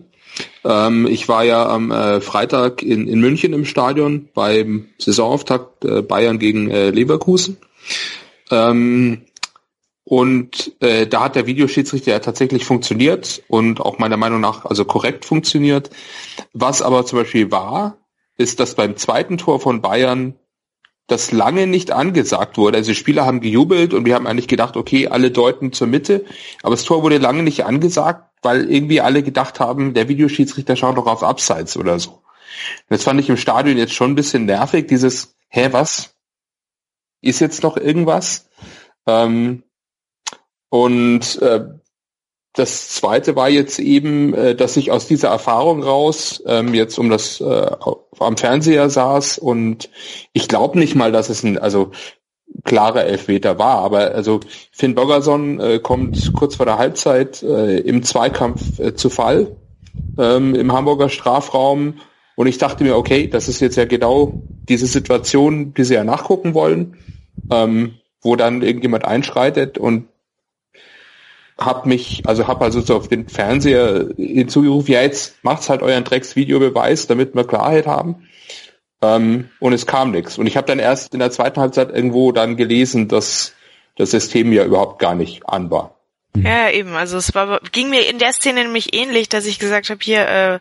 Ähm, 0.63 1.05
ich 1.07 1.27
war 1.27 1.43
ja 1.43 1.67
am 1.67 1.91
äh, 1.91 2.21
Freitag 2.21 2.81
in, 2.81 3.07
in 3.07 3.19
München 3.19 3.51
im 3.53 3.65
Stadion 3.65 4.29
beim 4.33 4.87
Saisonauftakt 4.97 5.83
äh, 5.83 6.01
Bayern 6.01 6.39
gegen 6.39 6.71
äh, 6.71 6.91
Leverkusen. 6.91 7.57
Ähm, 8.49 9.25
und 10.05 10.73
äh, 10.79 11.05
da 11.05 11.25
hat 11.25 11.35
der 11.35 11.45
Videoschiedsrichter 11.45 12.11
ja 12.11 12.19
tatsächlich 12.19 12.65
funktioniert 12.65 13.43
und 13.47 13.79
auch 13.79 13.99
meiner 13.99 14.17
Meinung 14.17 14.41
nach 14.41 14.65
also 14.65 14.85
korrekt 14.85 15.25
funktioniert. 15.25 15.89
Was 16.53 16.81
aber 16.81 17.05
zum 17.05 17.19
Beispiel 17.19 17.51
war, 17.51 17.97
ist, 18.37 18.59
dass 18.59 18.75
beim 18.75 18.95
zweiten 18.95 19.37
Tor 19.37 19.59
von 19.59 19.81
Bayern 19.81 20.35
das 21.11 21.31
lange 21.31 21.67
nicht 21.67 21.91
angesagt 21.91 22.57
wurde. 22.57 22.77
Also 22.77 22.91
die 22.91 22.95
Spieler 22.95 23.25
haben 23.25 23.41
gejubelt 23.41 23.93
und 23.93 24.05
wir 24.05 24.15
haben 24.15 24.27
eigentlich 24.27 24.47
gedacht, 24.47 24.77
okay, 24.77 25.07
alle 25.07 25.31
deuten 25.31 25.71
zur 25.71 25.87
Mitte, 25.87 26.25
aber 26.63 26.75
das 26.75 26.83
Tor 26.83 27.03
wurde 27.03 27.17
lange 27.17 27.43
nicht 27.43 27.65
angesagt, 27.65 28.29
weil 28.41 28.71
irgendwie 28.71 29.01
alle 29.01 29.23
gedacht 29.23 29.59
haben, 29.59 29.93
der 29.93 30.07
Videoschiedsrichter 30.07 30.75
schaut 30.75 30.97
doch 30.97 31.07
auf 31.07 31.23
Abseits 31.23 31.77
oder 31.77 31.99
so. 31.99 32.21
Das 32.89 33.03
fand 33.03 33.19
ich 33.19 33.29
im 33.29 33.37
Stadion 33.37 33.77
jetzt 33.77 33.93
schon 33.93 34.11
ein 34.11 34.15
bisschen 34.15 34.45
nervig, 34.45 34.87
dieses, 34.87 35.35
hä, 35.49 35.69
was? 35.71 36.15
Ist 37.21 37.39
jetzt 37.39 37.63
noch 37.63 37.77
irgendwas? 37.77 38.49
Ähm, 39.05 39.63
und 40.69 41.41
äh, 41.41 41.65
das 42.59 42.89
zweite 42.89 43.35
war 43.35 43.49
jetzt 43.49 43.79
eben, 43.79 44.33
äh, 44.33 44.55
dass 44.55 44.77
ich 44.77 44.91
aus 44.91 45.07
dieser 45.07 45.29
Erfahrung 45.29 45.81
raus 45.81 46.43
ähm, 46.45 46.73
jetzt 46.73 46.99
um 46.99 47.09
das 47.09 47.39
äh, 47.39 47.71
am 48.19 48.37
Fernseher 48.37 48.89
saß 48.89 49.37
und 49.37 49.89
ich 50.33 50.47
glaube 50.47 50.77
nicht 50.77 50.95
mal, 50.95 51.11
dass 51.11 51.29
es 51.29 51.43
ein 51.43 51.57
also 51.57 51.91
klarer 52.65 53.05
Elfmeter 53.05 53.57
war, 53.57 53.77
aber 53.77 54.11
also 54.11 54.41
Finn 54.71 54.95
Bogerson 54.95 55.59
äh, 55.59 55.79
kommt 55.79 56.33
kurz 56.33 56.55
vor 56.55 56.65
der 56.65 56.77
Halbzeit 56.77 57.41
äh, 57.43 57.77
im 57.79 58.03
Zweikampf 58.03 58.79
äh, 58.79 58.95
zu 58.95 59.09
Fall 59.09 59.55
ähm, 60.17 60.55
im 60.55 60.73
Hamburger 60.73 61.09
Strafraum. 61.09 61.95
Und 62.35 62.47
ich 62.47 62.57
dachte 62.57 62.83
mir, 62.83 62.95
okay, 62.95 63.27
das 63.27 63.49
ist 63.49 63.59
jetzt 63.59 63.75
ja 63.75 63.85
genau 63.85 64.41
diese 64.67 64.87
Situation, 64.87 65.73
die 65.73 65.83
sie 65.83 65.95
ja 65.95 66.03
nachgucken 66.03 66.53
wollen, 66.53 66.97
ähm, 67.51 67.95
wo 68.21 68.35
dann 68.35 68.61
irgendjemand 68.61 69.05
einschreitet 69.05 69.77
und 69.77 70.07
hab 71.59 71.85
mich, 71.85 72.23
also 72.25 72.47
hab 72.47 72.61
also 72.61 72.81
so 72.81 72.95
auf 72.95 73.07
den 73.07 73.27
Fernseher 73.27 74.09
hinzugerufen, 74.15 74.93
ja, 74.93 75.01
jetzt 75.01 75.43
macht's 75.43 75.69
halt 75.69 75.81
euren 75.81 76.03
Drecks-Videobeweis, 76.03 77.07
damit 77.07 77.35
wir 77.35 77.45
Klarheit 77.45 77.87
haben. 77.87 78.27
Ähm, 79.01 79.49
und 79.59 79.73
es 79.73 79.85
kam 79.85 80.11
nichts. 80.11 80.37
Und 80.37 80.47
ich 80.47 80.57
habe 80.57 80.67
dann 80.67 80.79
erst 80.79 81.13
in 81.13 81.19
der 81.19 81.31
zweiten 81.31 81.59
Halbzeit 81.59 81.89
irgendwo 81.89 82.31
dann 82.31 82.57
gelesen, 82.57 83.07
dass 83.07 83.53
das 83.95 84.11
System 84.11 84.51
ja 84.53 84.63
überhaupt 84.65 84.99
gar 84.99 85.15
nicht 85.15 85.47
an 85.47 85.69
war. 85.71 85.95
Ja, 86.35 86.69
eben. 86.69 86.95
Also 86.95 87.17
es 87.17 87.33
war, 87.33 87.59
ging 87.71 87.89
mir 87.89 88.07
in 88.07 88.19
der 88.19 88.33
Szene 88.33 88.63
nämlich 88.63 88.93
ähnlich, 88.95 89.29
dass 89.29 89.45
ich 89.45 89.57
gesagt 89.57 89.89
habe, 89.89 89.99
hier, 90.01 90.27
äh, 90.27 90.59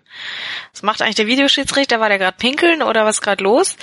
was 0.72 0.82
macht 0.82 1.02
eigentlich 1.02 1.16
der 1.16 1.26
Videoschiedsrichter? 1.26 2.00
War 2.00 2.08
der 2.08 2.18
gerade 2.18 2.36
pinkeln 2.38 2.82
oder 2.82 3.04
was 3.04 3.20
gerade 3.20 3.44
los? 3.44 3.76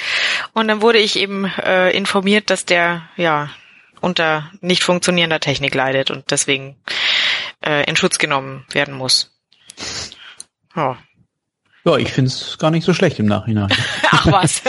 Und 0.54 0.68
dann 0.68 0.82
wurde 0.82 0.98
ich 0.98 1.18
eben 1.18 1.46
äh, 1.46 1.92
informiert, 1.92 2.50
dass 2.50 2.66
der 2.66 3.04
ja 3.18 3.50
unter 4.06 4.52
nicht 4.62 4.84
funktionierender 4.84 5.40
Technik 5.40 5.74
leidet 5.74 6.12
und 6.12 6.30
deswegen 6.30 6.76
äh, 7.66 7.90
in 7.90 7.96
Schutz 7.96 8.20
genommen 8.20 8.64
werden 8.72 8.94
muss. 8.94 9.36
Ja. 10.76 10.98
Ja, 11.84 11.98
ich 11.98 12.12
find's 12.12 12.58
gar 12.58 12.72
nicht 12.72 12.84
so 12.84 12.94
schlecht 12.94 13.20
im 13.20 13.26
Nachhinein. 13.26 13.70
Ach 14.12 14.32
was. 14.32 14.62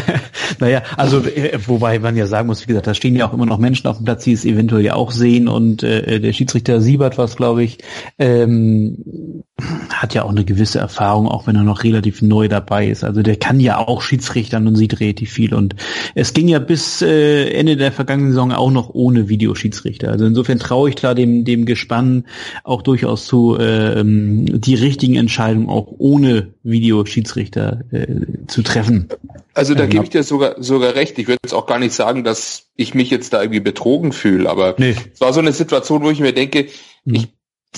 naja, 0.58 0.82
also 0.96 1.24
äh, 1.24 1.58
wobei 1.66 1.98
man 2.00 2.16
ja 2.16 2.26
sagen 2.26 2.48
muss, 2.48 2.62
wie 2.62 2.66
gesagt, 2.66 2.88
da 2.88 2.94
stehen 2.94 3.16
ja 3.16 3.28
auch 3.28 3.32
immer 3.32 3.46
noch 3.46 3.58
Menschen 3.58 3.86
auf 3.86 3.98
dem 3.98 4.04
Platz, 4.04 4.24
die 4.24 4.32
es 4.32 4.44
eventuell 4.44 4.82
ja 4.82 4.94
auch 4.94 5.12
sehen 5.12 5.46
und 5.48 5.82
äh, 5.84 6.20
der 6.20 6.32
Schiedsrichter 6.32 6.80
Siebert 6.80 7.18
was, 7.18 7.36
glaube 7.36 7.62
ich, 7.62 7.78
ähm, 8.18 9.42
hat 9.90 10.14
ja 10.14 10.24
auch 10.24 10.30
eine 10.30 10.44
gewisse 10.44 10.78
Erfahrung, 10.78 11.28
auch 11.28 11.46
wenn 11.46 11.56
er 11.56 11.62
noch 11.62 11.84
relativ 11.84 12.22
neu 12.22 12.48
dabei 12.48 12.88
ist. 12.88 13.04
Also 13.04 13.22
der 13.22 13.36
kann 13.36 13.60
ja 13.60 13.78
auch 13.78 14.02
Schiedsrichtern 14.02 14.66
und 14.66 14.76
sieht 14.76 15.00
relativ 15.00 15.32
viel. 15.32 15.54
Und 15.54 15.76
es 16.14 16.34
ging 16.34 16.48
ja 16.48 16.58
bis 16.58 17.02
äh, 17.02 17.50
Ende 17.50 17.76
der 17.76 17.92
vergangenen 17.92 18.32
Saison 18.32 18.52
auch 18.52 18.70
noch 18.70 18.90
ohne 18.92 19.28
Videoschiedsrichter. 19.28 20.10
Also 20.10 20.24
insofern 20.24 20.58
traue 20.58 20.88
ich 20.88 20.96
da 20.96 21.14
dem, 21.14 21.44
dem 21.44 21.66
Gespann 21.66 22.24
auch 22.64 22.82
durchaus 22.82 23.26
zu, 23.26 23.56
äh, 23.56 24.02
die 24.04 24.74
richtigen 24.74 25.16
Entscheidungen 25.16 25.68
auch 25.68 25.88
ohne 25.98 26.48
Videoschiedsrichter 26.62 27.80
äh, 27.90 28.06
zu 28.46 28.62
treffen. 28.62 29.08
Also 29.54 29.74
da 29.74 29.84
ähm, 29.84 29.90
gebe 29.90 30.04
ich 30.04 30.10
dir 30.10 30.22
sogar 30.22 30.56
sogar 30.62 30.94
recht. 30.94 31.18
Ich 31.18 31.26
würde 31.26 31.38
jetzt 31.44 31.54
auch 31.54 31.66
gar 31.66 31.78
nicht 31.78 31.94
sagen, 31.94 32.24
dass 32.24 32.66
ich 32.76 32.94
mich 32.94 33.10
jetzt 33.10 33.32
da 33.32 33.42
irgendwie 33.42 33.60
betrogen 33.60 34.12
fühle, 34.12 34.48
aber 34.48 34.74
nee. 34.78 34.94
es 35.12 35.20
war 35.20 35.32
so 35.32 35.40
eine 35.40 35.52
Situation, 35.52 36.02
wo 36.02 36.10
ich 36.10 36.20
mir 36.20 36.32
denke, 36.32 36.66
ich 37.04 37.28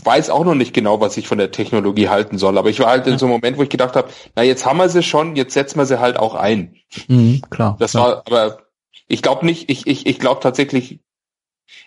weiß 0.03 0.31
auch 0.31 0.45
noch 0.45 0.55
nicht 0.55 0.75
genau, 0.75 1.01
was 1.01 1.17
ich 1.17 1.29
von 1.29 1.39
der 1.39 1.51
Technologie 1.51 2.09
halten 2.09 2.39
soll. 2.39 2.59
Aber 2.59 2.69
ich 2.69 2.81
war 2.81 2.89
halt 2.89 3.07
in 3.07 3.19
so 3.19 3.27
einem 3.27 3.35
Moment, 3.35 3.59
wo 3.59 3.63
ich 3.63 3.69
gedacht 3.69 3.95
habe, 3.97 4.09
na 4.35 4.43
jetzt 4.43 4.67
haben 4.67 4.79
wir 4.79 4.89
sie 4.89 5.03
schon, 5.03 5.37
jetzt 5.37 5.55
setzen 5.55 5.79
wir 5.79 5.87
sie 5.87 6.01
halt 6.01 6.19
auch 6.19 6.35
ein. 6.35 6.77
Mhm, 7.09 7.43
klar. 7.51 7.77
Das 7.79 7.93
klar. 7.93 8.09
war, 8.09 8.23
aber 8.27 8.59
ich 9.07 9.23
glaube 9.23 9.47
nicht, 9.47 9.71
ich, 9.71 9.87
ich, 9.87 10.07
ich 10.07 10.19
glaube 10.19 10.41
tatsächlich, 10.41 11.01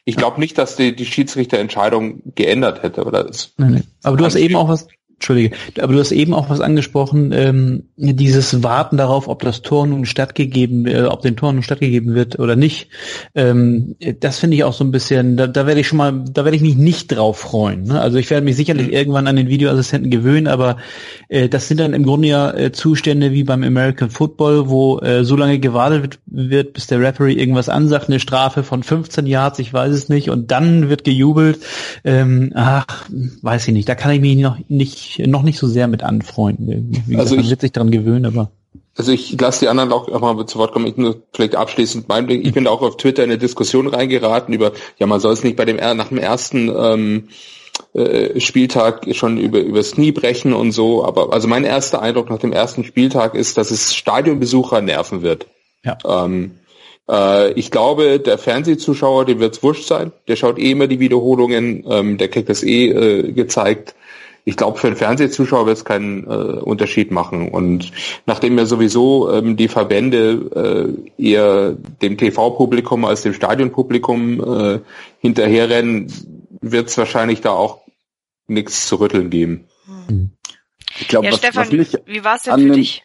ich 0.05 0.15
glaube 0.15 0.39
nicht, 0.39 0.57
dass 0.57 0.75
die, 0.75 0.95
die 0.95 1.05
Schiedsrichterentscheidung 1.05 2.21
geändert 2.35 2.83
hätte. 2.83 3.03
Oder 3.03 3.29
nee, 3.57 3.65
nee. 3.65 3.83
Aber 4.03 4.15
du 4.15 4.25
hast 4.25 4.35
eben 4.35 4.55
auch 4.55 4.69
was, 4.69 4.87
Entschuldige, 5.17 5.55
aber 5.79 5.93
du 5.93 5.99
hast 5.99 6.11
eben 6.11 6.33
auch 6.33 6.49
was 6.49 6.61
angesprochen, 6.61 7.31
ähm, 7.33 7.83
dieses 7.97 8.61
Warten 8.61 8.97
darauf, 8.97 9.27
ob 9.27 9.41
das 9.41 9.63
Tor 9.63 9.87
nun 9.87 10.05
stattgegeben, 10.05 10.85
äh, 10.85 11.03
ob 11.03 11.21
dem 11.21 11.35
Tor 11.35 11.51
nun 11.53 11.63
stattgegeben 11.63 12.13
wird 12.13 12.37
oder 12.37 12.55
nicht. 12.55 12.89
Ähm, 13.33 13.95
das 14.19 14.37
finde 14.37 14.57
ich 14.57 14.63
auch 14.63 14.73
so 14.73 14.83
ein 14.83 14.91
bisschen, 14.91 15.35
da, 15.35 15.47
da 15.47 15.65
werde 15.65 15.81
ich 15.81 15.87
schon 15.87 15.97
mal, 15.97 16.23
da 16.31 16.45
werde 16.45 16.55
ich 16.55 16.61
mich 16.61 16.75
nicht 16.75 17.07
drauf 17.07 17.39
freuen. 17.39 17.85
Ne? 17.85 17.99
Also 17.99 18.19
ich 18.19 18.29
werde 18.29 18.45
mich 18.45 18.55
sicherlich 18.55 18.87
mhm. 18.87 18.93
irgendwann 18.93 19.27
an 19.27 19.35
den 19.35 19.49
Videoassistenten 19.49 20.11
gewöhnen, 20.11 20.47
aber 20.47 20.77
äh, 21.29 21.49
das 21.49 21.67
sind 21.67 21.79
dann 21.79 21.93
im 21.93 22.03
Grunde 22.03 22.27
ja 22.27 22.51
äh, 22.53 22.71
Zustände 22.71 23.31
wie 23.31 23.43
beim 23.43 23.63
American 23.63 24.11
Football, 24.11 24.69
wo 24.69 24.99
äh, 24.99 25.23
so 25.23 25.35
lange 25.35 25.57
gewartet 25.57 26.19
wird, 26.27 26.49
wird, 26.49 26.73
bis 26.73 26.87
der 26.87 26.99
Referee 26.99 27.33
irgendwas 27.33 27.69
ansagt, 27.69 28.07
eine 28.07 28.19
Strafe 28.19 28.63
von 28.63 28.83
15 28.83 29.25
Yards, 29.25 29.59
ich 29.59 29.73
weiß 29.73 29.93
es 29.93 30.09
nicht, 30.09 30.29
und 30.29 30.51
dann 30.51 30.89
wird 30.89 31.03
gejubelt. 31.03 31.59
Ähm, 32.03 32.51
ach, 32.53 33.05
weiß 33.41 33.67
ich 33.67 33.73
nicht, 33.73 33.89
da 33.89 33.95
kann 33.95 34.11
ich 34.11 34.21
mich 34.21 34.37
noch 34.37 34.57
nicht 34.67 35.06
noch 35.25 35.43
nicht 35.43 35.59
so 35.59 35.67
sehr 35.67 35.87
mit 35.87 36.03
anfreunden. 36.03 36.91
Wie 37.05 37.11
gesagt, 37.11 37.19
also 37.19 37.35
ich, 37.35 37.41
man 37.41 37.49
wird 37.49 37.61
sich 37.61 37.71
daran 37.71 37.91
gewöhnen, 37.91 38.25
aber. 38.25 38.51
Also 38.97 39.11
ich 39.11 39.39
lasse 39.39 39.61
die 39.61 39.67
anderen 39.69 39.91
auch, 39.91 40.09
auch 40.09 40.21
mal 40.21 40.45
zu 40.47 40.57
Wort 40.57 40.71
kommen. 40.71 40.87
Ich 40.87 40.97
nur 40.97 41.21
vielleicht 41.33 41.55
abschließend 41.55 42.09
mein 42.09 42.27
Ding. 42.27 42.43
Ich 42.43 42.53
bin 42.53 42.65
auch 42.67 42.81
auf 42.81 42.97
Twitter 42.97 43.23
in 43.23 43.29
eine 43.29 43.37
Diskussion 43.37 43.87
reingeraten 43.87 44.53
über, 44.53 44.71
ja, 44.97 45.05
man 45.05 45.19
soll 45.19 45.33
es 45.33 45.43
nicht 45.43 45.55
bei 45.55 45.65
dem 45.65 45.77
nach 45.77 46.07
dem 46.07 46.17
ersten 46.17 46.69
ähm, 46.75 47.27
äh, 47.93 48.39
Spieltag 48.39 49.07
schon 49.15 49.37
über 49.37 49.59
übers 49.59 49.91
Knie 49.91 50.11
brechen 50.11 50.53
und 50.53 50.71
so. 50.71 51.05
Aber 51.05 51.31
also 51.31 51.47
mein 51.47 51.63
erster 51.63 52.01
Eindruck 52.01 52.29
nach 52.29 52.39
dem 52.39 52.51
ersten 52.51 52.83
Spieltag 52.83 53.35
ist, 53.35 53.57
dass 53.57 53.69
es 53.69 53.93
Stadionbesucher 53.93 54.81
nerven 54.81 55.21
wird. 55.21 55.45
Ja. 55.83 55.97
Ähm, 56.05 56.59
äh, 57.09 57.51
ich 57.53 57.69
glaube, 57.69 58.19
der 58.19 58.37
Fernsehzuschauer, 58.37 59.25
dem 59.25 59.39
wird's 59.39 59.61
wurscht 59.63 59.87
sein. 59.87 60.11
Der 60.27 60.35
schaut 60.35 60.57
eh 60.57 60.71
immer 60.71 60.87
die 60.87 60.99
Wiederholungen. 60.99 61.85
Ähm, 61.87 62.17
der 62.17 62.29
kriegt 62.29 62.49
das 62.49 62.63
eh 62.63 62.87
äh, 62.87 63.31
gezeigt 63.31 63.95
ich 64.47 64.55
glaube, 64.55 64.79
für 64.79 64.87
den 64.87 64.95
Fernsehzuschauer 64.95 65.65
wird 65.65 65.77
es 65.77 65.83
keinen 65.83 66.23
äh, 66.23 66.27
Unterschied 66.27 67.11
machen. 67.11 67.49
Und 67.49 67.91
nachdem 68.25 68.57
ja 68.57 68.65
sowieso 68.65 69.29
ähm, 69.29 69.57
die 69.57 69.67
Verbände 69.67 70.95
äh, 71.19 71.21
eher 71.21 71.73
dem 72.01 72.17
TV-Publikum 72.17 73.03
als 73.03 73.23
dem 73.23 73.33
Stadionpublikum 73.33 74.39
äh, 74.39 74.79
hinterherrennen, 75.19 76.07
wird 76.61 76.87
es 76.87 76.97
wahrscheinlich 76.97 77.41
da 77.41 77.49
auch 77.49 77.81
nichts 78.47 78.87
zu 78.87 78.95
rütteln 78.95 79.29
geben. 79.29 79.67
Hm. 80.07 80.29
Ich 81.01 81.09
glaube, 81.09 81.25
ja, 81.25 81.33
was, 81.33 81.39
Stefan, 81.39 81.79
was 81.79 81.97
wie 82.05 82.23
war 82.23 82.35
es 82.37 82.43
denn 82.43 82.69
für 82.69 82.71
dich? 82.71 83.03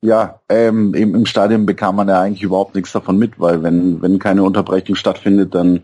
Ja, 0.00 0.40
ähm, 0.48 0.94
im, 0.94 1.14
im 1.14 1.26
Stadion 1.26 1.66
bekam 1.66 1.96
man 1.96 2.08
ja 2.08 2.22
eigentlich 2.22 2.42
überhaupt 2.42 2.74
nichts 2.74 2.92
davon 2.92 3.18
mit, 3.18 3.38
weil 3.38 3.62
wenn, 3.62 4.00
wenn 4.00 4.18
keine 4.18 4.44
Unterbrechung 4.44 4.94
stattfindet, 4.94 5.54
dann, 5.54 5.82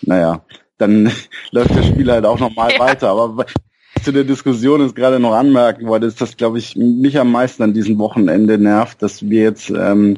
naja, 0.00 0.40
dann 0.78 1.12
läuft 1.50 1.76
das 1.76 1.84
Spiel 1.84 2.10
halt 2.10 2.24
auch 2.24 2.38
nochmal 2.38 2.72
ja. 2.72 2.78
weiter. 2.78 3.10
Aber 3.10 3.44
zu 4.08 4.12
der 4.12 4.24
Diskussion 4.24 4.80
ist 4.80 4.96
gerade 4.96 5.20
noch 5.20 5.34
anmerken 5.34 5.86
wollte, 5.86 6.06
ist 6.06 6.18
das, 6.22 6.34
glaube 6.34 6.56
ich, 6.56 6.76
mich 6.76 7.18
am 7.18 7.30
meisten 7.30 7.62
an 7.62 7.74
diesem 7.74 7.98
Wochenende 7.98 8.56
nervt, 8.56 9.02
dass 9.02 9.28
wir 9.28 9.42
jetzt 9.42 9.68
ähm, 9.68 10.16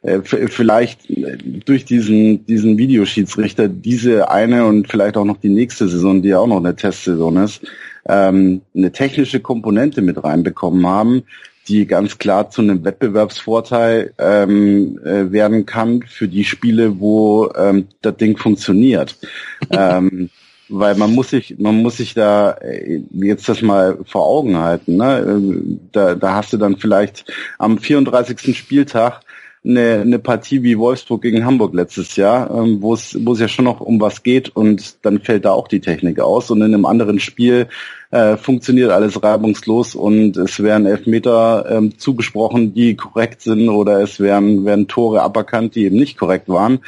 äh, 0.00 0.20
vielleicht 0.22 1.10
äh, 1.10 1.36
durch 1.36 1.84
diesen, 1.84 2.46
diesen 2.46 2.78
Videoschiedsrichter 2.78 3.68
diese 3.68 4.30
eine 4.30 4.64
und 4.64 4.88
vielleicht 4.88 5.18
auch 5.18 5.26
noch 5.26 5.36
die 5.36 5.50
nächste 5.50 5.86
Saison, 5.86 6.22
die 6.22 6.30
ja 6.30 6.38
auch 6.38 6.46
noch 6.46 6.56
eine 6.56 6.74
Testsaison 6.74 7.36
ist, 7.36 7.60
ähm, 8.08 8.62
eine 8.74 8.90
technische 8.90 9.40
Komponente 9.40 10.00
mit 10.00 10.24
reinbekommen 10.24 10.86
haben, 10.86 11.24
die 11.68 11.86
ganz 11.86 12.16
klar 12.16 12.48
zu 12.48 12.62
einem 12.62 12.86
Wettbewerbsvorteil 12.86 14.14
ähm, 14.16 14.98
äh, 15.04 15.30
werden 15.30 15.66
kann 15.66 16.04
für 16.08 16.26
die 16.26 16.44
Spiele, 16.44 17.00
wo 17.00 17.52
ähm, 17.54 17.88
das 18.00 18.16
Ding 18.16 18.38
funktioniert. 18.38 19.18
ähm, 19.70 20.30
weil 20.68 20.94
man 20.96 21.14
muss 21.14 21.30
sich, 21.30 21.56
man 21.58 21.82
muss 21.82 21.98
sich 21.98 22.14
da 22.14 22.52
äh, 22.52 23.02
jetzt 23.12 23.48
das 23.48 23.62
mal 23.62 23.98
vor 24.04 24.26
Augen 24.26 24.58
halten. 24.58 24.96
Ne? 24.96 25.24
Ähm, 25.26 25.80
da, 25.92 26.14
da 26.14 26.34
hast 26.34 26.52
du 26.52 26.56
dann 26.56 26.76
vielleicht 26.76 27.24
am 27.58 27.78
34. 27.78 28.56
Spieltag 28.56 29.20
eine, 29.66 30.00
eine 30.00 30.18
Partie 30.18 30.62
wie 30.62 30.78
Wolfsburg 30.78 31.22
gegen 31.22 31.44
Hamburg 31.44 31.74
letztes 31.74 32.16
Jahr, 32.16 32.50
ähm, 32.50 32.80
wo 32.80 32.94
es 32.94 33.18
wo 33.24 33.32
es 33.32 33.40
ja 33.40 33.48
schon 33.48 33.64
noch 33.64 33.80
um 33.80 34.00
was 34.00 34.22
geht 34.22 34.54
und 34.54 35.04
dann 35.04 35.20
fällt 35.20 35.44
da 35.44 35.52
auch 35.52 35.68
die 35.68 35.80
Technik 35.80 36.20
aus 36.20 36.50
und 36.50 36.58
in 36.58 36.72
einem 36.72 36.86
anderen 36.86 37.18
Spiel 37.18 37.68
äh, 38.10 38.36
funktioniert 38.36 38.90
alles 38.92 39.22
reibungslos 39.22 39.94
und 39.94 40.36
es 40.36 40.62
werden 40.62 40.86
Elfmeter 40.86 41.66
ähm, 41.68 41.98
zugesprochen, 41.98 42.74
die 42.74 42.94
korrekt 42.94 43.42
sind 43.42 43.68
oder 43.68 44.00
es 44.00 44.20
werden, 44.20 44.64
werden 44.64 44.86
Tore 44.86 45.22
aberkannt, 45.22 45.74
die 45.74 45.84
eben 45.84 45.96
nicht 45.96 46.16
korrekt 46.16 46.48
waren. 46.48 46.80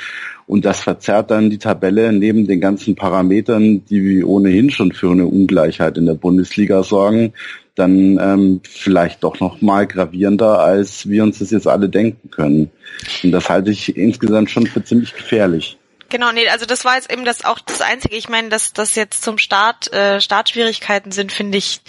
Und 0.49 0.65
das 0.65 0.81
verzerrt 0.81 1.31
dann 1.31 1.51
die 1.51 1.59
Tabelle 1.59 2.11
neben 2.11 2.47
den 2.47 2.61
ganzen 2.61 2.97
Parametern, 2.97 3.85
die 3.85 4.25
ohnehin 4.25 4.71
schon 4.71 4.93
für 4.93 5.11
eine 5.11 5.27
Ungleichheit 5.27 5.99
in 5.99 6.07
der 6.07 6.15
Bundesliga 6.15 6.83
sorgen, 6.83 7.35
dann 7.75 8.19
ähm, 8.21 8.61
vielleicht 8.65 9.23
doch 9.23 9.41
noch 9.41 9.61
mal 9.61 9.87
gravierender, 9.87 10.59
als 10.61 11.09
wir 11.09 11.23
uns 11.23 11.39
das 11.39 11.51
jetzt 11.51 11.69
alle 11.69 11.89
denken 11.91 12.31
können. 12.31 12.71
Und 13.23 13.31
das 13.31 13.49
halte 13.51 13.71
ich 13.71 13.97
insgesamt 13.97 14.51
schon 14.51 14.67
für 14.67 14.83
ziemlich 14.83 15.15
gefährlich. 15.15 15.78
Genau, 16.11 16.33
nee, 16.33 16.49
also 16.49 16.65
das 16.65 16.87
war 16.87 16.95
jetzt 16.95 17.13
eben 17.13 17.27
das 17.27 17.45
auch 17.45 17.59
das 17.59 17.83
Einzige. 17.83 18.17
Ich 18.17 18.31
meine, 18.31 18.49
dass 18.49 18.73
das 18.73 18.95
jetzt 18.95 19.23
zum 19.23 19.37
Start 19.37 19.93
äh, 19.93 20.23
Startschwierigkeiten 20.23 21.13
sind, 21.13 21.33
finde 21.33 21.59
ich, 21.59 21.83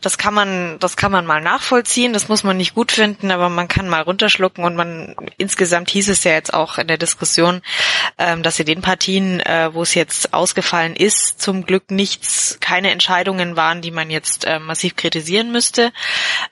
das 0.00 0.16
kann 0.16 0.32
man, 0.32 0.78
das 0.78 0.96
kann 0.96 1.10
man 1.10 1.26
mal 1.26 1.40
nachvollziehen. 1.40 2.12
Das 2.12 2.28
muss 2.28 2.44
man 2.44 2.56
nicht 2.56 2.74
gut 2.74 2.92
finden, 2.92 3.32
aber 3.32 3.48
man 3.48 3.66
kann 3.66 3.88
mal 3.88 4.02
runterschlucken 4.02 4.62
und 4.64 4.76
man 4.76 5.16
insgesamt 5.38 5.90
hieß 5.90 6.08
es 6.08 6.22
ja 6.22 6.32
jetzt 6.32 6.54
auch 6.54 6.78
in 6.78 6.86
der 6.86 6.98
Diskussion, 6.98 7.62
ähm, 8.16 8.44
dass 8.44 8.60
in 8.60 8.66
den 8.66 8.80
Partien, 8.80 9.40
äh, 9.40 9.70
wo 9.72 9.82
es 9.82 9.94
jetzt 9.94 10.32
ausgefallen 10.34 10.94
ist, 10.94 11.40
zum 11.40 11.64
Glück 11.64 11.90
nichts, 11.90 12.58
keine 12.60 12.92
Entscheidungen 12.92 13.56
waren, 13.56 13.82
die 13.82 13.90
man 13.90 14.08
jetzt 14.08 14.44
äh, 14.44 14.60
massiv 14.60 14.94
kritisieren 14.94 15.50
müsste. 15.50 15.92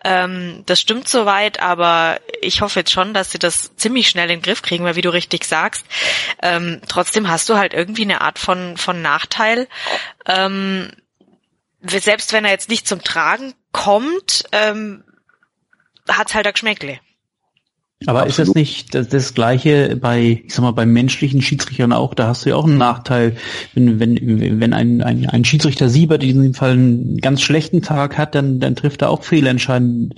Ähm, 0.03 0.65
das 0.67 0.81
stimmt 0.81 1.09
soweit, 1.09 1.61
aber 1.61 2.19
ich 2.41 2.63
hoffe 2.63 2.81
jetzt 2.81 2.91
schon, 2.91 3.15
dass 3.15 3.31
sie 3.31 3.39
das 3.39 3.77
ziemlich 3.77 4.09
schnell 4.09 4.29
in 4.31 4.41
den 4.41 4.43
Griff 4.43 4.63
kriegen, 4.63 4.85
weil 4.85 4.97
wie 4.97 5.03
du 5.03 5.13
richtig 5.13 5.45
sagst, 5.45 5.87
ähm, 6.43 6.81
trotzdem 6.97 7.29
hast 7.29 7.51
du 7.51 7.59
halt 7.59 7.75
irgendwie 7.75 8.03
eine 8.03 8.23
Art 8.23 8.39
von, 8.39 8.79
von 8.79 9.03
Nachteil. 9.03 9.69
Ähm, 10.25 10.89
selbst 11.83 12.33
wenn 12.33 12.47
er 12.47 12.53
jetzt 12.53 12.71
nicht 12.71 12.89
zum 12.89 13.03
Tragen 13.03 13.53
kommt, 13.71 14.45
ähm, 14.53 15.05
hat's 16.09 16.35
halt 16.35 16.47
ein 16.47 16.55
Geschmäckle. 16.55 16.99
Aber 18.07 18.23
Absolut. 18.23 18.31
ist 18.31 18.39
das 18.39 18.55
nicht 18.55 18.95
das, 18.95 19.09
das, 19.09 19.35
gleiche 19.35 19.97
bei, 19.97 20.43
ich 20.45 20.55
sag 20.55 20.63
mal, 20.63 20.71
bei 20.71 20.87
menschlichen 20.87 21.43
Schiedsrichtern 21.43 21.93
auch? 21.93 22.15
Da 22.15 22.29
hast 22.29 22.45
du 22.45 22.51
ja 22.51 22.57
auch 22.57 22.67
einen 22.67 22.79
Nachteil, 22.79 23.37
wenn, 23.75 24.01
wenn, 24.01 24.61
wenn 24.61 24.73
ein, 24.73 25.03
ein, 25.03 25.27
ein 25.27 25.45
Schiedsrichter 25.45 25.89
Siebert 25.89 26.23
in 26.23 26.41
diesem 26.41 26.55
Fall 26.55 26.73
einen 26.73 27.19
ganz 27.19 27.43
schlechten 27.43 27.83
Tag 27.83 28.17
hat, 28.17 28.35
dann, 28.35 28.61
dann 28.61 28.77
trifft 28.77 29.03
er 29.03 29.11
auch 29.11 29.23
Fehlentscheidungen, 29.23 30.15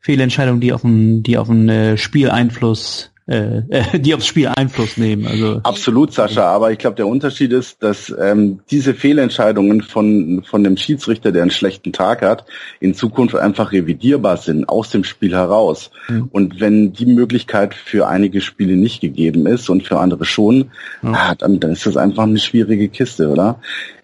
Fehlentscheidungen, 0.00 0.60
die 0.60 0.72
auf 0.72 0.84
ein, 0.84 1.22
die 1.22 1.38
auf 1.38 1.48
ein 1.48 1.68
äh, 1.68 1.96
Spieleinfluss 1.96 3.11
äh, 3.26 3.58
äh, 3.68 3.98
die 4.00 4.14
aufs 4.14 4.26
Spiel 4.26 4.48
Einfluss 4.48 4.96
nehmen. 4.96 5.26
Also 5.26 5.60
absolut, 5.62 6.12
Sascha. 6.12 6.44
Aber 6.44 6.72
ich 6.72 6.78
glaube, 6.78 6.96
der 6.96 7.06
Unterschied 7.06 7.52
ist, 7.52 7.82
dass 7.82 8.12
ähm, 8.18 8.60
diese 8.70 8.94
Fehlentscheidungen 8.94 9.82
von 9.82 10.42
von 10.44 10.64
dem 10.64 10.76
Schiedsrichter, 10.76 11.30
der 11.30 11.42
einen 11.42 11.50
schlechten 11.50 11.92
Tag 11.92 12.22
hat, 12.22 12.44
in 12.80 12.94
Zukunft 12.94 13.36
einfach 13.36 13.72
revidierbar 13.72 14.36
sind 14.38 14.68
aus 14.68 14.90
dem 14.90 15.04
Spiel 15.04 15.34
heraus. 15.34 15.90
Mhm. 16.08 16.28
Und 16.32 16.60
wenn 16.60 16.92
die 16.92 17.06
Möglichkeit 17.06 17.74
für 17.74 18.08
einige 18.08 18.40
Spiele 18.40 18.76
nicht 18.76 19.00
gegeben 19.00 19.46
ist 19.46 19.70
und 19.70 19.84
für 19.84 19.98
andere 20.00 20.24
schon, 20.24 20.70
mhm. 21.02 21.14
ah, 21.14 21.34
dann, 21.36 21.60
dann 21.60 21.72
ist 21.72 21.86
das 21.86 21.96
einfach 21.96 22.24
eine 22.24 22.38
schwierige 22.38 22.88
Kiste, 22.88 23.28
oder? 23.28 23.60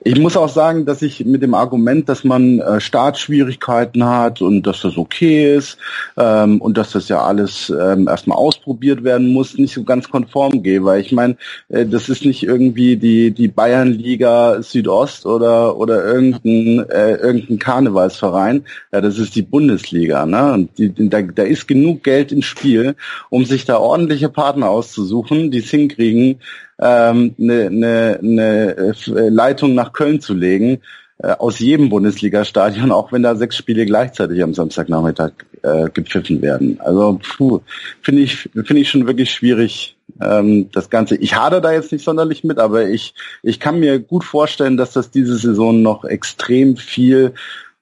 Ich 0.09 0.18
muss 0.18 0.38
auch 0.38 0.48
sagen, 0.48 0.86
dass 0.86 1.02
ich 1.02 1.26
mit 1.26 1.42
dem 1.42 1.52
Argument, 1.52 2.09
dass 2.09 2.24
man 2.24 2.61
äh, 2.61 2.80
Startschwierigkeiten 2.80 4.02
hat 4.02 4.40
und 4.40 4.62
dass 4.66 4.80
das 4.80 4.96
okay 4.96 5.54
ist 5.54 5.76
ähm, 6.16 6.62
und 6.62 6.78
dass 6.78 6.92
das 6.92 7.11
ja 7.11 7.22
alles 7.22 7.68
ähm, 7.68 8.09
erstmal 8.09 8.38
ausprobiert 8.38 9.04
werden 9.04 9.34
muss, 9.34 9.59
nicht 9.59 9.74
so 9.74 9.84
ganz 9.84 10.09
konform 10.09 10.62
gehe, 10.62 10.82
weil 10.82 11.02
ich 11.02 11.12
meine, 11.12 11.36
äh, 11.68 11.84
das 11.84 12.09
ist 12.09 12.24
nicht 12.24 12.42
irgendwie 12.42 12.96
die 12.96 13.32
die 13.32 13.48
Bayernliga 13.48 14.62
Südost 14.62 15.26
oder 15.26 15.76
oder 15.76 16.02
irgendein 16.06 16.88
äh, 16.88 17.16
irgendein 17.16 17.59
Karnevalsverein, 17.59 18.64
ja, 18.94 19.02
das 19.02 19.18
ist 19.18 19.36
die 19.36 19.42
Bundesliga, 19.42 20.24
ne? 20.24 20.54
Und 20.54 20.78
die, 20.78 20.90
da, 21.11 21.20
da 21.20 21.42
ist 21.42 21.68
genug 21.68 22.02
Geld 22.02 22.32
im 22.32 22.40
Spiel, 22.40 22.96
um 23.28 23.44
sich 23.44 23.66
da 23.66 23.76
ordentliche 23.76 24.30
Partner 24.30 24.70
auszusuchen, 24.70 25.50
die 25.50 25.59
es 25.59 25.68
hinkriegen, 25.68 26.40
ähm, 26.81 27.35
eine, 27.39 27.66
eine, 27.66 28.18
eine 28.22 28.76
äh, 28.76 29.29
Leitung 29.29 29.74
nach 29.74 29.93
Köln 29.93 30.20
zu 30.20 30.35
legen, 30.35 30.81
äh, 31.18 31.33
aus 31.33 31.59
jedem 31.59 31.89
Bundesliga-Stadion, 31.89 32.93
auch 32.93 33.11
wenn 33.11 33.24
da 33.24 33.35
sechs 33.35 33.57
Spiele 33.57 33.87
gleichzeitig 33.87 34.43
am 34.43 34.55
Samstagnachmittag 34.55 35.33
äh, 35.62 35.89
gepfiffen 35.91 36.41
werden. 36.43 36.79
Also 36.81 37.18
finde 38.03 38.22
ich 38.22 38.49
finde 38.55 38.79
ich 38.79 38.89
schon 38.89 39.07
wirklich 39.09 39.33
schwierig 39.33 39.97
ähm, 40.20 40.70
das 40.70 40.91
Ganze. 40.91 41.16
Ich 41.16 41.35
hadere 41.35 41.61
da 41.61 41.72
jetzt 41.72 41.91
nicht 41.91 42.05
sonderlich 42.05 42.45
mit, 42.45 42.59
aber 42.59 42.89
ich 42.89 43.14
ich 43.43 43.59
kann 43.59 43.81
mir 43.81 43.99
gut 43.99 44.22
vorstellen, 44.22 44.76
dass 44.76 44.93
das 44.93 45.11
diese 45.11 45.37
Saison 45.37 45.83
noch 45.83 46.05
extrem 46.05 46.76
viel 46.76 47.35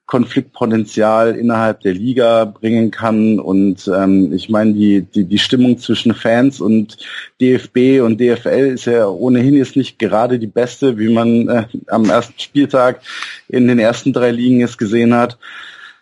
Konfliktpotenzial 0.07 1.35
innerhalb 1.35 1.81
der 1.81 1.93
Liga 1.93 2.45
bringen 2.45 2.91
kann. 2.91 3.39
Und 3.39 3.87
ähm, 3.93 4.33
ich 4.33 4.49
meine, 4.49 4.73
die, 4.73 5.01
die, 5.01 5.25
die 5.25 5.37
Stimmung 5.37 5.77
zwischen 5.77 6.15
Fans 6.15 6.61
und 6.61 6.97
DFB 7.41 8.01
und 8.01 8.19
DFL 8.19 8.71
ist 8.73 8.85
ja 8.85 9.07
ohnehin 9.07 9.53
jetzt 9.53 9.75
nicht 9.75 9.99
gerade 9.99 10.39
die 10.39 10.47
beste, 10.47 10.97
wie 10.97 11.13
man 11.13 11.49
äh, 11.49 11.67
am 11.87 12.09
ersten 12.09 12.39
Spieltag 12.39 13.01
in 13.49 13.67
den 13.67 13.79
ersten 13.79 14.13
drei 14.13 14.31
Ligen 14.31 14.61
jetzt 14.61 14.77
gesehen 14.77 15.13
hat. 15.13 15.37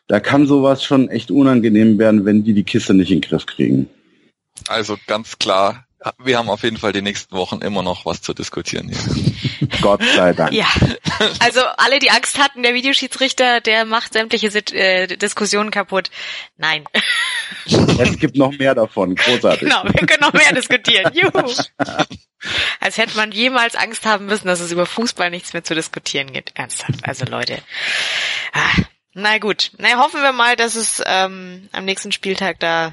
Da 0.07 0.19
kann 0.19 0.45
sowas 0.45 0.83
schon 0.83 1.09
echt 1.09 1.31
unangenehm 1.31 1.97
werden, 1.97 2.25
wenn 2.25 2.43
die 2.43 2.53
die 2.53 2.63
Kiste 2.63 2.93
nicht 2.93 3.11
in 3.11 3.21
den 3.21 3.27
Griff 3.27 3.47
kriegen. 3.47 3.89
Also 4.67 4.97
ganz 5.07 5.39
klar, 5.39 5.85
wir 6.17 6.37
haben 6.37 6.49
auf 6.49 6.63
jeden 6.63 6.77
Fall 6.77 6.91
die 6.91 7.01
nächsten 7.01 7.35
Wochen 7.35 7.61
immer 7.61 7.83
noch 7.83 8.05
was 8.05 8.21
zu 8.21 8.33
diskutieren 8.33 8.89
hier. 8.89 9.67
Gott 9.81 10.03
sei 10.15 10.33
Dank. 10.33 10.53
Ja. 10.53 10.67
Also 11.39 11.61
alle, 11.77 11.99
die 11.99 12.11
Angst 12.11 12.37
hatten, 12.37 12.63
der 12.63 12.73
Videoschiedsrichter, 12.73 13.61
der 13.61 13.85
macht 13.85 14.13
sämtliche 14.13 14.47
äh, 14.73 15.07
Diskussionen 15.17 15.71
kaputt. 15.71 16.11
Nein. 16.57 16.85
Es 17.97 18.19
gibt 18.19 18.35
noch 18.35 18.51
mehr 18.51 18.75
davon. 18.75 19.15
Großartig. 19.15 19.61
Genau, 19.61 19.83
wir 19.83 20.07
können 20.07 20.21
noch 20.21 20.33
mehr 20.33 20.53
diskutieren. 20.53 21.11
Juhu. 21.13 21.53
Als 22.79 22.97
hätte 22.97 23.15
man 23.15 23.31
jemals 23.31 23.75
Angst 23.75 24.05
haben 24.05 24.25
müssen, 24.25 24.47
dass 24.47 24.59
es 24.59 24.71
über 24.71 24.85
Fußball 24.85 25.29
nichts 25.29 25.53
mehr 25.53 25.63
zu 25.63 25.75
diskutieren 25.75 26.33
gibt. 26.33 26.51
Ernsthaft. 26.55 26.99
Also 27.03 27.25
Leute. 27.25 27.59
Ah, 28.53 28.81
na 29.13 29.37
gut. 29.37 29.71
Na, 29.77 29.97
hoffen 29.97 30.21
wir 30.21 30.33
mal, 30.33 30.55
dass 30.55 30.75
es 30.75 31.01
ähm, 31.05 31.69
am 31.71 31.85
nächsten 31.85 32.11
Spieltag 32.11 32.59
da 32.59 32.91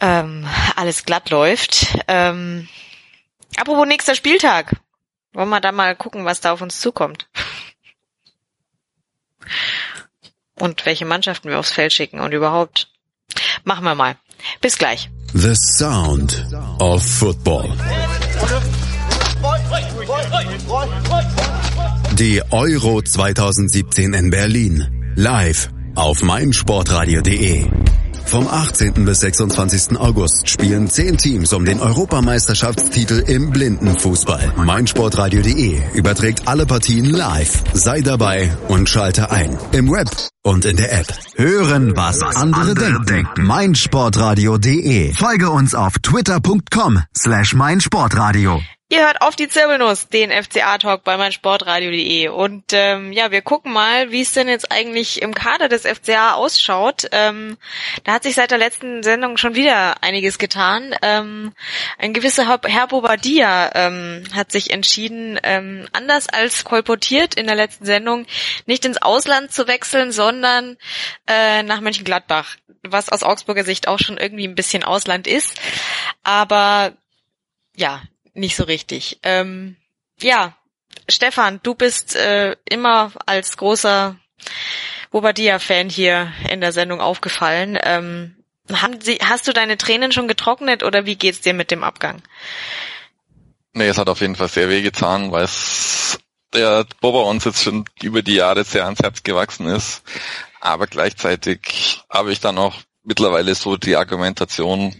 ähm, 0.00 0.46
alles 0.76 1.04
glatt 1.04 1.30
läuft. 1.30 1.98
Ähm, 2.08 2.68
apropos 3.56 3.86
nächster 3.86 4.14
Spieltag. 4.14 4.76
Wollen 5.32 5.48
wir 5.48 5.60
da 5.60 5.72
mal 5.72 5.94
gucken, 5.94 6.24
was 6.24 6.40
da 6.40 6.52
auf 6.52 6.60
uns 6.60 6.80
zukommt? 6.80 7.28
Und 10.54 10.84
welche 10.86 11.06
Mannschaften 11.06 11.48
wir 11.48 11.58
aufs 11.58 11.72
Feld 11.72 11.92
schicken 11.92 12.20
und 12.20 12.32
überhaupt. 12.32 12.88
Machen 13.64 13.84
wir 13.84 13.94
mal. 13.94 14.16
Bis 14.60 14.76
gleich. 14.76 15.10
The 15.32 15.54
Sound 15.54 16.46
of 16.80 17.02
Football. 17.02 17.72
Die 22.12 22.42
Euro 22.50 23.02
2017 23.02 24.14
in 24.14 24.30
Berlin. 24.30 25.14
Live 25.16 25.70
auf 25.94 26.22
meinsportradio.de. 26.22 27.66
Vom 28.30 28.46
18. 28.46 29.04
bis 29.04 29.18
26. 29.20 29.98
August 29.98 30.48
spielen 30.48 30.88
zehn 30.88 31.16
Teams 31.16 31.52
um 31.52 31.64
den 31.64 31.80
Europameisterschaftstitel 31.80 33.24
im 33.26 33.50
Blindenfußball. 33.50 34.52
meinsportradio.de 34.56 35.80
überträgt 35.94 36.46
alle 36.46 36.64
Partien 36.64 37.06
live. 37.06 37.64
Sei 37.72 38.02
dabei 38.02 38.56
und 38.68 38.88
schalte 38.88 39.32
ein. 39.32 39.58
Im 39.72 39.90
Web 39.90 40.08
und 40.44 40.64
in 40.64 40.76
der 40.76 40.92
App. 40.92 41.08
Hören, 41.34 41.96
was, 41.96 42.20
was 42.20 42.36
andere, 42.36 42.60
andere 42.60 42.74
denken. 42.76 43.04
denken. 43.04 43.46
meinsportradio.de. 43.46 45.12
Folge 45.12 45.50
uns 45.50 45.74
auf 45.74 45.94
twitter.com 45.98 47.02
slash 47.16 47.54
meinsportradio. 47.54 48.60
Ihr 48.92 49.06
hört 49.06 49.22
auf 49.22 49.36
die 49.36 49.46
Zirbelnuss, 49.46 50.08
den 50.08 50.32
FCA-Talk 50.32 51.04
bei 51.04 51.16
meinsportradio.de. 51.16 52.26
Und 52.26 52.64
ähm, 52.72 53.12
ja, 53.12 53.30
wir 53.30 53.40
gucken 53.40 53.72
mal, 53.72 54.10
wie 54.10 54.22
es 54.22 54.32
denn 54.32 54.48
jetzt 54.48 54.72
eigentlich 54.72 55.22
im 55.22 55.32
Kader 55.32 55.68
des 55.68 55.86
FCA 55.86 56.34
ausschaut. 56.34 57.06
Ähm, 57.12 57.56
da 58.02 58.14
hat 58.14 58.24
sich 58.24 58.34
seit 58.34 58.50
der 58.50 58.58
letzten 58.58 59.04
Sendung 59.04 59.36
schon 59.36 59.54
wieder 59.54 60.02
einiges 60.02 60.38
getan. 60.38 60.92
Ähm, 61.02 61.52
ein 61.98 62.12
gewisser 62.12 62.48
Herr 62.64 62.88
Bobadilla 62.88 63.70
ähm, 63.76 64.24
hat 64.34 64.50
sich 64.50 64.70
entschieden, 64.70 65.38
ähm, 65.44 65.86
anders 65.92 66.28
als 66.28 66.64
kolportiert 66.64 67.36
in 67.36 67.46
der 67.46 67.54
letzten 67.54 67.84
Sendung, 67.84 68.26
nicht 68.66 68.84
ins 68.84 69.00
Ausland 69.00 69.52
zu 69.52 69.68
wechseln, 69.68 70.10
sondern 70.10 70.78
äh, 71.28 71.62
nach 71.62 71.80
Mönchengladbach, 71.80 72.56
was 72.82 73.08
aus 73.08 73.22
Augsburger 73.22 73.62
Sicht 73.62 73.86
auch 73.86 74.00
schon 74.00 74.18
irgendwie 74.18 74.48
ein 74.48 74.56
bisschen 74.56 74.82
Ausland 74.82 75.28
ist. 75.28 75.60
Aber 76.24 76.94
ja, 77.76 78.02
nicht 78.34 78.56
so 78.56 78.64
richtig. 78.64 79.18
Ähm, 79.22 79.76
ja, 80.20 80.56
Stefan, 81.08 81.60
du 81.62 81.74
bist 81.74 82.16
äh, 82.16 82.56
immer 82.68 83.12
als 83.26 83.56
großer 83.56 84.16
Bobadilla-Fan 85.10 85.88
hier 85.88 86.32
in 86.48 86.60
der 86.60 86.72
Sendung 86.72 87.00
aufgefallen. 87.00 87.78
Ähm, 87.82 88.36
Sie, 89.00 89.18
hast 89.22 89.48
du 89.48 89.52
deine 89.52 89.78
Tränen 89.78 90.12
schon 90.12 90.28
getrocknet 90.28 90.84
oder 90.84 91.04
wie 91.04 91.16
geht's 91.16 91.40
dir 91.40 91.54
mit 91.54 91.72
dem 91.72 91.82
Abgang? 91.82 92.22
Nee, 93.72 93.88
es 93.88 93.98
hat 93.98 94.08
auf 94.08 94.20
jeden 94.20 94.36
Fall 94.36 94.48
sehr 94.48 94.68
weh 94.68 94.82
getan, 94.82 95.32
weil 95.32 95.44
es 95.44 96.18
der 96.52 96.86
Boba 97.00 97.22
uns 97.22 97.44
jetzt 97.44 97.62
schon 97.62 97.84
über 98.00 98.22
die 98.22 98.34
Jahre 98.34 98.64
sehr 98.64 98.84
ans 98.84 99.00
Herz 99.00 99.22
gewachsen 99.22 99.66
ist. 99.66 100.02
Aber 100.60 100.86
gleichzeitig 100.86 102.02
habe 102.10 102.32
ich 102.32 102.40
dann 102.40 102.58
auch 102.58 102.76
mittlerweile 103.02 103.54
so 103.54 103.76
die 103.76 103.96
Argumentation, 103.96 104.94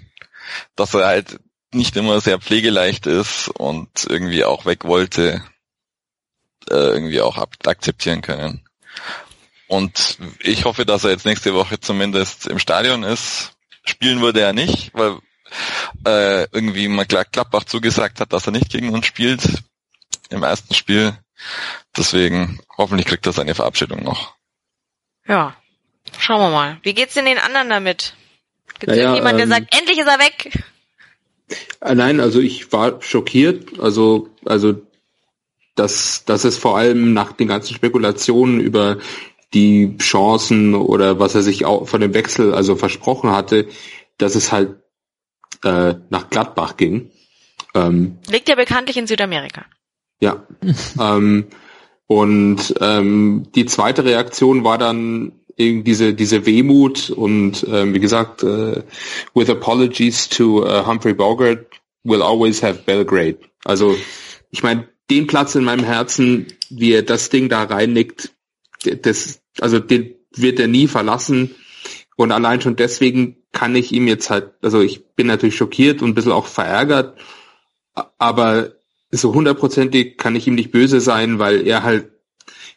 dass 0.75 0.95
er 0.95 1.07
halt 1.07 1.39
nicht 1.73 1.97
immer 1.97 2.21
sehr 2.21 2.39
pflegeleicht 2.39 3.07
ist 3.07 3.49
und 3.49 4.07
irgendwie 4.09 4.45
auch 4.45 4.67
weg 4.67 4.85
wollte, 4.85 5.43
äh, 6.69 6.75
irgendwie 6.75 7.21
auch 7.21 7.39
akzeptieren 7.39 8.23
können. 8.23 8.65
Und 9.69 10.19
ich 10.41 10.65
hoffe, 10.65 10.85
dass 10.85 11.05
er 11.05 11.11
jetzt 11.11 11.27
nächste 11.27 11.55
Woche 11.55 11.79
zumindest 11.79 12.47
im 12.47 12.59
Stadion 12.59 13.05
ist. 13.05 13.53
Spielen 13.85 14.21
würde 14.21 14.41
er 14.41 14.53
nicht, 14.53 14.91
weil 14.95 15.19
äh, 16.05 16.43
irgendwie 16.53 16.89
mal 16.89 17.07
Klappbach 17.07 17.65
zugesagt 17.65 18.21
hat, 18.21 18.33
dass 18.33 18.47
er 18.47 18.53
nicht 18.53 18.71
gegen 18.71 18.91
uns 18.91 19.07
spielt 19.07 19.63
im 20.29 20.43
ersten 20.43 20.75
Spiel. 20.75 21.17
Deswegen 21.97 22.61
hoffentlich 22.77 23.07
kriegt 23.07 23.27
er 23.27 23.33
seine 23.33 23.55
Verabschiedung 23.55 24.03
noch. 24.03 24.35
Ja, 25.27 25.57
schauen 26.19 26.41
wir 26.41 26.51
mal. 26.51 26.79
Wie 26.83 26.95
geht's 26.95 27.15
denn 27.15 27.25
den 27.25 27.39
anderen 27.39 27.71
damit? 27.71 28.15
Gibt 28.79 28.93
es 28.93 28.99
naja, 28.99 29.15
jemand, 29.15 29.39
der 29.39 29.45
ähm, 29.45 29.51
sagt, 29.51 29.75
endlich 29.77 29.99
ist 29.99 30.09
er 30.09 30.19
weg? 30.19 30.65
Äh, 31.81 31.95
nein, 31.95 32.21
also 32.21 32.41
ich 32.41 32.73
war 32.73 33.01
schockiert. 33.03 33.81
Also, 33.81 34.29
also 34.45 34.75
dass, 35.75 36.25
dass 36.25 36.45
es 36.45 36.59
vor 36.59 36.77
allem 36.77 37.13
nach 37.13 37.33
den 37.33 37.49
ganzen 37.49 37.75
Spekulationen 37.75 38.61
über 38.61 38.99
die 39.55 39.97
Chancen 39.99 40.75
oder 40.75 41.19
was 41.19 41.35
er 41.35 41.43
sich 41.43 41.65
auch 41.65 41.89
von 41.89 42.01
dem 42.01 42.15
Wechsel 42.15 42.55
also 42.55 42.77
versprochen 42.77 43.31
hatte, 43.31 43.67
dass 44.19 44.35
es 44.35 44.53
halt 44.53 44.77
äh, 45.65 45.95
nach 46.09 46.31
Gladbach 46.31 46.77
ging. 46.77 47.11
Ähm, 47.75 48.19
Liegt 48.29 48.49
ja 48.49 48.55
bekanntlich 48.55 48.97
in 48.97 49.07
Südamerika. 49.07 49.65
Ja. 50.21 50.47
ähm, 51.01 51.47
und 52.07 52.75
ähm, 52.81 53.47
die 53.55 53.67
zweite 53.67 54.05
Reaktion 54.05 54.65
war 54.65 54.79
dann 54.79 55.40
diese, 55.61 56.15
diese 56.15 56.47
Wehmut 56.47 57.11
und 57.11 57.67
ähm, 57.71 57.95
wie 57.95 58.01
gesagt, 58.01 58.43
äh, 58.43 58.83
with 59.35 59.51
apologies 59.51 60.29
to 60.29 60.65
uh, 60.65 60.87
Humphrey 60.87 61.15
Bogart, 61.15 61.67
will 62.03 62.23
always 62.23 62.63
have 62.63 62.83
Belgrade. 62.87 63.39
Also 63.65 63.97
ich 64.51 64.63
meine, 64.63 64.89
den 65.11 65.27
Platz 65.27 65.55
in 65.55 65.65
meinem 65.65 65.85
Herzen, 65.85 66.47
wie 66.71 66.93
er 66.93 67.03
das 67.03 67.29
Ding 67.31 67.49
da 67.49 67.65
reinnickt, 67.65 68.33
das, 69.03 69.43
also 69.61 69.79
den 69.79 70.15
wird 70.35 70.59
er 70.59 70.69
nie 70.69 70.89
verlassen. 70.89 71.55
Und 72.17 72.33
allein 72.33 72.61
schon 72.61 72.77
deswegen 72.77 73.37
kann 73.53 73.75
ich 73.77 73.93
ihm 73.93 74.07
jetzt 74.07 74.31
halt, 74.31 74.53
also 74.63 74.81
ich 74.81 75.15
bin 75.15 75.27
natürlich 75.27 75.57
schockiert 75.57 76.03
und 76.03 76.11
ein 76.11 76.15
bisschen 76.15 76.33
auch 76.33 76.47
verärgert, 76.47 77.19
aber 78.19 78.73
so 79.11 79.35
hundertprozentig 79.35 80.17
kann 80.17 80.37
ich 80.37 80.47
ihm 80.47 80.55
nicht 80.55 80.71
böse 80.71 81.01
sein, 81.01 81.39
weil 81.39 81.67
er 81.67 81.83
halt 81.83 82.11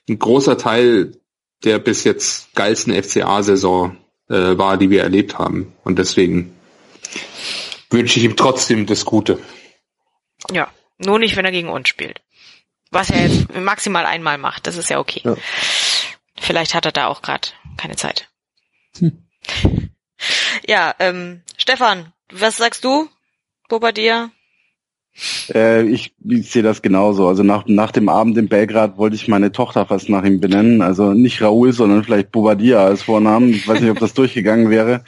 ein 0.10 0.18
großer 0.18 0.58
Teil 0.58 1.14
der 1.64 1.80
bis 1.80 2.04
jetzt 2.04 2.54
geilsten 2.56 2.94
FCA-Saison 2.94 3.98
äh, 4.30 4.58
war, 4.58 4.78
die 4.78 4.90
wir 4.90 5.04
erlebt 5.04 5.38
haben. 5.38 5.74
Und 5.84 6.00
deswegen 6.00 6.56
wünsche 7.90 8.20
ich 8.20 8.26
ihm 8.26 8.36
trotzdem 8.36 8.86
das 8.86 9.06
Gute. 9.06 9.40
Ja, 10.52 10.70
nur 10.98 11.20
nicht, 11.20 11.36
wenn 11.36 11.46
er 11.46 11.52
gegen 11.52 11.70
uns 11.70 11.90
spielt. 11.90 12.22
Was 12.92 13.10
er 13.10 13.28
jetzt 13.28 13.54
maximal 13.56 14.06
einmal 14.06 14.38
macht, 14.38 14.68
das 14.68 14.78
ist 14.78 14.90
ja 14.90 15.00
okay. 15.00 15.22
Ja. 15.24 15.36
Vielleicht 16.38 16.74
hat 16.74 16.86
er 16.86 16.92
da 16.92 17.08
auch 17.08 17.22
gerade 17.22 17.48
keine 17.78 17.96
Zeit. 17.96 18.30
Hm. 19.00 19.26
Ja, 20.68 20.96
ähm, 21.00 21.42
Stefan, 21.58 22.14
was 22.32 22.58
sagst 22.58 22.84
du? 22.84 23.10
Bobadilla? 23.68 24.32
Äh, 25.54 25.84
ich, 25.84 26.14
ich 26.28 26.50
sehe 26.50 26.64
das 26.64 26.82
genauso. 26.82 27.28
Also 27.28 27.44
nach, 27.44 27.66
nach 27.68 27.92
dem 27.92 28.10
Abend 28.10 28.38
in 28.38 28.48
Belgrad 28.48 28.98
wollte 28.98 29.16
ich 29.16 29.28
meine 29.28 29.52
Tochter 29.52 29.86
fast 29.86 30.10
nach 30.10 30.24
ihm 30.24 30.40
benennen. 30.40 30.82
Also 30.82 31.14
nicht 31.14 31.42
Raoul, 31.42 31.74
sondern 31.74 32.04
vielleicht 32.04 32.32
Bobadilla 32.32 32.86
als 32.86 33.04
Vornamen. 33.04 33.50
Ich 33.50 33.68
weiß 33.68 33.82
nicht, 33.82 33.92
ob 33.92 34.00
das 34.00 34.14
durchgegangen 34.16 34.70
wäre. 34.70 35.04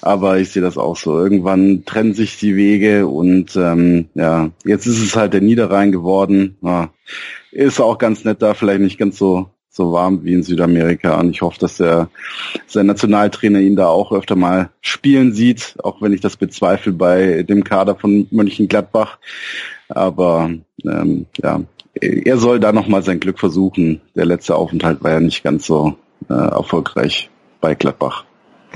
Aber 0.00 0.38
ich 0.38 0.50
sehe 0.50 0.62
das 0.62 0.78
auch 0.78 0.96
so. 0.96 1.18
Irgendwann 1.18 1.84
trennen 1.84 2.14
sich 2.14 2.38
die 2.38 2.56
Wege 2.56 3.06
und 3.06 3.54
ähm, 3.54 4.06
ja, 4.14 4.50
jetzt 4.64 4.86
ist 4.86 5.00
es 5.00 5.14
halt 5.14 5.32
der 5.32 5.42
Niederrhein 5.42 5.92
geworden. 5.92 6.56
Ja, 6.60 6.90
ist 7.52 7.80
auch 7.80 7.98
ganz 7.98 8.24
nett 8.24 8.42
da, 8.42 8.54
vielleicht 8.54 8.80
nicht 8.80 8.98
ganz 8.98 9.16
so 9.16 9.51
so 9.72 9.92
warm 9.92 10.22
wie 10.22 10.34
in 10.34 10.42
Südamerika. 10.42 11.18
Und 11.18 11.30
ich 11.30 11.40
hoffe, 11.40 11.58
dass 11.58 11.78
der 11.78 12.10
sein 12.66 12.86
Nationaltrainer 12.86 13.58
ihn 13.58 13.74
da 13.74 13.88
auch 13.88 14.12
öfter 14.12 14.36
mal 14.36 14.70
spielen 14.82 15.32
sieht, 15.32 15.74
auch 15.82 16.02
wenn 16.02 16.12
ich 16.12 16.20
das 16.20 16.36
bezweifle 16.36 16.92
bei 16.92 17.42
dem 17.42 17.64
Kader 17.64 17.96
von 17.96 18.28
Mönchengladbach. 18.30 19.18
Aber 19.88 20.50
ähm, 20.84 21.26
ja, 21.42 21.62
er 21.94 22.36
soll 22.36 22.60
da 22.60 22.72
nochmal 22.72 23.02
sein 23.02 23.18
Glück 23.18 23.38
versuchen. 23.38 24.02
Der 24.14 24.26
letzte 24.26 24.56
Aufenthalt 24.56 25.02
war 25.02 25.12
ja 25.12 25.20
nicht 25.20 25.42
ganz 25.42 25.66
so 25.66 25.96
äh, 26.28 26.34
erfolgreich 26.34 27.30
bei 27.62 27.74
Gladbach. 27.74 28.24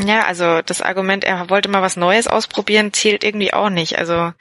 Ja, 0.04 0.24
also 0.24 0.60
das 0.64 0.82
Argument, 0.82 1.24
er 1.24 1.48
wollte 1.50 1.70
mal 1.70 1.82
was 1.82 1.96
Neues 1.96 2.26
ausprobieren, 2.26 2.92
zählt 2.92 3.22
irgendwie 3.24 3.52
auch 3.52 3.70
nicht. 3.70 3.98
Also 3.98 4.32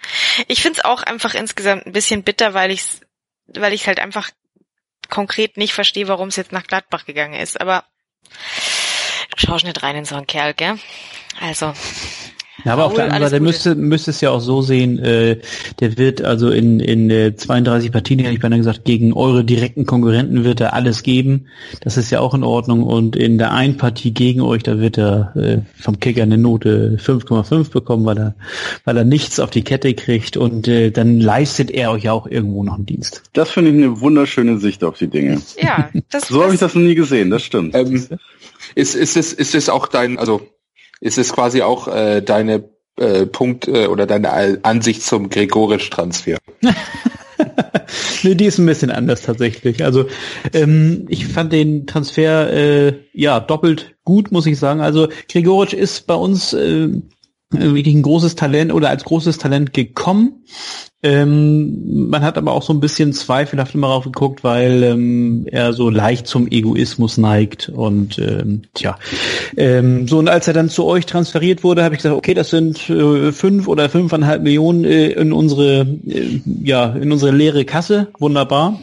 ich 0.47 0.61
finde 0.61 0.79
es 0.79 0.85
auch 0.85 1.03
einfach 1.03 1.33
insgesamt 1.33 1.85
ein 1.85 1.93
bisschen 1.93 2.23
bitter, 2.23 2.53
weil 2.53 2.71
ich 2.71 3.01
weil 3.47 3.73
ich 3.73 3.87
halt 3.87 3.99
einfach 3.99 4.31
konkret 5.09 5.57
nicht 5.57 5.73
verstehe, 5.73 6.07
warum 6.07 6.29
es 6.29 6.35
jetzt 6.35 6.51
nach 6.51 6.63
Gladbach 6.63 7.05
gegangen 7.05 7.39
ist. 7.39 7.59
Aber 7.59 7.83
du 9.31 9.45
schaust 9.45 9.65
nicht 9.65 9.81
rein 9.83 9.95
in 9.95 10.05
so 10.05 10.15
einen 10.15 10.27
Kerl, 10.27 10.53
gell? 10.53 10.77
Also 11.39 11.73
ja, 12.65 12.73
aber 12.73 12.81
Raoul, 12.81 12.91
auf 12.91 12.95
der 12.95 13.05
anderen 13.05 13.29
Seite 13.29 13.43
müsste, 13.43 13.75
müsste 13.75 14.11
es 14.11 14.21
ja 14.21 14.31
auch 14.31 14.39
so 14.39 14.61
sehen, 14.61 14.97
äh, 14.99 15.37
der 15.79 15.97
wird 15.97 16.23
also 16.23 16.49
in, 16.49 16.79
in 16.79 17.09
äh, 17.11 17.35
32 17.35 17.91
Partien, 17.91 18.19
hätte 18.19 18.33
ich 18.33 18.39
beinahe 18.39 18.59
gesagt, 18.59 18.85
gegen 18.85 19.13
eure 19.13 19.45
direkten 19.45 19.85
Konkurrenten 19.85 20.43
wird 20.43 20.61
er 20.61 20.73
alles 20.73 21.03
geben. 21.03 21.45
Das 21.81 21.95
ist 21.97 22.09
ja 22.11 22.19
auch 22.19 22.33
in 22.33 22.43
Ordnung. 22.43 22.83
Und 22.83 23.15
in 23.15 23.37
der 23.37 23.51
einen 23.51 23.77
Partie 23.77 24.13
gegen 24.13 24.41
euch, 24.41 24.63
da 24.63 24.79
wird 24.79 24.97
er 24.97 25.35
äh, 25.35 25.57
vom 25.79 25.99
Kicker 25.99 26.23
eine 26.23 26.39
Note 26.39 26.97
5,5 26.99 27.71
bekommen, 27.71 28.05
weil 28.05 28.17
er, 28.17 28.35
weil 28.83 28.97
er 28.97 29.05
nichts 29.05 29.39
auf 29.39 29.51
die 29.51 29.63
Kette 29.63 29.93
kriegt. 29.93 30.35
Und 30.35 30.67
äh, 30.67 30.89
dann 30.89 31.19
leistet 31.19 31.69
er 31.69 31.91
euch 31.91 32.03
ja 32.05 32.13
auch 32.13 32.25
irgendwo 32.25 32.63
noch 32.63 32.75
einen 32.75 32.87
Dienst. 32.87 33.21
Das 33.33 33.51
finde 33.51 33.71
ich 33.71 33.77
eine 33.77 34.01
wunderschöne 34.01 34.57
Sicht 34.57 34.83
auf 34.83 34.97
die 34.97 35.07
Dinge. 35.07 35.39
Ja, 35.61 35.89
das, 36.09 36.27
so 36.29 36.43
habe 36.43 36.53
ich 36.53 36.59
das 36.59 36.73
noch 36.73 36.81
nie 36.81 36.95
gesehen, 36.95 37.29
das 37.29 37.43
stimmt. 37.43 37.75
Ähm, 37.75 38.03
ist, 38.73 38.95
ist, 38.95 39.17
es, 39.17 39.33
ist 39.33 39.53
es 39.53 39.69
auch 39.69 39.87
dein, 39.87 40.17
also 40.17 40.41
ist 41.01 41.17
es 41.17 41.31
quasi 41.33 41.61
auch 41.61 41.87
äh, 41.87 42.21
deine 42.21 42.69
äh, 42.97 43.25
Punkt 43.25 43.67
äh, 43.67 43.87
oder 43.87 44.05
deine 44.05 44.59
Ansicht 44.63 45.03
zum 45.03 45.29
Gregorisch-Transfer? 45.29 46.37
nee, 48.23 48.35
die 48.35 48.45
ist 48.45 48.57
ein 48.57 48.65
bisschen 48.65 48.91
anders 48.91 49.21
tatsächlich. 49.21 49.83
Also 49.83 50.05
ähm, 50.53 51.05
ich 51.09 51.27
fand 51.27 51.53
den 51.53 51.87
Transfer 51.87 52.51
äh, 52.51 52.93
ja 53.13 53.39
doppelt 53.39 53.95
gut, 54.03 54.31
muss 54.31 54.45
ich 54.45 54.57
sagen. 54.57 54.81
Also 54.81 55.09
Gregoric 55.29 55.73
ist 55.73 56.07
bei 56.07 56.15
uns 56.15 56.53
äh, 56.53 56.89
wirklich 57.59 57.95
ein 57.95 58.01
großes 58.01 58.35
Talent 58.35 58.73
oder 58.73 58.89
als 58.89 59.03
großes 59.03 59.37
Talent 59.37 59.73
gekommen. 59.73 60.43
Ähm, 61.03 62.09
man 62.09 62.23
hat 62.23 62.37
aber 62.37 62.53
auch 62.53 62.63
so 62.63 62.73
ein 62.73 62.79
bisschen 62.79 63.13
zweifelhaft 63.13 63.75
immer 63.75 63.87
drauf 63.87 64.05
geguckt, 64.05 64.43
weil 64.43 64.81
ähm, 64.81 65.45
er 65.51 65.73
so 65.73 65.91
leicht 65.91 66.25
zum 66.25 66.47
Egoismus 66.47 67.17
neigt 67.17 67.69
und 67.69 68.17
ähm, 68.17 68.63
tja. 68.73 68.97
Ähm, 69.55 70.07
so 70.07 70.17
und 70.17 70.29
als 70.29 70.47
er 70.47 70.55
dann 70.55 70.69
zu 70.69 70.85
euch 70.85 71.05
transferiert 71.05 71.63
wurde, 71.63 71.83
habe 71.83 71.93
ich 71.93 71.99
gesagt, 71.99 72.15
okay, 72.15 72.33
das 72.33 72.49
sind 72.49 72.89
äh, 72.89 73.31
fünf 73.31 73.67
oder 73.67 73.87
fünfeinhalb 73.89 74.41
Millionen 74.41 74.83
äh, 74.83 75.09
in 75.09 75.31
unsere 75.31 75.81
äh, 76.07 76.41
ja 76.63 76.93
in 76.93 77.11
unsere 77.11 77.31
leere 77.31 77.65
Kasse, 77.65 78.07
wunderbar 78.17 78.79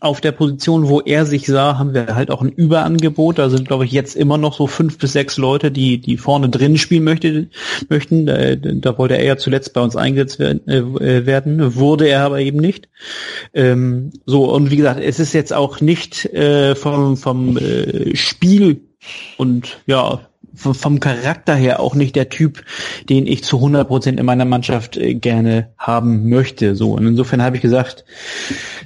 auf 0.00 0.20
der 0.20 0.32
Position, 0.32 0.88
wo 0.88 1.00
er 1.00 1.26
sich 1.26 1.46
sah, 1.46 1.78
haben 1.78 1.94
wir 1.94 2.14
halt 2.14 2.30
auch 2.30 2.42
ein 2.42 2.50
Überangebot. 2.50 3.38
Da 3.38 3.50
sind, 3.50 3.68
glaube 3.68 3.84
ich, 3.84 3.92
jetzt 3.92 4.16
immer 4.16 4.38
noch 4.38 4.56
so 4.56 4.66
fünf 4.66 4.98
bis 4.98 5.12
sechs 5.12 5.36
Leute, 5.36 5.70
die, 5.70 5.98
die 5.98 6.16
vorne 6.16 6.48
drin 6.48 6.76
spielen 6.76 7.04
möchte, 7.04 7.48
möchten. 7.88 8.26
Da, 8.26 8.56
da 8.56 8.98
wollte 8.98 9.16
er 9.16 9.24
ja 9.24 9.36
zuletzt 9.36 9.72
bei 9.72 9.80
uns 9.80 9.96
eingesetzt 9.96 10.38
werden, 10.38 10.66
äh, 10.68 11.74
wurde 11.74 12.08
er 12.08 12.22
aber 12.22 12.40
eben 12.40 12.58
nicht. 12.58 12.88
Ähm, 13.54 14.10
so, 14.26 14.52
und 14.52 14.70
wie 14.70 14.76
gesagt, 14.76 15.00
es 15.00 15.20
ist 15.20 15.32
jetzt 15.32 15.52
auch 15.52 15.80
nicht 15.80 16.26
äh, 16.26 16.74
vom, 16.74 17.16
vom 17.16 17.56
äh, 17.56 18.14
Spiel 18.16 18.80
und 19.36 19.78
ja, 19.86 20.20
vom 20.56 21.00
Charakter 21.00 21.54
her 21.54 21.80
auch 21.80 21.94
nicht 21.94 22.16
der 22.16 22.28
Typ, 22.28 22.64
den 23.08 23.26
ich 23.26 23.44
zu 23.44 23.56
100 23.56 23.86
Prozent 23.86 24.18
in 24.18 24.26
meiner 24.26 24.44
Mannschaft 24.44 24.96
äh, 24.96 25.14
gerne 25.14 25.70
haben 25.78 26.28
möchte. 26.28 26.74
So 26.74 26.92
und 26.92 27.06
insofern 27.06 27.42
habe 27.42 27.56
ich 27.56 27.62
gesagt, 27.62 28.04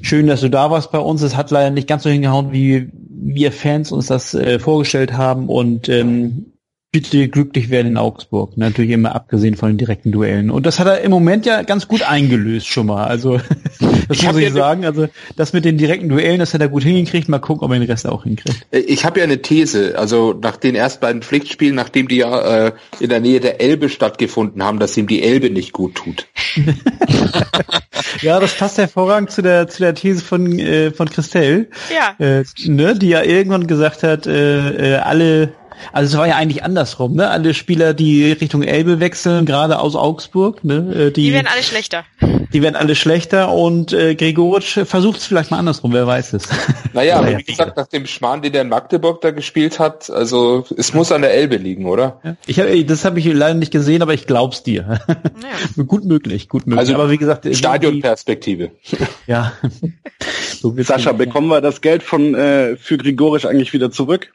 schön, 0.02 0.26
dass 0.26 0.40
du 0.40 0.50
da 0.50 0.70
warst 0.70 0.92
bei 0.92 0.98
uns. 0.98 1.22
Es 1.22 1.36
hat 1.36 1.50
leider 1.50 1.70
nicht 1.70 1.88
ganz 1.88 2.02
so 2.02 2.10
hingehauen, 2.10 2.52
wie 2.52 2.90
wir 3.22 3.52
Fans 3.52 3.92
uns 3.92 4.06
das 4.06 4.34
äh, 4.34 4.58
vorgestellt 4.58 5.12
haben 5.12 5.48
und 5.48 5.88
ähm, 5.88 6.52
bitte 6.92 7.28
glücklich 7.28 7.70
werden 7.70 7.88
in 7.88 7.96
Augsburg. 7.96 8.56
Natürlich 8.56 8.90
immer 8.90 9.14
abgesehen 9.14 9.56
von 9.56 9.70
den 9.70 9.78
direkten 9.78 10.10
Duellen. 10.10 10.50
Und 10.50 10.66
das 10.66 10.80
hat 10.80 10.88
er 10.88 11.00
im 11.02 11.10
Moment 11.10 11.46
ja 11.46 11.62
ganz 11.62 11.86
gut 11.86 12.02
eingelöst 12.02 12.66
schon 12.66 12.86
mal. 12.86 13.06
Also 13.06 13.40
das 14.11 14.18
ich 14.18 14.26
muss 14.26 14.36
ich 14.36 14.44
ja 14.44 14.50
sagen. 14.50 14.84
Also 14.84 15.08
das 15.36 15.52
mit 15.52 15.64
den 15.64 15.78
direkten 15.78 16.08
Duellen, 16.08 16.38
das 16.38 16.52
hat 16.52 16.61
er 16.61 16.68
gut 16.68 16.82
hingekriegt. 16.82 17.28
Mal 17.28 17.38
gucken, 17.38 17.64
ob 17.64 17.72
er 17.72 17.78
den 17.78 17.88
Rest 17.88 18.06
auch 18.06 18.24
hinkriegt. 18.24 18.66
Äh, 18.70 18.80
ich 18.80 19.04
habe 19.04 19.20
ja 19.20 19.24
eine 19.24 19.40
These. 19.40 19.98
Also 19.98 20.38
nach 20.40 20.56
den 20.56 20.74
ersten 20.74 21.00
beiden 21.00 21.22
Pflichtspielen, 21.22 21.74
nachdem 21.74 22.08
die 22.08 22.16
ja 22.16 22.66
äh, 22.66 22.72
in 22.98 23.08
der 23.08 23.20
Nähe 23.20 23.40
der 23.40 23.61
Elbe 23.61 23.88
stattgefunden 23.88 24.62
haben, 24.62 24.78
dass 24.78 24.96
ihm 24.96 25.06
die 25.06 25.22
Elbe 25.22 25.50
nicht 25.50 25.72
gut 25.72 25.94
tut. 25.94 26.26
ja, 28.20 28.40
das 28.40 28.54
passt 28.54 28.78
hervorragend 28.78 29.30
zu 29.30 29.42
der 29.42 29.68
zu 29.68 29.82
der 29.82 29.94
These 29.94 30.24
von 30.24 30.58
äh, 30.58 30.90
von 30.90 31.08
Christelle. 31.08 31.68
Ja. 31.94 32.24
Äh, 32.24 32.44
ne, 32.66 32.98
die 32.98 33.08
ja 33.08 33.22
irgendwann 33.22 33.66
gesagt 33.66 34.02
hat, 34.02 34.26
äh, 34.26 34.94
äh, 34.94 34.96
alle 34.96 35.52
also 35.93 36.14
es 36.14 36.18
war 36.18 36.28
ja 36.28 36.37
eigentlich 36.37 36.62
andersrum, 36.62 37.14
ne? 37.14 37.28
Alle 37.28 37.55
Spieler, 37.55 37.95
die 37.95 38.33
Richtung 38.33 38.62
Elbe 38.62 39.01
wechseln, 39.01 39.47
gerade 39.47 39.78
aus 39.78 39.97
Augsburg, 39.97 40.64
ne? 40.64 40.93
Äh, 40.95 41.11
die, 41.11 41.24
die 41.24 41.33
werden 41.33 41.49
alle 41.53 41.62
schlechter. 41.62 42.05
Die 42.53 42.62
werden 42.62 42.76
alle 42.76 42.95
schlechter 42.95 43.53
und 43.53 43.93
äh, 43.93 44.14
Gregoritsch 44.14 44.78
versucht 44.85 45.18
es 45.18 45.26
vielleicht 45.26 45.51
mal 45.51 45.59
andersrum, 45.59 45.93
wer 45.93 46.07
weiß 46.07 46.35
es. 46.35 46.49
Naja, 46.93 47.18
aber 47.18 47.39
wie 47.39 47.45
gesagt, 47.45 47.76
nach 47.76 47.87
dem 47.87 48.05
Schmarrn, 48.05 48.43
den 48.43 48.53
der 48.53 48.62
in 48.62 48.68
Magdeburg 48.68 49.20
da 49.20 49.31
gespielt 49.31 49.78
hat, 49.78 50.11
also 50.11 50.64
es 50.76 50.93
muss 50.93 51.12
an 51.12 51.22
der 51.22 51.33
Elbe 51.33 51.57
liegen, 51.57 51.87
oder? 51.87 52.20
Ja. 52.24 52.37
Ich 52.47 52.59
hab, 52.59 52.66
das 52.89 53.05
habe 53.05 53.20
ich 53.20 53.26
leider 53.26 53.55
nicht 53.55 53.70
gesehen, 53.70 54.03
aber 54.03 54.12
ich 54.12 54.26
glaub's 54.26 54.64
dir. 54.64 54.99
Ja. 55.07 55.85
gut 55.85 56.05
möglich, 56.05 56.49
gut 56.49 56.66
möglich. 56.66 56.81
Also 56.81 56.95
aber 56.95 57.11
wie 57.11 57.16
gesagt, 57.16 57.47
Stadionperspektive. 57.55 58.72
ja. 59.28 59.53
so 60.61 60.74
Sascha, 60.78 61.12
bekommen 61.12 61.47
wir 61.47 61.61
das 61.61 61.81
Geld 61.81 62.03
von 62.03 62.35
äh, 62.35 62.76
für 62.76 62.99
Grigorisch 62.99 63.47
eigentlich 63.47 63.72
wieder 63.72 63.93
zurück? 63.93 64.33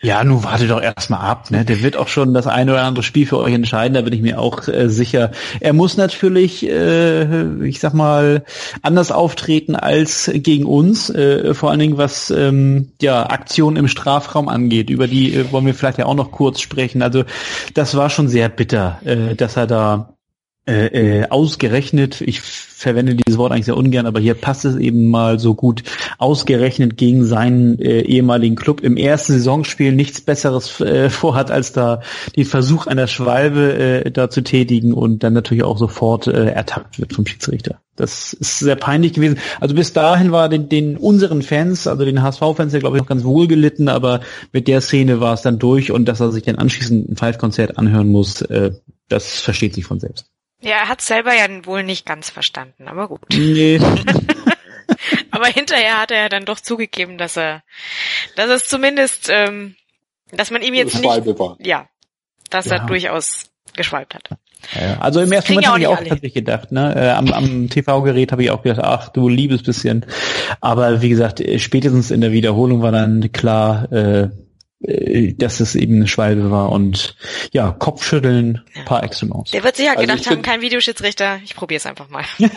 Ja, 0.00 0.22
nun 0.22 0.44
warte 0.44 0.68
doch 0.68 0.80
erstmal 0.80 1.20
ab. 1.20 1.50
Ne? 1.50 1.64
Der 1.64 1.82
wird 1.82 1.96
auch 1.96 2.06
schon 2.06 2.32
das 2.32 2.46
eine 2.46 2.72
oder 2.72 2.84
andere 2.84 3.02
Spiel 3.02 3.26
für 3.26 3.38
euch 3.38 3.52
entscheiden, 3.52 3.94
da 3.94 4.02
bin 4.02 4.12
ich 4.12 4.22
mir 4.22 4.38
auch 4.38 4.68
äh, 4.68 4.88
sicher. 4.88 5.32
Er 5.58 5.72
muss 5.72 5.96
natürlich, 5.96 6.64
äh, 6.68 7.64
ich 7.64 7.80
sag 7.80 7.94
mal, 7.94 8.44
anders 8.82 9.10
auftreten 9.10 9.74
als 9.74 10.30
gegen 10.32 10.66
uns, 10.66 11.10
äh, 11.10 11.52
vor 11.52 11.70
allen 11.70 11.80
Dingen 11.80 11.98
was 11.98 12.30
ähm, 12.30 12.92
ja, 13.02 13.28
Aktionen 13.28 13.76
im 13.76 13.88
Strafraum 13.88 14.48
angeht. 14.48 14.88
Über 14.88 15.08
die 15.08 15.34
äh, 15.34 15.50
wollen 15.50 15.66
wir 15.66 15.74
vielleicht 15.74 15.98
ja 15.98 16.06
auch 16.06 16.14
noch 16.14 16.30
kurz 16.30 16.60
sprechen. 16.60 17.02
Also 17.02 17.24
das 17.74 17.96
war 17.96 18.08
schon 18.08 18.28
sehr 18.28 18.48
bitter, 18.48 19.00
äh, 19.04 19.34
dass 19.34 19.56
er 19.56 19.66
da 19.66 20.17
äh, 20.68 21.20
äh, 21.22 21.28
ausgerechnet, 21.30 22.20
ich 22.20 22.42
verwende 22.42 23.14
dieses 23.14 23.38
Wort 23.38 23.52
eigentlich 23.52 23.64
sehr 23.64 23.76
ungern, 23.76 24.04
aber 24.04 24.20
hier 24.20 24.34
passt 24.34 24.66
es 24.66 24.76
eben 24.76 25.08
mal 25.08 25.38
so 25.38 25.54
gut, 25.54 25.82
ausgerechnet 26.18 26.98
gegen 26.98 27.24
seinen 27.24 27.78
äh, 27.78 28.02
ehemaligen 28.02 28.54
Club 28.54 28.82
im 28.82 28.98
ersten 28.98 29.32
Saisonspiel 29.32 29.92
nichts 29.92 30.20
Besseres 30.20 30.78
äh, 30.80 31.08
vorhat, 31.08 31.50
als 31.50 31.72
da 31.72 32.02
den 32.36 32.44
Versuch 32.44 32.86
einer 32.86 33.06
Schwalbe 33.06 34.04
äh, 34.04 34.10
da 34.10 34.28
zu 34.28 34.42
tätigen 34.42 34.92
und 34.92 35.22
dann 35.22 35.32
natürlich 35.32 35.64
auch 35.64 35.78
sofort 35.78 36.26
äh, 36.26 36.50
ertappt 36.50 37.00
wird 37.00 37.14
vom 37.14 37.26
Schiedsrichter. 37.26 37.80
Das 37.96 38.34
ist 38.34 38.58
sehr 38.58 38.76
peinlich 38.76 39.14
gewesen. 39.14 39.38
Also 39.60 39.74
bis 39.74 39.94
dahin 39.94 40.32
war 40.32 40.50
den, 40.50 40.68
den 40.68 40.98
unseren 40.98 41.40
Fans, 41.40 41.86
also 41.86 42.04
den 42.04 42.22
HSV-Fans, 42.22 42.74
ja 42.74 42.78
glaube 42.78 42.98
ich 42.98 43.02
noch 43.02 43.08
ganz 43.08 43.24
wohl 43.24 43.48
gelitten, 43.48 43.88
aber 43.88 44.20
mit 44.52 44.68
der 44.68 44.82
Szene 44.82 45.20
war 45.20 45.32
es 45.32 45.40
dann 45.40 45.58
durch 45.58 45.90
und 45.90 46.04
dass 46.04 46.20
er 46.20 46.30
sich 46.30 46.44
dann 46.44 46.56
anschließend 46.56 47.08
ein 47.08 47.16
Five-Konzert 47.16 47.78
anhören 47.78 48.08
muss, 48.08 48.42
äh, 48.42 48.72
das 49.08 49.40
versteht 49.40 49.74
sich 49.74 49.86
von 49.86 49.98
selbst. 49.98 50.26
Ja, 50.60 50.76
er 50.76 50.88
hat 50.88 51.00
selber 51.00 51.34
ja 51.34 51.46
wohl 51.66 51.82
nicht 51.84 52.04
ganz 52.04 52.30
verstanden, 52.30 52.88
aber 52.88 53.08
gut. 53.08 53.20
Nee. 53.32 53.80
aber 55.30 55.46
hinterher 55.46 56.00
hat 56.00 56.10
er 56.10 56.22
ja 56.22 56.28
dann 56.28 56.44
doch 56.44 56.60
zugegeben, 56.60 57.18
dass 57.18 57.36
er, 57.36 57.62
dass 58.36 58.50
es 58.50 58.68
zumindest, 58.68 59.28
ähm, 59.30 59.76
dass 60.32 60.50
man 60.50 60.62
ihm 60.62 60.74
jetzt 60.74 60.94
nicht, 61.00 61.04
war. 61.04 61.56
ja, 61.60 61.88
dass 62.50 62.66
Ja. 62.66 62.76
er 62.76 62.86
durchaus 62.86 63.50
geschwalbt 63.76 64.14
hat. 64.14 64.28
Ja, 64.74 64.98
also 64.98 65.20
im 65.20 65.30
ersten 65.30 65.52
Moment 65.52 65.68
habe 65.68 65.80
ich 65.80 65.86
auch 65.86 65.96
alle 65.96 66.08
tatsächlich 66.08 66.34
gedacht, 66.34 66.72
ne? 66.72 66.92
Äh, 66.96 67.10
am, 67.10 67.32
am 67.32 67.70
TV-Gerät 67.70 68.32
habe 68.32 68.42
ich 68.42 68.50
auch 68.50 68.62
gedacht, 68.62 68.80
ach 68.82 69.08
du 69.10 69.28
liebes 69.28 69.62
bisschen. 69.62 70.04
Aber 70.60 71.00
wie 71.00 71.08
gesagt, 71.08 71.40
äh, 71.40 71.60
spätestens 71.60 72.10
in 72.10 72.20
der 72.20 72.32
Wiederholung 72.32 72.82
war 72.82 72.90
dann 72.90 73.30
klar, 73.32 73.90
äh, 73.92 74.30
dass 74.80 75.58
es 75.58 75.74
eben 75.74 75.96
eine 75.96 76.06
Schwalbe 76.06 76.50
war 76.52 76.70
und 76.70 77.16
ja, 77.52 77.72
Kopfschütteln 77.72 78.62
Ja. 78.76 78.82
par 78.84 79.02
excellence. 79.02 79.50
Der 79.50 79.64
wird 79.64 79.76
sich 79.76 79.86
ja 79.86 79.92
Also 79.96 80.02
gedacht 80.06 80.30
haben, 80.30 80.42
kein 80.42 80.60
Videoschiedsrichter, 80.60 81.40
ich 81.44 81.56
probiere 81.56 81.78
es 81.78 81.86
einfach 81.86 82.08
mal. 82.08 82.24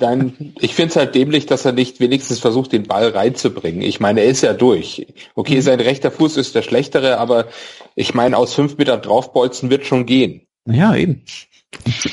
Dann, 0.00 0.54
ich 0.60 0.74
finde 0.74 0.90
es 0.90 0.96
halt 0.96 1.14
dämlich, 1.14 1.46
dass 1.46 1.64
er 1.64 1.72
nicht 1.72 2.00
wenigstens 2.00 2.40
versucht, 2.40 2.72
den 2.72 2.84
Ball 2.84 3.08
reinzubringen. 3.08 3.80
Ich 3.82 4.00
meine, 4.00 4.20
er 4.20 4.26
ist 4.26 4.42
ja 4.42 4.52
durch. 4.52 5.06
Okay, 5.34 5.60
sein 5.60 5.80
rechter 5.80 6.10
Fuß 6.10 6.36
ist 6.36 6.54
der 6.54 6.62
schlechtere, 6.62 7.18
aber 7.18 7.46
ich 7.94 8.14
meine, 8.14 8.36
aus 8.36 8.54
fünf 8.54 8.76
Metern 8.76 9.00
draufbolzen 9.00 9.70
wird 9.70 9.86
schon 9.86 10.06
gehen. 10.06 10.42
Ja, 10.66 10.94
eben. 10.94 11.24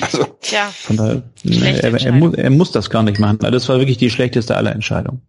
Also, 0.01 0.25
Tja, 0.41 0.67
Von 0.73 0.97
daher, 0.97 1.23
er, 1.83 1.93
er, 2.01 2.11
muss, 2.11 2.33
er 2.35 2.49
muss 2.49 2.71
das 2.71 2.89
gar 2.89 3.03
nicht 3.03 3.19
machen. 3.19 3.39
Also 3.41 3.51
Das 3.51 3.69
war 3.69 3.79
wirklich 3.79 3.97
die 3.97 4.09
schlechteste 4.09 4.55
aller 4.55 4.71
Entscheidungen. 4.71 5.21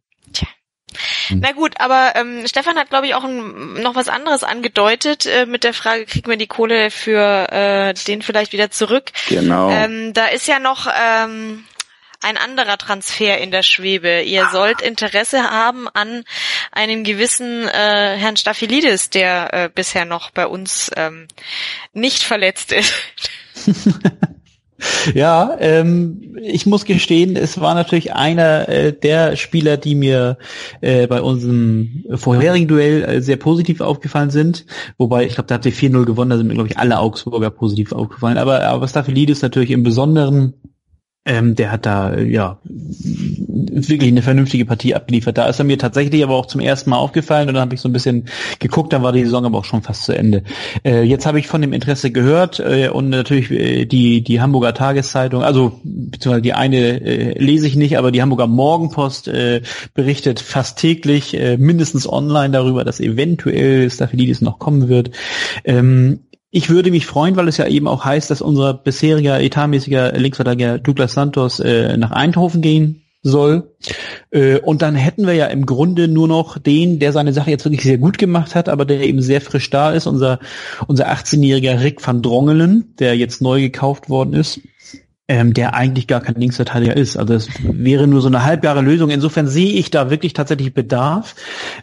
Na 1.31 1.53
gut, 1.53 1.75
aber 1.79 2.13
ähm, 2.17 2.47
Stefan 2.47 2.77
hat, 2.77 2.91
glaube 2.91 3.07
ich, 3.07 3.15
auch 3.15 3.25
ein, 3.25 3.75
noch 3.75 3.95
was 3.95 4.09
anderes 4.09 4.45
angedeutet 4.45 5.27
äh, 5.27 5.47
mit 5.47 5.65
der 5.65 5.75
Frage, 5.75 6.07
kriegen 6.07 6.31
wir 6.31 6.37
die 6.37 6.47
Kohle 6.47 6.91
für 6.91 7.53
äh, 7.53 7.95
den 8.07 8.23
vielleicht 8.23 8.53
wieder 8.53 8.71
zurück? 8.71 9.13
Genau. 9.29 9.71
Ähm, 9.71 10.13
da 10.13 10.27
ist 10.27 10.47
ja 10.47 10.59
noch 10.59 10.87
ähm, 10.87 11.65
ein 12.23 12.37
anderer 12.37 12.79
Transfer 12.79 13.39
in 13.39 13.51
der 13.51 13.63
Schwebe. 13.63 14.23
Ihr 14.23 14.49
sollt 14.51 14.81
Interesse 14.81 15.51
haben 15.51 15.89
an 15.89 16.25
einem 16.73 17.05
gewissen 17.05 17.69
äh, 17.69 18.17
Herrn 18.17 18.37
Staphylidis, 18.37 19.11
der 19.11 19.55
äh, 19.55 19.71
bisher 19.73 20.05
noch 20.05 20.31
bei 20.31 20.47
uns 20.47 20.91
ähm, 20.97 21.29
nicht 21.93 22.23
verletzt 22.23 22.73
ist. 22.73 22.95
Ja, 25.15 25.57
ähm, 25.59 26.37
ich 26.43 26.67
muss 26.67 26.85
gestehen, 26.85 27.37
es 27.37 27.61
war 27.61 27.75
natürlich 27.75 28.13
einer 28.13 28.69
äh, 28.69 28.93
der 28.93 29.37
Spieler, 29.37 29.77
die 29.77 29.95
mir 29.95 30.37
äh, 30.81 31.07
bei 31.07 31.23
unserem 31.23 32.05
vorherigen 32.15 32.69
Duell 32.69 33.03
äh, 33.05 33.23
sehr 33.23 33.37
positiv 33.37 33.81
aufgefallen 33.81 34.31
sind. 34.31 34.67
Wobei, 34.99 35.25
ich 35.25 35.35
glaube, 35.35 35.47
da 35.47 35.55
habt 35.55 35.67
ihr 35.67 35.73
4-0 35.73 36.05
gewonnen, 36.05 36.31
da 36.31 36.37
sind 36.37 36.49
mir, 36.49 36.55
glaube 36.55 36.69
ich, 36.69 36.79
alle 36.79 36.99
Augsburger 36.99 37.51
positiv 37.51 37.93
aufgefallen. 37.93 38.37
Aber, 38.37 38.63
aber 38.65 38.87
Staphylidis 38.87 39.43
natürlich 39.43 39.71
im 39.71 39.83
Besonderen, 39.83 40.55
ähm, 41.25 41.55
der 41.55 41.73
hat 41.73 41.87
da, 41.87 42.13
äh, 42.13 42.25
ja, 42.25 42.61
wirklich 43.57 44.11
eine 44.11 44.23
vernünftige 44.23 44.65
Partie 44.65 44.95
abgeliefert. 44.95 45.39
Da 45.39 45.47
ist 45.47 45.59
er 45.59 45.65
mir 45.65 45.79
tatsächlich 45.79 46.23
aber 46.23 46.35
auch 46.35 46.47
zum 46.47 46.61
ersten 46.61 46.91
Mal 46.91 46.99
aufgefallen 46.99 47.49
und 47.49 47.55
dann 47.55 47.63
habe 47.63 47.75
ich 47.75 47.81
so 47.81 47.89
ein 47.89 47.93
bisschen 47.93 48.27
geguckt, 48.59 48.93
dann 48.93 49.03
war 49.03 49.13
die 49.13 49.25
Saison 49.25 49.47
aber 49.47 49.59
auch 49.59 49.65
schon 49.65 49.83
fast 49.83 50.05
zu 50.05 50.13
Ende. 50.13 50.43
Äh, 50.85 51.03
jetzt 51.03 51.27
habe 51.27 51.39
ich 51.39 51.47
von 51.47 51.61
dem 51.61 51.73
Interesse 51.73 52.11
gehört 52.11 52.61
äh, 52.61 52.89
und 52.89 53.09
natürlich 53.09 53.51
äh, 53.51 53.85
die, 53.87 54.23
die 54.23 54.41
Hamburger 54.41 54.75
Tageszeitung, 54.75 55.43
also 55.43 55.81
beziehungsweise 55.85 56.43
die 56.43 56.53
eine 56.53 57.01
äh, 57.01 57.39
lese 57.39 57.67
ich 57.67 57.77
nicht, 57.77 57.99
aber 57.99 58.13
die 58.13 58.23
Hamburger 58.23 58.47
Morgenpost 58.47 59.29
äh, 59.29 59.63
berichtet 59.95 60.41
fast 60.41 60.79
täglich, 60.79 61.35
äh, 61.35 61.57
mindestens 61.57 62.09
online 62.09 62.51
darüber, 62.51 62.85
dass 62.85 63.01
eventuell 63.01 63.91
Staphylidis 63.91 64.41
noch 64.41 64.59
kommen 64.59 64.89
wird. 64.89 65.11
Ähm, 65.65 66.21
ich 66.51 66.71
würde 66.71 66.91
mich 66.91 67.07
freuen, 67.07 67.37
weil 67.37 67.49
es 67.49 67.59
ja 67.59 67.67
eben 67.67 67.87
auch 67.87 68.05
heißt, 68.05 68.31
dass 68.31 68.41
unser 68.41 68.73
bisheriger 68.73 69.41
etatmäßiger 69.41 70.13
Linksverteidiger 70.13 70.79
Douglas 70.79 71.13
Santos 71.13 71.61
äh, 71.61 71.97
nach 71.97 72.13
Eindhoven 72.13 72.63
gehen 72.63 73.06
soll. 73.29 73.71
Äh, 74.31 74.59
und 74.59 74.83
dann 74.83 74.95
hätten 74.95 75.27
wir 75.27 75.35
ja 75.35 75.47
im 75.47 75.67
Grunde 75.67 76.09
nur 76.09 76.29
noch 76.29 76.59
den, 76.59 76.99
der 76.99 77.13
seine 77.13 77.33
Sache 77.33 77.51
jetzt 77.51 77.65
wirklich 77.65 77.83
sehr 77.83 77.99
gut 77.99 78.19
gemacht 78.19 78.55
hat, 78.55 78.69
aber 78.69 78.85
der 78.85 79.01
eben 79.01 79.23
sehr 79.23 79.41
frisch 79.41 79.71
da 79.71 79.93
ist, 79.93 80.07
unser, 80.07 80.39
unser 80.87 81.09
18-jähriger 81.09 81.81
Rick 81.81 82.07
van 82.07 82.23
Drongelen, 82.23 82.95
der 82.99 83.17
jetzt 83.17 83.43
neu 83.43 83.61
gekauft 83.61 84.09
worden 84.09 84.35
ist. 84.35 84.61
Ähm, 85.29 85.55
der 85.55 85.75
eigentlich 85.75 86.07
gar 86.07 86.21
kein 86.21 86.37
Linksverteidiger 86.37 86.97
ist. 86.97 87.17
Also 87.17 87.35
es 87.35 87.49
wäre 87.61 88.07
nur 88.07 88.21
so 88.21 88.29
eine 88.29 88.45
halbjahre 88.45 88.81
Lösung. 88.81 89.11
Insofern 89.11 89.49
sehe 89.49 89.73
ich 89.73 89.91
da 89.91 90.09
wirklich 90.09 90.35
tatsächlich 90.35 90.73
Bedarf, 90.73 91.35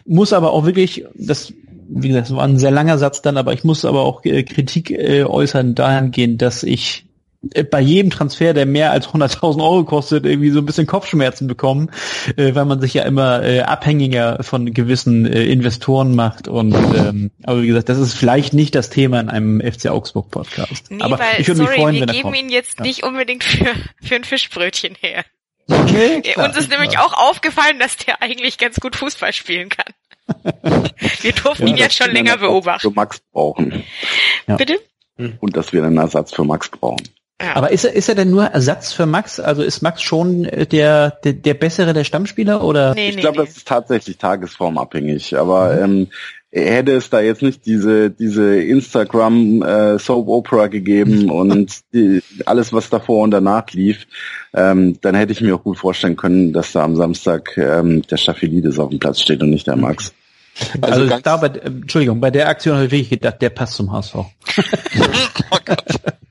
muss 0.06 0.32
aber 0.32 0.52
auch 0.52 0.64
wirklich, 0.64 1.04
das 1.14 1.52
wie 1.88 2.08
gesagt, 2.08 2.30
das 2.30 2.36
war 2.36 2.44
ein 2.44 2.58
sehr 2.58 2.70
langer 2.70 2.98
Satz 2.98 3.22
dann, 3.22 3.36
aber 3.36 3.52
ich 3.52 3.64
muss 3.64 3.84
aber 3.84 4.00
auch 4.00 4.24
äh, 4.24 4.42
Kritik 4.42 4.90
äh, 4.90 5.24
äußern 5.24 5.74
dahingehend, 5.74 6.42
dass 6.42 6.62
ich 6.62 7.06
bei 7.70 7.80
jedem 7.80 8.10
Transfer, 8.10 8.54
der 8.54 8.66
mehr 8.66 8.90
als 8.90 9.08
100.000 9.08 9.62
Euro 9.62 9.84
kostet, 9.84 10.24
irgendwie 10.26 10.50
so 10.50 10.58
ein 10.60 10.66
bisschen 10.66 10.86
Kopfschmerzen 10.86 11.46
bekommen, 11.46 11.90
äh, 12.36 12.54
weil 12.54 12.64
man 12.64 12.80
sich 12.80 12.94
ja 12.94 13.02
immer 13.04 13.42
äh, 13.42 13.60
abhängiger 13.60 14.42
von 14.42 14.72
gewissen 14.72 15.26
äh, 15.26 15.44
Investoren 15.44 16.14
macht 16.14 16.48
und 16.48 16.74
ähm, 16.74 17.30
aber 17.42 17.62
wie 17.62 17.66
gesagt, 17.66 17.88
das 17.88 17.98
ist 17.98 18.14
vielleicht 18.14 18.54
nicht 18.54 18.74
das 18.74 18.90
Thema 18.90 19.20
in 19.20 19.28
einem 19.28 19.60
FC 19.60 19.86
Augsburg 19.88 20.30
Podcast. 20.30 20.90
Nee, 20.90 21.02
aber 21.02 21.18
weil, 21.18 21.40
ich 21.40 21.48
würde 21.48 21.60
mich 21.60 21.68
sorry, 21.70 21.80
freuen, 21.80 21.94
wir 21.96 22.00
wenn 22.02 22.08
er 22.08 22.14
geben 22.14 22.22
kommt. 22.24 22.36
ihn 22.38 22.48
jetzt 22.48 22.78
Ja. 22.78 22.84
nicht 22.84 23.02
unbedingt 23.04 23.44
für, 23.44 23.66
für 24.02 24.14
ein 24.16 24.24
Fischbrötchen 24.24 24.94
her. 25.00 25.24
Okay, 25.70 26.20
klar, 26.20 26.48
Uns 26.48 26.56
ist 26.58 26.70
nämlich 26.70 26.98
auch 26.98 27.14
aufgefallen, 27.14 27.78
dass 27.78 27.96
der 27.96 28.20
eigentlich 28.22 28.58
ganz 28.58 28.80
gut 28.80 28.96
Fußball 28.96 29.32
spielen 29.32 29.70
kann. 29.70 29.92
Wir 31.20 31.32
durften 31.32 31.66
ihn 31.66 31.76
Ja, 31.76 31.84
jetzt 31.84 31.96
schon 31.96 32.06
dass 32.06 32.14
wir 32.14 32.22
länger 32.22 32.32
einen 32.34 32.42
Ersatz 32.42 32.50
beobachten. 32.50 32.80
Für 32.80 32.94
Max 32.94 33.20
brauchen. 33.32 33.84
Ja. 34.46 34.56
Bitte? 34.56 34.78
Und 35.40 35.56
dass 35.56 35.72
wir 35.72 35.84
einen 35.84 35.96
Ersatz 35.98 36.32
für 36.34 36.44
Max 36.44 36.68
brauchen. 36.68 37.08
Ja. 37.42 37.56
Aber 37.56 37.72
ist 37.72 37.84
er, 37.84 37.94
ist 37.94 38.08
er 38.08 38.14
denn 38.14 38.30
nur 38.30 38.44
Ersatz 38.46 38.92
für 38.92 39.06
Max? 39.06 39.40
Also 39.40 39.62
ist 39.62 39.82
Max 39.82 40.02
schon 40.02 40.44
äh, 40.44 40.66
der, 40.66 41.10
der, 41.24 41.32
der 41.32 41.54
bessere 41.54 41.92
der 41.92 42.04
Stammspieler 42.04 42.62
oder? 42.62 42.94
nee, 42.94 43.08
Ich 43.08 43.16
nee, 43.16 43.20
glaube, 43.22 43.40
nee. 43.40 43.46
das 43.46 43.56
ist 43.56 43.66
tatsächlich 43.68 44.18
tagesformabhängig. 44.18 45.36
Aber 45.36 45.80
ähm, 45.80 46.08
hätte 46.52 46.92
es 46.92 47.10
da 47.10 47.20
jetzt 47.20 47.42
nicht 47.42 47.66
diese 47.66 48.10
diese 48.10 48.60
Instagram 48.62 49.62
äh, 49.62 49.98
Soap 49.98 50.28
Opera 50.28 50.68
gegeben 50.68 51.28
und 51.40 51.80
die, 51.92 52.22
alles, 52.46 52.72
was 52.72 52.88
davor 52.88 53.24
und 53.24 53.32
danach 53.32 53.68
lief, 53.72 54.06
ähm, 54.54 54.96
dann 55.00 55.16
hätte 55.16 55.32
ich 55.32 55.40
mir 55.40 55.56
auch 55.56 55.64
gut 55.64 55.78
vorstellen 55.78 56.16
können, 56.16 56.52
dass 56.52 56.70
da 56.70 56.84
am 56.84 56.94
Samstag 56.94 57.56
ähm, 57.58 58.02
der 58.02 58.16
Staphylidis 58.16 58.78
auf 58.78 58.90
dem 58.90 59.00
Platz 59.00 59.20
steht 59.20 59.42
und 59.42 59.50
nicht 59.50 59.66
der 59.66 59.74
Max. 59.76 60.12
Also, 60.80 60.94
Also 61.00 61.06
ganz- 61.08 61.22
da 61.24 61.36
bei, 61.38 61.48
äh, 61.48 61.66
Entschuldigung, 61.66 62.20
bei 62.20 62.30
der 62.30 62.48
Aktion 62.48 62.76
habe 62.76 62.86
ich 62.86 62.92
wirklich 62.92 63.10
gedacht, 63.10 63.42
der 63.42 63.50
passt 63.50 63.74
zum 63.74 63.90
HSV. 63.90 64.14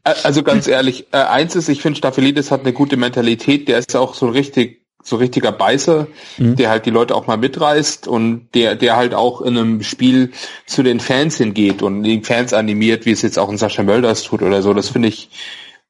also 0.03 0.43
ganz 0.43 0.67
ehrlich, 0.67 1.07
äh, 1.11 1.17
eins 1.17 1.55
ist, 1.55 1.69
ich 1.69 1.81
finde, 1.81 1.97
Staphylidis 1.97 2.51
hat 2.51 2.61
eine 2.61 2.73
gute 2.73 2.97
Mentalität, 2.97 3.67
der 3.67 3.77
ist 3.79 3.95
auch 3.95 4.13
so 4.13 4.27
richtig, 4.27 4.81
so 5.03 5.17
richtiger 5.17 5.51
Beißer, 5.51 6.07
Mhm. 6.37 6.55
der 6.55 6.69
halt 6.69 6.85
die 6.85 6.89
Leute 6.89 7.15
auch 7.15 7.27
mal 7.27 7.37
mitreißt 7.37 8.07
und 8.07 8.49
der, 8.53 8.75
der 8.75 8.95
halt 8.95 9.13
auch 9.13 9.41
in 9.41 9.57
einem 9.57 9.83
Spiel 9.83 10.31
zu 10.65 10.81
den 10.83 10.99
Fans 10.99 11.37
hingeht 11.37 11.81
und 11.81 12.03
die 12.03 12.21
Fans 12.21 12.53
animiert, 12.53 13.05
wie 13.05 13.11
es 13.11 13.21
jetzt 13.21 13.37
auch 13.37 13.49
ein 13.49 13.57
Sascha 13.57 13.83
Mölders 13.83 14.23
tut 14.23 14.41
oder 14.41 14.61
so. 14.61 14.73
Das 14.73 14.89
finde 14.89 15.09
ich, 15.09 15.29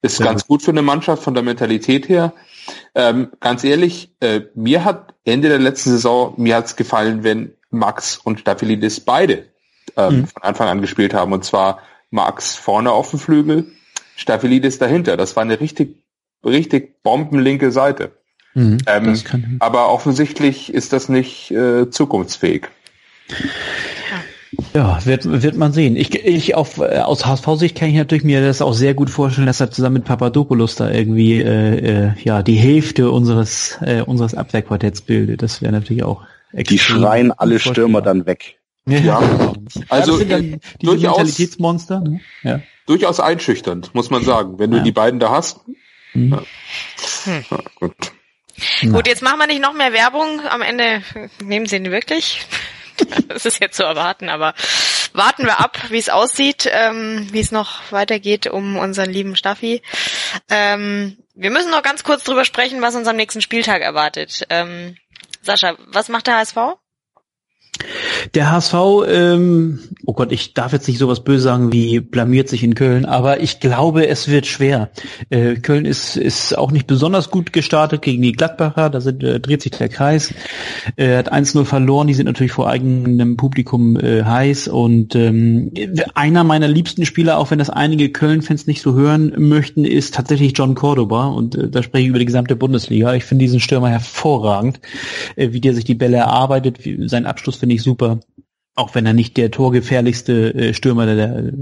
ist 0.02 0.18
Sehr 0.18 0.26
ganz 0.26 0.48
gut 0.48 0.64
für 0.64 0.72
eine 0.72 0.82
Mannschaft 0.82 1.24
von 1.24 1.34
der 1.36 1.44
Mentalität 1.44 2.10
her. 2.10 2.34
Ähm, 2.96 3.30
ganz 3.40 3.64
ehrlich, 3.64 4.12
äh, 4.20 4.42
mir 4.56 4.84
hat 4.84 5.14
Ende 5.26 5.50
der 5.50 5.60
letzten 5.60 5.92
Saison, 5.92 6.34
mir 6.38 6.56
hat's 6.56 6.76
gefallen, 6.76 7.24
wenn 7.24 7.54
Max 7.70 8.18
und 8.18 8.40
Staphylidis 8.40 9.00
beide 9.00 9.46
ähm, 9.96 10.22
Mhm. 10.22 10.28
von 10.28 10.44
Anfang 10.44 10.68
an 10.70 10.82
gespielt 10.82 11.14
haben. 11.14 11.34
Und 11.34 11.46
zwar 11.46 11.80
Max 12.10 12.56
vorne 12.56 12.92
auf 12.92 13.12
dem 13.12 13.20
Flügel, 13.20 13.66
Staphylidis 14.16 14.78
dahinter. 14.80 15.18
Das 15.18 15.36
war 15.36 15.44
eine 15.44 15.60
richtig, 15.60 15.98
richtig 16.46 17.02
bombenlinke 17.04 17.72
Seite. 17.72 18.12
Mhm, 18.56 18.78
Ähm, 18.86 19.24
kann, 19.24 19.56
Aber 19.60 19.90
offensichtlich 19.92 20.74
ist 20.74 20.94
das 20.94 21.10
nicht 21.10 21.50
äh, 21.52 21.90
zukunftsfähig. 21.90 22.68
ja, 24.76 25.04
wird, 25.06 25.42
wird 25.42 25.56
man 25.58 25.74
sehen. 25.74 25.96
Ich, 25.96 26.14
ich 26.14 26.54
auf, 26.56 26.78
äh, 26.78 27.00
aus 27.00 27.26
HSV-Sicht 27.26 27.76
kann 27.76 27.90
ich 27.90 27.96
natürlich 27.96 28.24
mir 28.24 28.46
das 28.46 28.62
auch 28.62 28.74
sehr 28.74 28.94
gut 28.94 29.10
vorstellen, 29.10 29.48
dass 29.48 29.60
er 29.60 29.72
zusammen 29.72 29.96
mit 29.96 30.06
Papadopoulos 30.06 30.76
da 30.76 30.92
irgendwie 30.92 31.42
äh, 31.42 32.08
äh, 32.10 32.12
ja 32.24 32.44
die 32.44 32.56
Hälfte 32.56 33.10
unseres 33.10 33.80
äh, 33.82 34.02
unseres 34.02 34.36
Abwehrquartetts 34.36 35.02
bildet. 35.02 35.42
Das 35.42 35.62
wäre 35.64 35.72
natürlich 35.72 36.04
auch 36.04 36.22
Die 36.52 36.58
extrem 36.58 36.78
schreien 36.80 37.32
alle 37.32 37.58
Stürmer 37.60 38.02
dann 38.04 38.26
weg. 38.28 38.60
Ja, 38.86 39.00
Ja. 39.00 39.18
Also 39.18 39.82
Also, 39.90 40.12
das 40.12 40.20
sind 40.20 40.32
dann 40.32 40.44
äh, 40.44 40.60
diese 40.82 40.92
durchaus- 40.92 41.18
Mentalitätsmonster. 41.18 42.00
Ne? 42.02 42.20
Ja. 42.44 42.60
Durchaus 42.86 43.20
einschüchternd, 43.20 43.94
muss 43.96 44.10
man 44.10 44.24
sagen, 44.24 44.60
wenn 44.60 44.72
du 44.72 44.78
ja. 44.78 44.84
die 44.84 44.92
beiden 44.92 45.20
da 45.20 45.30
hast. 45.30 45.60
Mhm. 46.14 46.32
Ja. 46.32 46.44
Hm. 47.26 47.46
Ja, 47.50 47.58
gut. 47.76 47.96
Gut, 48.82 49.08
jetzt 49.08 49.22
machen 49.22 49.40
wir 49.40 49.48
nicht 49.48 49.62
noch 49.62 49.74
mehr 49.74 49.94
Werbung. 49.94 50.42
Am 50.48 50.62
Ende 50.62 51.02
nehmen 51.42 51.66
sie 51.66 51.78
ihn 51.78 51.92
wirklich. 51.92 52.46
Das 53.28 53.48
ist 53.48 53.60
jetzt 53.60 53.76
zu 53.76 53.84
erwarten, 53.84 54.30
aber 54.30 54.54
warten 55.14 55.46
wir 55.46 55.60
ab, 55.60 55.78
wie 55.90 55.98
es 55.98 56.10
aussieht, 56.10 56.70
ähm, 56.72 57.28
wie 57.32 57.40
es 57.40 57.52
noch 57.52 57.92
weitergeht 57.92 58.46
um 58.46 58.78
unseren 58.78 59.10
lieben 59.10 59.36
Staffi. 59.36 59.82
Ähm, 60.48 61.18
wir 61.34 61.50
müssen 61.50 61.72
noch 61.72 61.82
ganz 61.82 62.04
kurz 62.04 62.24
drüber 62.24 62.46
sprechen, 62.46 62.84
was 62.84 62.96
uns 62.96 63.08
am 63.08 63.16
nächsten 63.16 63.42
Spieltag 63.42 63.82
erwartet. 63.82 64.46
Ähm, 64.52 64.96
Sascha, 65.42 65.76
was 65.88 66.08
macht 66.10 66.28
der 66.28 66.38
HSV? 66.38 66.58
Der 68.34 68.52
HSV, 68.52 68.76
ähm, 69.08 69.80
oh 70.06 70.14
Gott, 70.14 70.32
ich 70.32 70.54
darf 70.54 70.74
jetzt 70.74 70.88
nicht 70.88 71.00
sowas 71.00 71.24
böse 71.24 71.44
sagen 71.44 71.74
wie 71.74 72.00
blamiert 72.00 72.48
sich 72.48 72.64
in 72.64 72.76
Köln, 72.76 73.06
aber 73.06 73.42
ich 73.42 73.60
glaube, 73.60 74.08
es 74.08 74.28
wird 74.28 74.46
schwer. 74.46 74.90
Äh, 75.30 75.56
Köln 75.56 75.86
ist, 75.86 76.16
ist 76.16 76.58
auch 76.58 76.72
nicht 76.72 76.88
besonders 76.88 77.32
gut 77.32 77.52
gestartet 77.52 78.02
gegen 78.02 78.22
die 78.22 78.32
Gladbacher, 78.32 78.90
da 78.90 79.02
sind, 79.02 79.24
äh, 79.24 79.40
dreht 79.40 79.62
sich 79.62 79.72
der 79.72 79.90
Kreis. 79.90 80.34
Er 80.96 81.18
hat 81.18 81.34
1-0 81.34 81.66
verloren, 81.66 82.08
die 82.08 82.14
sind 82.14 82.28
natürlich 82.28 82.52
vor 82.52 82.70
eigenem 82.70 83.38
Publikum 83.38 84.00
äh, 84.00 84.24
heiß 84.24 84.68
und 84.68 85.16
ähm, 85.16 85.72
einer 86.14 86.44
meiner 86.44 86.68
liebsten 86.68 87.06
Spieler, 87.06 87.40
auch 87.40 87.52
wenn 87.52 87.60
das 87.60 87.70
einige 87.70 88.10
Köln-Fans 88.10 88.68
nicht 88.68 88.82
so 88.82 88.94
hören 88.94 89.34
möchten, 89.38 89.84
ist 89.84 90.14
tatsächlich 90.14 90.54
John 90.56 90.76
Cordoba 90.76 91.28
und 91.28 91.56
äh, 91.56 91.70
da 91.70 91.82
spreche 91.82 92.04
ich 92.04 92.10
über 92.10 92.20
die 92.20 92.26
gesamte 92.26 92.56
Bundesliga. 92.56 93.14
Ich 93.16 93.26
finde 93.26 93.44
diesen 93.44 93.60
Stürmer 93.60 93.90
hervorragend, 93.90 94.80
äh, 95.36 95.52
wie 95.52 95.62
der 95.62 95.74
sich 95.74 95.86
die 95.86 95.96
Bälle 95.96 96.18
erarbeitet, 96.18 96.86
wie, 96.86 97.08
sein 97.08 97.26
Abschluss 97.26 97.63
finde 97.64 97.76
ich 97.76 97.84
super. 97.84 98.20
Auch 98.76 98.94
wenn 98.94 99.06
er 99.06 99.14
nicht 99.14 99.38
der 99.38 99.50
torgefährlichste 99.50 100.54
äh, 100.54 100.74
Stürmer 100.74 101.06
der, 101.06 101.16
der 101.16 101.54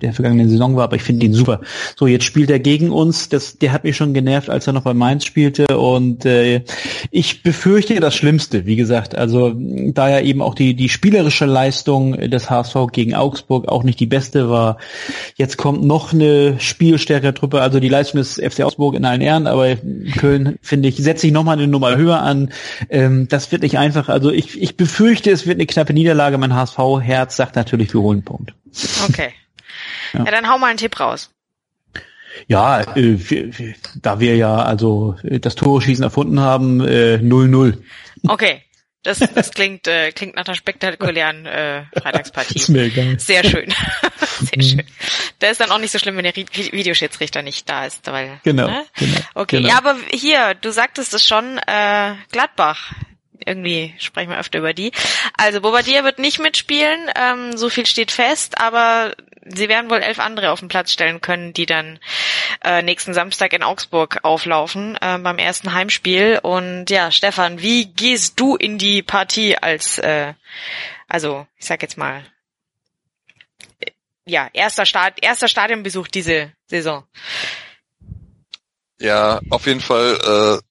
vergangenen 0.00 0.48
Saison 0.48 0.76
war, 0.76 0.84
aber 0.84 0.94
ich 0.94 1.02
finde 1.02 1.26
ihn 1.26 1.34
super. 1.34 1.60
So, 1.96 2.06
jetzt 2.06 2.24
spielt 2.24 2.50
er 2.50 2.60
gegen 2.60 2.92
uns. 2.92 3.28
Das, 3.28 3.58
der 3.58 3.72
hat 3.72 3.82
mich 3.82 3.96
schon 3.96 4.14
genervt, 4.14 4.48
als 4.48 4.68
er 4.68 4.72
noch 4.72 4.82
bei 4.82 4.94
Mainz 4.94 5.24
spielte. 5.24 5.76
Und 5.76 6.24
äh, 6.24 6.62
ich 7.10 7.42
befürchte 7.42 7.98
das 7.98 8.14
Schlimmste, 8.14 8.64
wie 8.64 8.76
gesagt. 8.76 9.16
Also 9.16 9.52
da 9.56 10.08
ja 10.08 10.20
eben 10.20 10.40
auch 10.40 10.54
die, 10.54 10.74
die 10.74 10.88
spielerische 10.88 11.46
Leistung 11.46 12.12
des 12.12 12.48
HSV 12.48 12.76
gegen 12.92 13.16
Augsburg 13.16 13.66
auch 13.66 13.82
nicht 13.82 13.98
die 13.98 14.06
beste 14.06 14.48
war. 14.48 14.78
Jetzt 15.34 15.56
kommt 15.56 15.82
noch 15.82 16.12
eine 16.12 16.60
spielstärkere 16.60 17.34
Truppe. 17.34 17.60
Also 17.60 17.80
die 17.80 17.88
Leistung 17.88 18.18
des 18.18 18.34
FC 18.34 18.60
Augsburg 18.60 18.94
in 18.94 19.04
allen 19.04 19.20
Ehren, 19.20 19.48
aber 19.48 19.74
Köln, 20.16 20.60
finde 20.62 20.90
ich, 20.90 20.96
setze 20.98 21.26
ich 21.26 21.32
nochmal 21.32 21.58
eine 21.58 21.66
Nummer 21.66 21.96
höher 21.96 22.22
an. 22.22 22.50
Ähm, 22.88 23.26
das 23.28 23.50
wird 23.50 23.62
nicht 23.62 23.78
einfach. 23.78 24.08
Also 24.08 24.30
ich, 24.30 24.62
ich 24.62 24.76
befürchte, 24.76 25.32
es 25.32 25.44
wird 25.44 25.56
eine 25.56 25.66
knappe 25.66 25.92
Niederlage. 25.92 26.38
Mein 26.38 26.54
HSV-Herz 26.54 27.34
sagt 27.34 27.56
natürlich, 27.56 27.92
wir 27.92 28.00
holen 28.00 28.22
Punkt. 28.22 28.54
Okay. 29.08 29.30
Ja. 30.12 30.24
ja, 30.24 30.30
dann 30.30 30.48
hau 30.50 30.58
mal 30.58 30.68
einen 30.68 30.78
Tipp 30.78 30.98
raus. 30.98 31.30
Ja, 32.46 32.80
äh, 32.96 33.18
da 34.00 34.20
wir 34.20 34.36
ja 34.36 34.56
also 34.56 35.16
äh, 35.24 35.40
das 35.40 35.54
Tore-Schießen 35.54 36.04
erfunden 36.04 36.40
haben, 36.40 36.80
0-0. 36.82 37.72
Äh, 37.72 37.76
okay, 38.28 38.62
das, 39.02 39.20
das 39.34 39.50
klingt, 39.52 39.86
äh, 39.86 40.12
klingt 40.12 40.36
nach 40.36 40.46
einer 40.46 40.54
spektakulären 40.54 41.46
äh, 41.46 41.84
Freitagspartie. 42.00 42.56
ist 42.56 42.68
mir 42.68 42.82
egal. 42.82 43.18
Sehr 43.18 43.44
schön. 43.44 43.72
Sehr 44.40 44.62
schön. 44.62 44.82
Da 45.38 45.48
ist 45.48 45.60
dann 45.60 45.70
auch 45.70 45.78
nicht 45.78 45.92
so 45.92 45.98
schlimm, 45.98 46.16
wenn 46.16 46.24
der 46.24 46.36
Videoschiedsrichter 46.36 47.42
nicht 47.42 47.68
da 47.68 47.86
ist. 47.86 48.06
Weil, 48.06 48.40
genau, 48.44 48.66
ne? 48.66 48.84
genau. 48.96 49.18
Okay, 49.34 49.58
genau. 49.58 49.68
ja, 49.68 49.78
aber 49.78 49.96
hier, 50.12 50.54
du 50.54 50.70
sagtest 50.70 51.14
es 51.14 51.26
schon, 51.26 51.58
äh, 51.66 52.14
Gladbach 52.32 52.92
irgendwie 53.46 53.94
sprechen 53.98 54.30
wir 54.30 54.38
öfter 54.38 54.58
über 54.58 54.74
die. 54.74 54.92
Also 55.36 55.60
Bobadilla 55.60 56.04
wird 56.04 56.18
nicht 56.18 56.40
mitspielen, 56.40 57.08
ähm, 57.16 57.56
so 57.56 57.70
viel 57.70 57.86
steht 57.86 58.10
fest, 58.10 58.60
aber 58.60 59.14
sie 59.54 59.68
werden 59.68 59.90
wohl 59.90 60.02
elf 60.02 60.18
andere 60.18 60.50
auf 60.50 60.60
den 60.60 60.68
Platz 60.68 60.92
stellen 60.92 61.20
können, 61.20 61.52
die 61.52 61.66
dann 61.66 61.98
äh, 62.64 62.82
nächsten 62.82 63.14
Samstag 63.14 63.52
in 63.52 63.62
Augsburg 63.62 64.20
auflaufen 64.22 64.96
äh, 65.00 65.18
beim 65.18 65.38
ersten 65.38 65.72
Heimspiel. 65.72 66.38
Und 66.42 66.90
ja, 66.90 67.10
Stefan, 67.10 67.60
wie 67.60 67.86
gehst 67.86 68.38
du 68.40 68.56
in 68.56 68.78
die 68.78 69.02
Partie 69.02 69.56
als, 69.56 69.98
äh, 69.98 70.34
also 71.08 71.46
ich 71.56 71.66
sag 71.66 71.82
jetzt 71.82 71.98
mal, 71.98 72.24
äh, 73.80 73.90
ja, 74.24 74.48
erster 74.52 74.86
Start, 74.86 75.22
erster 75.22 75.48
Stadionbesuch 75.48 76.08
diese 76.08 76.52
Saison? 76.66 77.04
Ja, 79.00 79.40
auf 79.50 79.66
jeden 79.66 79.80
Fall 79.80 80.60
äh, 80.60 80.67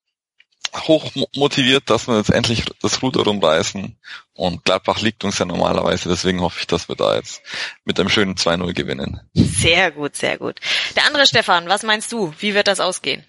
hoch 0.82 1.12
motiviert, 1.36 1.90
dass 1.90 2.08
wir 2.08 2.18
jetzt 2.18 2.32
endlich 2.32 2.66
das 2.82 3.02
Ruder 3.02 3.22
rumreißen. 3.24 3.98
Und 4.34 4.66
Gladbach 4.66 5.02
liegt 5.02 5.24
uns 5.24 5.40
ja 5.40 5.46
normalerweise, 5.46 6.10
deswegen 6.10 6.42
hoffe 6.42 6.60
ich, 6.60 6.68
dass 6.68 6.90
wir 6.90 6.96
da 6.96 7.16
jetzt 7.16 7.42
mit 7.86 8.00
einem 8.00 8.10
schönen 8.10 8.36
2-0 8.36 8.74
gewinnen. 8.74 9.22
Sehr 9.34 9.92
gut, 9.92 10.16
sehr 10.16 10.38
gut. 10.38 10.60
Der 10.96 11.06
andere 11.06 11.26
Stefan, 11.26 11.68
was 11.68 11.84
meinst 11.84 12.12
du? 12.12 12.34
Wie 12.40 12.54
wird 12.54 12.68
das 12.68 12.80
ausgehen? 12.80 13.24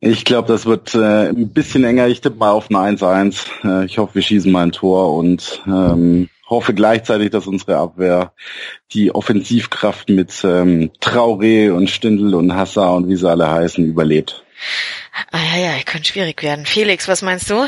Ich 0.00 0.24
glaube, 0.24 0.48
das 0.48 0.66
wird 0.66 0.94
äh, 0.94 1.30
ein 1.30 1.48
bisschen 1.48 1.82
enger. 1.84 2.06
Ich 2.06 2.20
tippe 2.20 2.36
mal 2.36 2.50
auf 2.50 2.70
ein 2.70 2.76
1-1. 2.76 3.46
Äh, 3.64 3.86
ich 3.86 3.98
hoffe, 3.98 4.16
wir 4.16 4.22
schießen 4.22 4.52
mal 4.52 4.64
ein 4.64 4.72
Tor 4.72 5.14
und 5.14 5.62
ähm, 5.66 6.28
hoffe 6.48 6.74
gleichzeitig, 6.74 7.30
dass 7.30 7.46
unsere 7.46 7.78
Abwehr 7.78 8.32
die 8.92 9.14
Offensivkraft 9.14 10.08
mit 10.10 10.32
ähm, 10.44 10.90
Traoré 11.00 11.72
und 11.72 11.90
Stindl 11.90 12.34
und 12.34 12.54
Hassa 12.54 12.90
und 12.90 13.08
wie 13.08 13.16
sie 13.16 13.28
alle 13.28 13.50
heißen 13.50 13.84
überlebt. 13.84 14.44
Ah 15.30 15.56
ja, 15.56 15.76
ja, 15.76 15.82
könnte 15.84 16.08
schwierig 16.08 16.42
werden. 16.42 16.66
Felix, 16.66 17.08
was 17.08 17.22
meinst 17.22 17.50
du? 17.50 17.66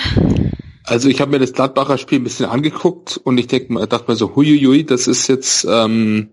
Also 0.84 1.09
ich 1.09 1.20
habe 1.20 1.32
mir 1.32 1.38
das 1.38 1.53
Gladbacher 1.53 1.99
Spiel 1.99 2.18
ein 2.18 2.24
bisschen 2.24 2.46
angeguckt 2.46 3.20
und 3.22 3.36
ich 3.38 3.46
denk, 3.46 3.68
dachte 3.90 4.11
mir 4.11 4.16
so, 4.16 4.34
huiuiui, 4.34 4.84
das 4.84 5.07
ist 5.07 5.28
jetzt 5.28 5.66
ähm, 5.68 6.30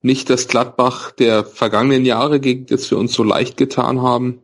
nicht 0.00 0.30
das 0.30 0.48
Gladbach 0.48 1.12
der 1.12 1.44
vergangenen 1.44 2.04
Jahre, 2.04 2.40
gegen 2.40 2.66
das 2.66 2.90
wir 2.90 2.98
uns 2.98 3.12
so 3.12 3.22
leicht 3.22 3.56
getan 3.56 4.02
haben. 4.02 4.42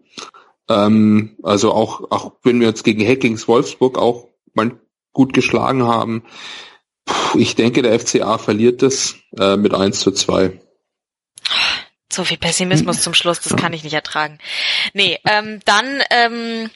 Ähm, 0.68 1.36
also 1.42 1.72
auch, 1.72 2.10
auch 2.10 2.32
wenn 2.42 2.60
wir 2.60 2.68
uns 2.68 2.84
gegen 2.84 3.06
Hackings 3.06 3.48
Wolfsburg 3.48 3.98
auch 3.98 4.28
mal 4.54 4.72
gut 5.12 5.32
geschlagen 5.32 5.84
haben. 5.84 6.24
Ich 7.34 7.54
denke, 7.54 7.82
der 7.82 7.98
FCA 7.98 8.38
verliert 8.38 8.82
das 8.82 9.16
äh, 9.38 9.56
mit 9.56 9.74
1 9.74 10.00
zu 10.00 10.12
2. 10.12 10.60
So 12.18 12.24
viel 12.24 12.36
Pessimismus 12.36 13.00
zum 13.00 13.14
Schluss, 13.14 13.38
das 13.38 13.54
kann 13.54 13.72
ich 13.72 13.84
nicht 13.84 13.94
ertragen. 13.94 14.40
Nee, 14.92 15.20
ähm, 15.24 15.60
dann 15.64 16.02
ähm, 16.10 16.68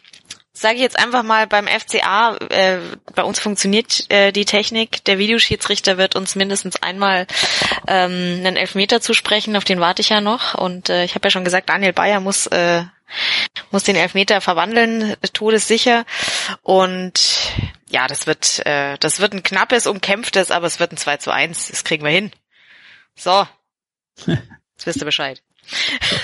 sage 0.52 0.76
ich 0.76 0.82
jetzt 0.82 0.96
einfach 0.96 1.24
mal 1.24 1.48
beim 1.48 1.66
FCA, 1.66 2.36
äh, 2.48 2.78
bei 3.16 3.24
uns 3.24 3.40
funktioniert 3.40 4.08
äh, 4.08 4.30
die 4.30 4.44
Technik. 4.44 5.02
Der 5.02 5.18
Videoschiedsrichter 5.18 5.98
wird 5.98 6.14
uns 6.14 6.36
mindestens 6.36 6.80
einmal 6.80 7.26
ähm, 7.88 8.36
einen 8.38 8.54
Elfmeter 8.54 9.00
zusprechen, 9.00 9.56
auf 9.56 9.64
den 9.64 9.80
warte 9.80 10.00
ich 10.00 10.10
ja 10.10 10.20
noch. 10.20 10.54
Und 10.54 10.90
äh, 10.90 11.02
ich 11.02 11.16
habe 11.16 11.26
ja 11.26 11.32
schon 11.32 11.42
gesagt, 11.42 11.70
Daniel 11.70 11.92
Bayer 11.92 12.20
muss 12.20 12.46
äh, 12.46 12.84
muss 13.72 13.82
den 13.82 13.96
Elfmeter 13.96 14.40
verwandeln, 14.40 15.16
todessicher. 15.32 16.04
Und 16.62 17.20
ja, 17.90 18.06
das 18.06 18.28
wird 18.28 18.64
äh, 18.64 18.96
das 19.00 19.18
wird 19.18 19.32
ein 19.32 19.42
knappes, 19.42 19.88
umkämpftes, 19.88 20.52
aber 20.52 20.68
es 20.68 20.78
wird 20.78 20.92
ein 20.92 20.98
2 20.98 21.16
zu 21.16 21.32
1. 21.32 21.66
Das 21.66 21.82
kriegen 21.82 22.04
wir 22.04 22.12
hin. 22.12 22.30
So. 23.16 23.44
Jetzt 24.82 24.86
wisst 24.96 25.02
ihr 25.02 25.04
Bescheid. 25.04 25.40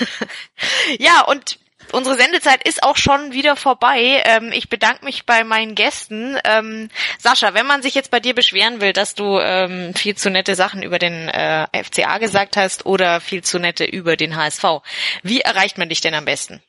ja, 0.99 1.21
und 1.21 1.59
unsere 1.93 2.17
Sendezeit 2.17 2.67
ist 2.67 2.83
auch 2.83 2.97
schon 2.97 3.31
wieder 3.31 3.55
vorbei. 3.55 4.21
Ähm, 4.25 4.51
ich 4.51 4.67
bedanke 4.67 5.05
mich 5.05 5.25
bei 5.25 5.45
meinen 5.45 5.75
Gästen. 5.75 6.37
Ähm, 6.43 6.89
Sascha, 7.19 7.53
wenn 7.53 7.65
man 7.65 7.81
sich 7.81 7.95
jetzt 7.95 8.11
bei 8.11 8.19
dir 8.19 8.35
beschweren 8.35 8.81
will, 8.81 8.91
dass 8.91 9.15
du 9.15 9.39
ähm, 9.39 9.93
viel 9.93 10.15
zu 10.15 10.29
nette 10.29 10.55
Sachen 10.55 10.83
über 10.83 10.99
den 10.99 11.29
äh, 11.29 11.67
FCA 11.81 12.17
gesagt 12.17 12.57
hast 12.57 12.85
oder 12.85 13.21
viel 13.21 13.41
zu 13.45 13.59
nette 13.59 13.85
über 13.85 14.17
den 14.17 14.35
HSV, 14.35 14.81
wie 15.23 15.39
erreicht 15.39 15.77
man 15.77 15.87
dich 15.87 16.01
denn 16.01 16.13
am 16.13 16.25
besten? 16.25 16.61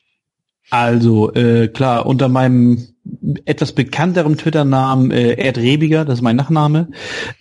Also 0.69 1.33
äh, 1.33 1.67
klar, 1.67 2.05
unter 2.05 2.29
meinem 2.29 2.90
etwas 3.45 3.73
bekannteren 3.73 4.37
Twitter-Namen 4.37 5.11
äh, 5.11 5.33
Ed 5.33 5.57
Rebiger, 5.57 6.05
das 6.05 6.19
ist 6.19 6.21
mein 6.21 6.35
Nachname. 6.35 6.89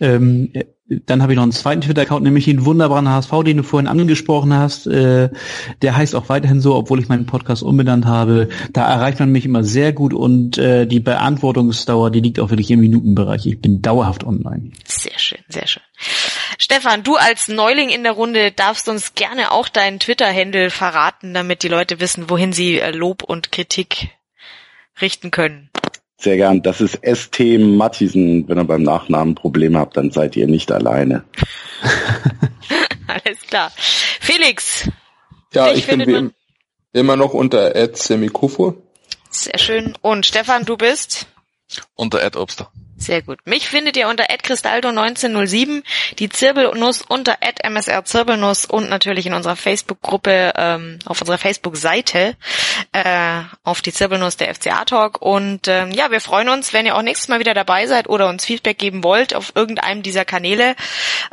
Ähm, 0.01 0.53
dann 0.91 1.23
habe 1.23 1.33
ich 1.33 1.37
noch 1.37 1.45
einen 1.45 1.53
zweiten 1.53 1.83
Twitter-Account, 1.83 2.25
nämlich 2.25 2.47
den 2.47 2.65
wunderbaren 2.65 3.09
HSV, 3.09 3.31
den 3.45 3.59
du 3.59 3.63
vorhin 3.63 3.87
angesprochen 3.87 4.53
hast. 4.53 4.87
Äh, 4.87 5.31
der 5.83 5.97
heißt 5.97 6.17
auch 6.17 6.29
weiterhin 6.29 6.61
so, 6.61 6.75
obwohl 6.75 6.99
ich 6.99 7.09
meinen 7.09 7.27
Podcast 7.27 7.63
umbenannt 7.63 8.07
habe. 8.07 8.49
Da 8.73 8.91
erreicht 8.91 9.21
man 9.21 9.31
mich 9.31 9.45
immer 9.45 9.63
sehr 9.63 9.93
gut 9.93 10.13
und 10.13 10.59
äh, 10.59 10.87
die 10.87 11.01
Beantwortungsdauer, 11.01 12.11
die 12.11 12.21
liegt 12.21 12.41
auch 12.41 12.51
wirklich 12.51 12.71
im 12.73 12.81
Minutenbereich. 12.81 13.47
Ich 13.47 13.61
bin 13.61 13.83
dauerhaft 13.83 14.25
online. 14.25 14.73
Sehr 14.85 15.19
schön, 15.19 15.41
sehr 15.49 15.69
schön. 15.69 15.83
Stefan, 16.59 17.05
du 17.05 17.17
als 17.17 17.47
Neuling 17.47 17.91
in 17.91 18.03
der 18.03 18.13
Runde 18.13 18.51
darfst 18.51 18.89
uns 18.89 19.15
gerne 19.15 19.53
auch 19.53 19.69
deinen 19.69 20.01
Twitter-Handle 20.01 20.71
verraten, 20.71 21.35
damit 21.35 21.63
die 21.63 21.69
Leute 21.69 22.01
wissen, 22.01 22.29
wohin 22.31 22.53
sie 22.53 22.81
äh, 22.81 22.91
Lob 22.91 23.23
und 23.23 23.53
Kritik 23.53 24.11
richten 25.01 25.31
können. 25.31 25.71
Sehr 26.19 26.37
gern. 26.37 26.63
Das 26.63 26.81
ist 26.81 27.01
ST 27.03 27.41
Mattisen. 27.59 28.47
Wenn 28.47 28.59
ihr 28.59 28.65
beim 28.65 28.83
Nachnamen 28.83 29.35
Probleme 29.35 29.79
habt, 29.79 29.97
dann 29.97 30.11
seid 30.11 30.37
ihr 30.37 30.47
nicht 30.47 30.71
alleine. 30.71 31.25
Alles 33.07 33.41
klar. 33.49 33.73
Felix. 34.21 34.89
Ja, 35.55 35.73
ich 35.73 35.87
bin 35.87 36.07
wie 36.07 36.31
immer 36.93 37.17
noch 37.17 37.33
unter 37.33 37.75
Ed 37.75 37.97
Semikufo. 37.97 38.83
Sehr 39.31 39.59
schön. 39.59 39.97
Und 40.03 40.27
Stefan, 40.27 40.65
du 40.65 40.77
bist? 40.77 41.27
Unter 41.95 42.23
Ed 42.23 42.37
Obster. 42.37 42.71
Sehr 43.01 43.23
gut. 43.23 43.39
Mich 43.47 43.67
findet 43.71 43.97
ihr 43.97 44.09
unter 44.09 44.25
@cristaldo1907, 44.25 45.83
die 46.19 46.29
Zirbelnuss 46.29 47.01
unter 47.01 47.39
@msrzirbelnuss 47.67 48.67
und 48.67 48.91
natürlich 48.91 49.25
in 49.25 49.33
unserer 49.33 49.57
Facebook-Gruppe, 49.57 50.53
ähm, 50.55 50.99
auf 51.07 51.23
unserer 51.23 51.39
Facebook-Seite 51.39 52.37
äh, 52.93 53.41
auf 53.65 53.81
die 53.81 53.95
Zirbelnuss 53.95 54.37
der 54.37 54.55
FCA 54.55 54.85
Talk. 54.85 55.23
Und 55.23 55.67
ähm, 55.67 55.93
ja, 55.93 56.11
wir 56.11 56.21
freuen 56.21 56.51
uns, 56.51 56.75
wenn 56.75 56.85
ihr 56.85 56.95
auch 56.95 57.01
nächstes 57.01 57.29
Mal 57.29 57.41
wieder 57.41 57.55
dabei 57.55 57.87
seid 57.87 58.07
oder 58.07 58.29
uns 58.29 58.45
Feedback 58.45 58.77
geben 58.77 59.03
wollt 59.03 59.35
auf 59.35 59.53
irgendeinem 59.55 60.03
dieser 60.03 60.27
Kanäle. 60.27 60.77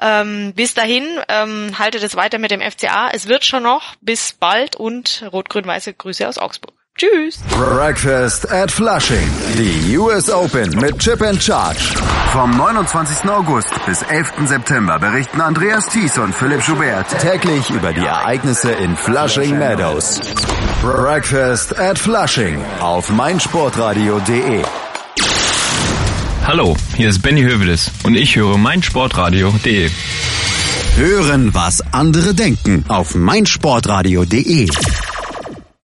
Ähm, 0.02 0.54
bis 0.56 0.74
dahin, 0.74 1.06
ähm, 1.28 1.78
haltet 1.78 2.02
es 2.02 2.16
weiter 2.16 2.40
mit 2.40 2.52
dem 2.52 2.62
FCA. 2.62 3.10
Es 3.12 3.28
wird 3.28 3.44
schon 3.44 3.64
noch. 3.64 3.96
Bis 4.00 4.32
bald 4.32 4.78
und 4.78 5.26
rot-grün-weiße 5.34 5.94
Grüße 5.94 6.26
aus 6.30 6.38
Augsburg. 6.38 6.77
Tschüss. 6.98 7.38
Breakfast 7.52 8.52
at 8.52 8.72
Flushing. 8.72 9.30
Die 9.56 9.96
US 10.00 10.32
Open 10.32 10.68
mit 10.82 10.98
Chip 10.98 11.22
and 11.22 11.40
Charge. 11.40 11.94
Vom 12.32 12.58
29. 12.58 13.30
August 13.30 13.70
bis 13.86 14.02
11. 14.02 14.48
September 14.48 14.98
berichten 14.98 15.40
Andreas 15.40 15.86
Thies 15.90 16.18
und 16.18 16.34
Philipp 16.34 16.64
Schubert 16.64 17.08
täglich 17.20 17.70
über 17.70 17.94
die 17.94 18.04
Ereignisse 18.04 18.72
in 18.72 18.98
Flushing 18.98 19.60
Meadows. 19.60 20.20
Breakfast 20.82 21.78
at 21.78 22.00
Flushing 22.00 22.60
auf 22.80 23.12
meinsportradio.de. 23.12 24.64
Hallo, 26.48 26.76
hier 26.96 27.10
ist 27.10 27.22
Benny 27.22 27.44
Hövedes 27.44 27.92
und 28.06 28.16
ich 28.16 28.36
höre 28.36 28.58
meinsportradio.de. 28.58 29.92
Hören, 30.96 31.54
was 31.54 31.94
andere 31.94 32.34
denken 32.34 32.86
auf 32.88 33.14
meinsportradio.de. 33.14 34.68